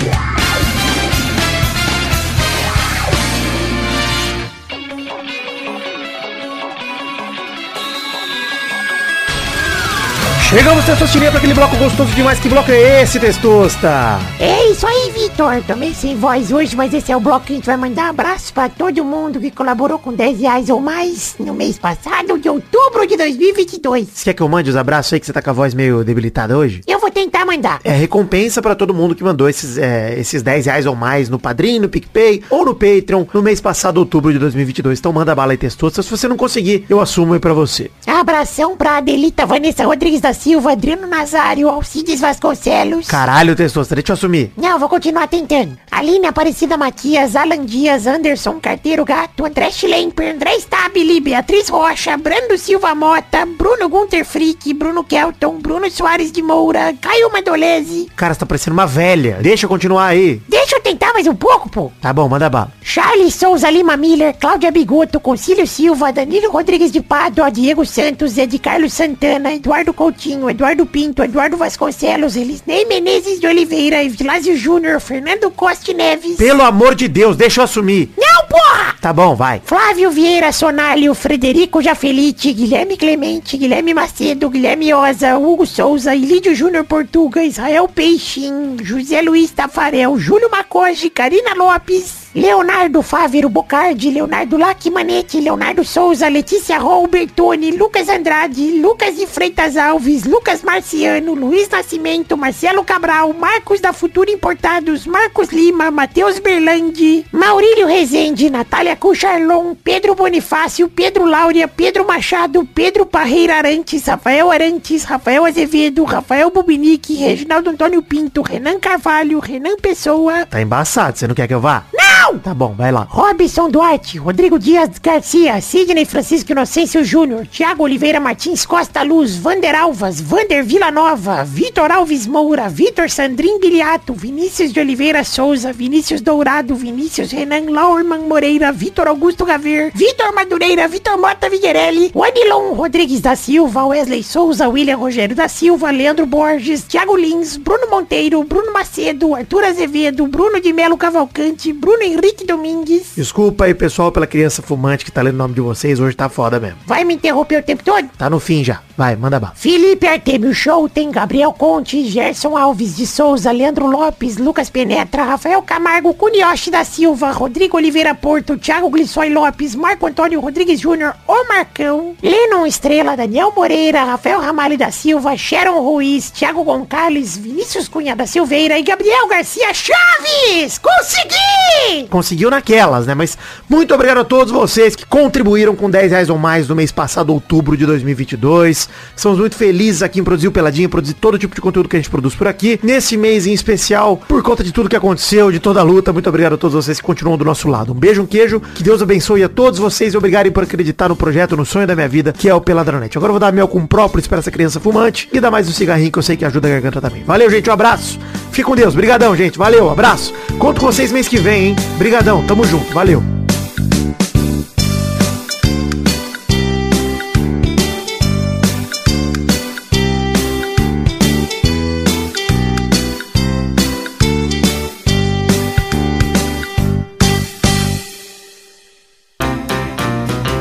[10.49, 12.40] Chegamos, Testosterinha, para aquele bloco gostoso demais.
[12.40, 14.18] Que bloco é esse, Testosta?
[14.40, 15.62] É isso aí, Vitor.
[15.66, 18.55] Também sem voz hoje, mas esse é o bloco que a gente vai mandar abraço
[18.55, 23.07] pra todo mundo que colaborou com 10 reais ou mais no mês passado, de outubro
[23.07, 24.09] de 2022.
[24.09, 26.03] Você quer que eu mande os abraços aí, que você tá com a voz meio
[26.03, 26.80] debilitada hoje?
[26.86, 27.80] Eu vou tentar mandar.
[27.84, 31.38] É recompensa pra todo mundo que mandou esses, é, esses 10 reais ou mais no
[31.38, 34.99] Padrim, no PicPay ou no Patreon no mês passado, outubro de 2022.
[34.99, 36.03] Então manda bala aí, Testosta.
[36.03, 37.90] Se você não conseguir, eu assumo aí pra você.
[38.07, 43.07] Abração pra Adelita Vanessa Rodrigues da Silva, Adriano Nazário, Alcides Vasconcelos.
[43.09, 44.53] Caralho, Testosta, deixa eu assumir.
[44.57, 45.76] Não, vou continuar tentando.
[45.91, 52.57] Aline Aparecida Matias, Alan Dias, Anderson Carteiro Gato, André Schlemper, André Stabile, Beatriz Rocha, Brando
[52.57, 58.09] Silva Mota, Bruno Gunter Frick, Bruno Kelton, Bruno Soares de Moura, Caio Madolese.
[58.14, 59.39] Cara, você tá parecendo uma velha.
[59.41, 60.41] Deixa eu continuar aí.
[60.49, 61.91] Deixa eu tentar mais um pouco, pô.
[62.01, 62.72] Tá bom, manda bala.
[62.82, 68.57] Charles Souza Lima Miller, Cláudia Bigoto, Concílio Silva, Danilo Rodrigues de Pádua, Diego Santos, Ed
[68.59, 75.51] Carlos Santana, Eduardo Coutinho, Eduardo Pinto, Eduardo Vasconcelos, Elisnei Menezes de Oliveira, Evilásio Júnior, Fernando
[75.51, 76.37] Costa Neves.
[76.37, 78.11] Pelo amor de Deus, deixa eu assumir.
[78.16, 78.95] Não, porra!
[79.01, 79.62] Tá bom, vai.
[79.64, 86.85] Flávio Vieira Sonalho, Frederico Jafelite, Guilherme Clemente, Guilherme Macedo, Guilherme Oza, Hugo Souza, Ilídio Júnior
[86.85, 92.28] Portuga, Israel Peixin, José Luiz Tafarel, Júlio Macoge, Karina Lopes.
[92.35, 100.24] Leonardo Fávero Bocardi, Leonardo Lacmanete, Leonardo Souza, Letícia Robertoni, Lucas Andrade, Lucas de Freitas Alves,
[100.24, 107.87] Lucas Marciano, Luiz Nascimento, Marcelo Cabral, Marcos da Futura Importados, Marcos Lima, Matheus Berlandi, Maurílio
[107.87, 115.45] Rezende, Natália Cucharlon, Pedro Bonifácio, Pedro Láurea, Pedro Machado, Pedro Parreira Arantes, Rafael Arantes, Rafael
[115.47, 121.49] Azevedo, Rafael Bubinique, Reginaldo Antônio Pinto, Renan Carvalho, Renan Pessoa, Tá embaçado, você não quer
[121.49, 121.85] que eu vá?
[121.95, 122.28] não!
[122.37, 123.07] Tá bom, vai lá.
[123.09, 129.74] Robson Duarte, Rodrigo Dias Garcia, Sidney Francisco Inocêncio Júnior, Thiago Oliveira Martins Costa Luz, Vander
[129.74, 136.74] Alvas, Vander Villanova, Vitor Alves Moura, Vitor Sandrin Biliato, Vinícius de Oliveira Souza, Vinícius Dourado,
[136.74, 143.37] Vinícius Renan Laurman Moreira, Vitor Augusto Gaver, Vitor Madureira, Vitor Mota Vigarelli, Wanilon Rodrigues da
[143.37, 149.35] Silva, Wesley Souza, William Rogério da Silva, Leandro Borges, Thiago Lins, Bruno Monteiro, Bruno Macedo,
[149.35, 153.12] Arthur Azevedo, Bruno de Melo Cavalcante, Bruno Henrique Domingues.
[153.16, 156.00] Desculpa aí, pessoal, pela criança fumante que tá lendo o nome de vocês.
[156.00, 156.78] Hoje tá foda mesmo.
[156.86, 158.08] Vai me interromper o tempo todo?
[158.16, 158.80] Tá no fim já.
[158.96, 159.52] Vai, manda bala.
[159.54, 165.62] Felipe Artemio Show tem Gabriel Conte, Gerson Alves de Souza, Leandro Lopes, Lucas Penetra, Rafael
[165.62, 171.44] Camargo, Cunioche da Silva, Rodrigo Oliveira Porto, Thiago Glissói Lopes, Marco Antônio Rodrigues Júnior, O
[171.46, 178.16] Marcão, Lennon Estrela, Daniel Moreira, Rafael Ramalho da Silva, Sharon Ruiz, Thiago Gonçalves, Vinícius Cunha
[178.16, 180.78] da Silveira e Gabriel Garcia Chaves!
[180.78, 182.07] Consegui!
[182.09, 183.14] Conseguiu naquelas, né?
[183.14, 183.36] Mas
[183.68, 187.32] muito obrigado a todos vocês que contribuíram com 10 reais ou mais no mês passado,
[187.32, 188.88] outubro de 2022.
[189.14, 191.98] Estamos muito felizes aqui em produzir o Peladinha, produzir todo tipo de conteúdo que a
[191.98, 192.80] gente produz por aqui.
[192.82, 196.28] Nesse mês em especial, por conta de tudo que aconteceu, de toda a luta, muito
[196.28, 197.92] obrigado a todos vocês que continuam do nosso lado.
[197.92, 201.16] Um beijo, um queijo, que Deus abençoe a todos vocês e obrigado por acreditar no
[201.16, 203.18] projeto, no sonho da minha vida, que é o Peladronete.
[203.18, 205.72] Agora eu vou dar mel com própolis para essa criança fumante e dar mais um
[205.72, 207.24] cigarrinho que eu sei que ajuda a garganta também.
[207.24, 208.18] Valeu, gente, um abraço.
[208.50, 208.94] Fique com Deus.
[208.94, 209.59] Brigadão, gente.
[209.59, 210.32] Valeu, abraço.
[210.59, 211.76] Conto com vocês mês que vem, hein?
[211.97, 212.93] Brigadão, tamo junto.
[212.93, 213.22] Valeu.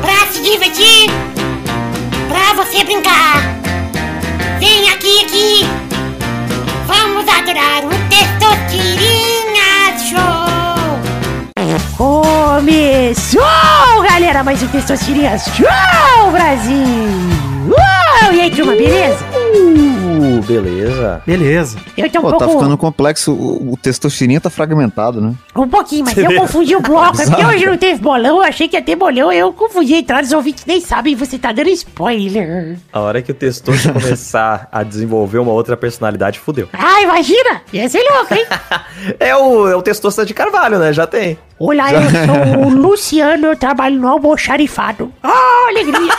[0.00, 1.10] Pra se divertir,
[2.28, 3.42] pra você brincar.
[4.58, 5.66] Vem aqui.
[6.86, 9.27] Vamos adorar o Testosterinha Show.
[11.98, 13.42] Começou,
[14.08, 17.57] galera, mais um Testosterinha Show, Brasil.
[17.68, 19.24] Uou, e aí, turma, beleza?
[19.34, 21.22] Uh, beleza.
[21.26, 21.78] Beleza.
[21.96, 22.44] Eu tô um Pô, pouco...
[22.46, 23.32] tá ficando complexo.
[23.32, 25.34] O, o testosterinha tá fragmentado, né?
[25.54, 27.20] Um pouquinho, mas eu confundi o bloco.
[27.20, 29.98] É porque hoje não teve bolão, eu achei que ia ter bolão, eu confundi a
[29.98, 32.78] entrada, os ouvintes nem sabem, você tá dando spoiler.
[32.92, 36.68] A hora que o Testoso começar a desenvolver uma outra personalidade, fudeu.
[36.90, 37.62] Ah, imagina!
[37.72, 38.46] Ia ser louco, hein?
[39.20, 40.92] É o, é o Testosta de Carvalho, né?
[40.92, 41.38] Já tem.
[41.58, 45.12] Olá, eu sou o Luciano, eu trabalho no almoxarifado.
[45.22, 46.14] Oh, alegria!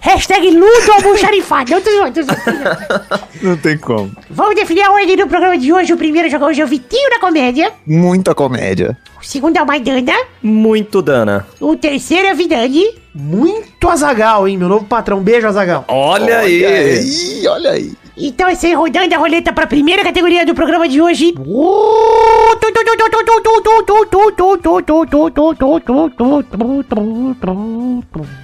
[0.00, 1.72] Hashtag Ludo almoxarifado.
[1.72, 3.06] Não, tô zoando, tô zoando.
[3.42, 4.12] Não tem como.
[4.30, 5.92] Vamos definir a ordem do programa de hoje.
[5.92, 7.72] O primeiro jogo hoje é o Vitinho da Comédia.
[7.84, 8.96] Muita comédia.
[9.20, 10.14] O segundo é o Maidana.
[10.40, 11.44] Muito dana.
[11.60, 12.84] O terceiro é o Vidani.
[13.12, 14.56] Muito Azagal, hein?
[14.56, 15.20] Meu novo patrão.
[15.20, 15.84] Beijo, Azagal.
[15.88, 16.64] Olha, aí.
[16.64, 17.92] aí, olha aí.
[18.18, 21.34] Então, esse aí rodando a roleta para a primeira categoria do programa de hoje.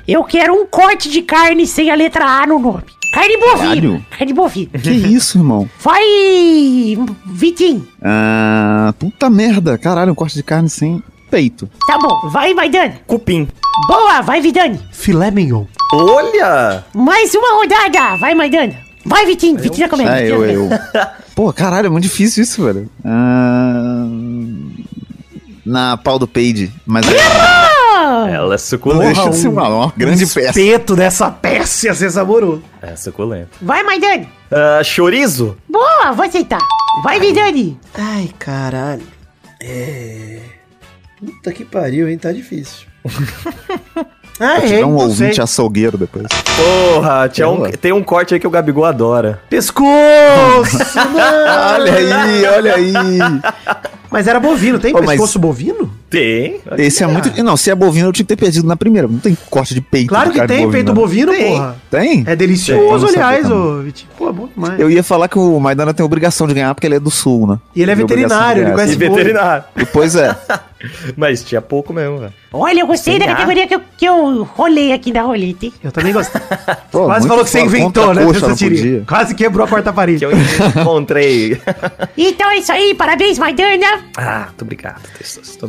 [0.07, 2.83] Eu quero um corte de carne sem a letra A no nome.
[3.15, 3.59] Carne bovina.
[3.59, 4.07] Caralho.
[4.11, 4.71] Carne bovina.
[4.79, 5.69] Que isso, irmão?
[5.81, 6.03] Vai,
[7.27, 7.87] Vitinho.
[8.03, 9.79] Ah, puta merda.
[9.79, 11.69] Caralho, um corte de carne sem peito.
[11.87, 12.29] Tá bom.
[12.31, 13.01] Vai, Maidana.
[13.07, 13.49] Cupim.
[13.89, 14.79] Boa, vai, Vidani.
[14.93, 15.65] Filé mignon.
[15.95, 16.85] Olha!
[16.95, 18.17] Mais uma rodada.
[18.17, 18.82] Vai, Maidana.
[19.05, 19.59] Vai, Vitinho.
[19.59, 20.13] Vitinho da comédia.
[20.13, 20.69] Ah, eu, eu.
[21.35, 22.89] Pô, caralho, é muito difícil isso, velho.
[23.05, 24.07] Ah,
[25.65, 27.05] na pau do Page, mas
[28.29, 29.05] Ela é suculenta.
[29.15, 30.49] deixa de ser uma, uma grande o peça.
[30.61, 32.63] espeto dessa peça ia ser saboroso.
[32.81, 33.51] É suculenta.
[33.61, 34.27] Vai, Maidana.
[34.51, 35.57] Ah, chorizo?
[35.69, 36.61] Boa, vou aceitar.
[37.03, 37.79] Vai, Vidani.
[37.95, 39.03] Ai, caralho.
[39.61, 40.41] É...
[41.19, 42.19] Puta que pariu, hein?
[42.19, 42.87] Tá difícil.
[44.43, 45.45] ah, Vou te dar um ouvinte sei.
[45.45, 46.27] açougueiro depois.
[46.95, 49.41] Porra, tinha um- tem um corte aí que o Gabigol adora.
[49.49, 49.87] Pescoço!
[51.75, 52.93] Olha aí, olha aí.
[54.11, 55.91] Mas era bovino, tem Ô, mas- pescoço bovino?
[56.11, 56.61] Tem.
[56.77, 57.43] Esse é muito.
[57.43, 59.09] Não, se é bovino, eu tinha que ter perdido na primeira.
[59.09, 60.09] Não tem corte de peito.
[60.09, 60.85] Claro de que carne tem bovina.
[60.85, 61.53] peito bovino, Tem.
[61.53, 61.77] porra.
[61.91, 62.25] Tem?
[62.27, 64.11] É delicioso, Tem, aliás, ô Vitinho.
[64.19, 64.79] Pô, é bom demais.
[64.79, 67.47] Eu ia falar que o Maidana tem obrigação de ganhar porque ele é do sul,
[67.47, 67.59] né?
[67.75, 69.65] E ele é obrigação veterinário, ele conhece E veterinário.
[69.93, 70.37] Pois é.
[71.17, 72.33] Mas tinha pouco mesmo, velho.
[72.53, 75.73] Olha, eu gostei da categoria que eu, que eu rolei aqui na roleta, hein?
[75.83, 76.41] Eu também gostei.
[76.91, 78.25] Pô, Quase falou que você inventou, né?
[78.25, 79.05] podia.
[79.07, 80.19] Quase quebrou a quarta parede.
[80.19, 80.33] Que eu
[80.83, 81.61] encontrei.
[82.17, 84.05] Então é isso aí, parabéns, Maidana.
[84.17, 85.03] ah, muito obrigado.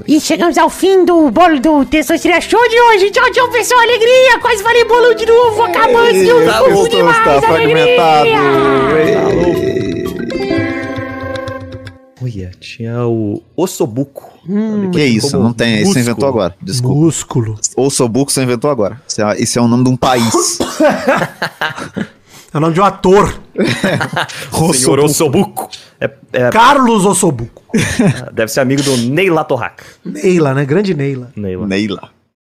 [0.08, 3.12] E chegamos ao fim do bolo do Testosterona Show de hoje.
[3.12, 3.80] Tchau, tchau, pessoal.
[3.82, 4.40] Alegria.
[4.40, 5.64] Quase falei bolo de novo.
[5.64, 6.46] Acabou esse jogo.
[6.46, 7.24] tá bom, demais.
[7.24, 8.30] tá fragmentado.
[8.30, 9.93] Alegria.
[12.24, 14.32] Olha, tinha o ossobuco.
[14.48, 14.92] Hum.
[14.92, 15.82] Que isso, não tem.
[15.82, 16.56] Isso você inventou agora.
[16.62, 16.96] Desculpa.
[16.96, 17.60] Músculo.
[17.76, 19.02] Ossobuco você inventou agora.
[19.06, 20.34] Isso é, isso é o nome de um país.
[22.54, 23.34] É o nome de um ator.
[24.76, 25.68] Senhor ossobuco.
[26.00, 27.64] É, é- Carlos Ossobuco.
[28.32, 29.84] deve ser amigo do Neila Torraca.
[30.06, 30.64] Neila, né?
[30.64, 31.32] Grande Neila.
[31.36, 31.66] Neila.
[31.66, 32.10] Neila.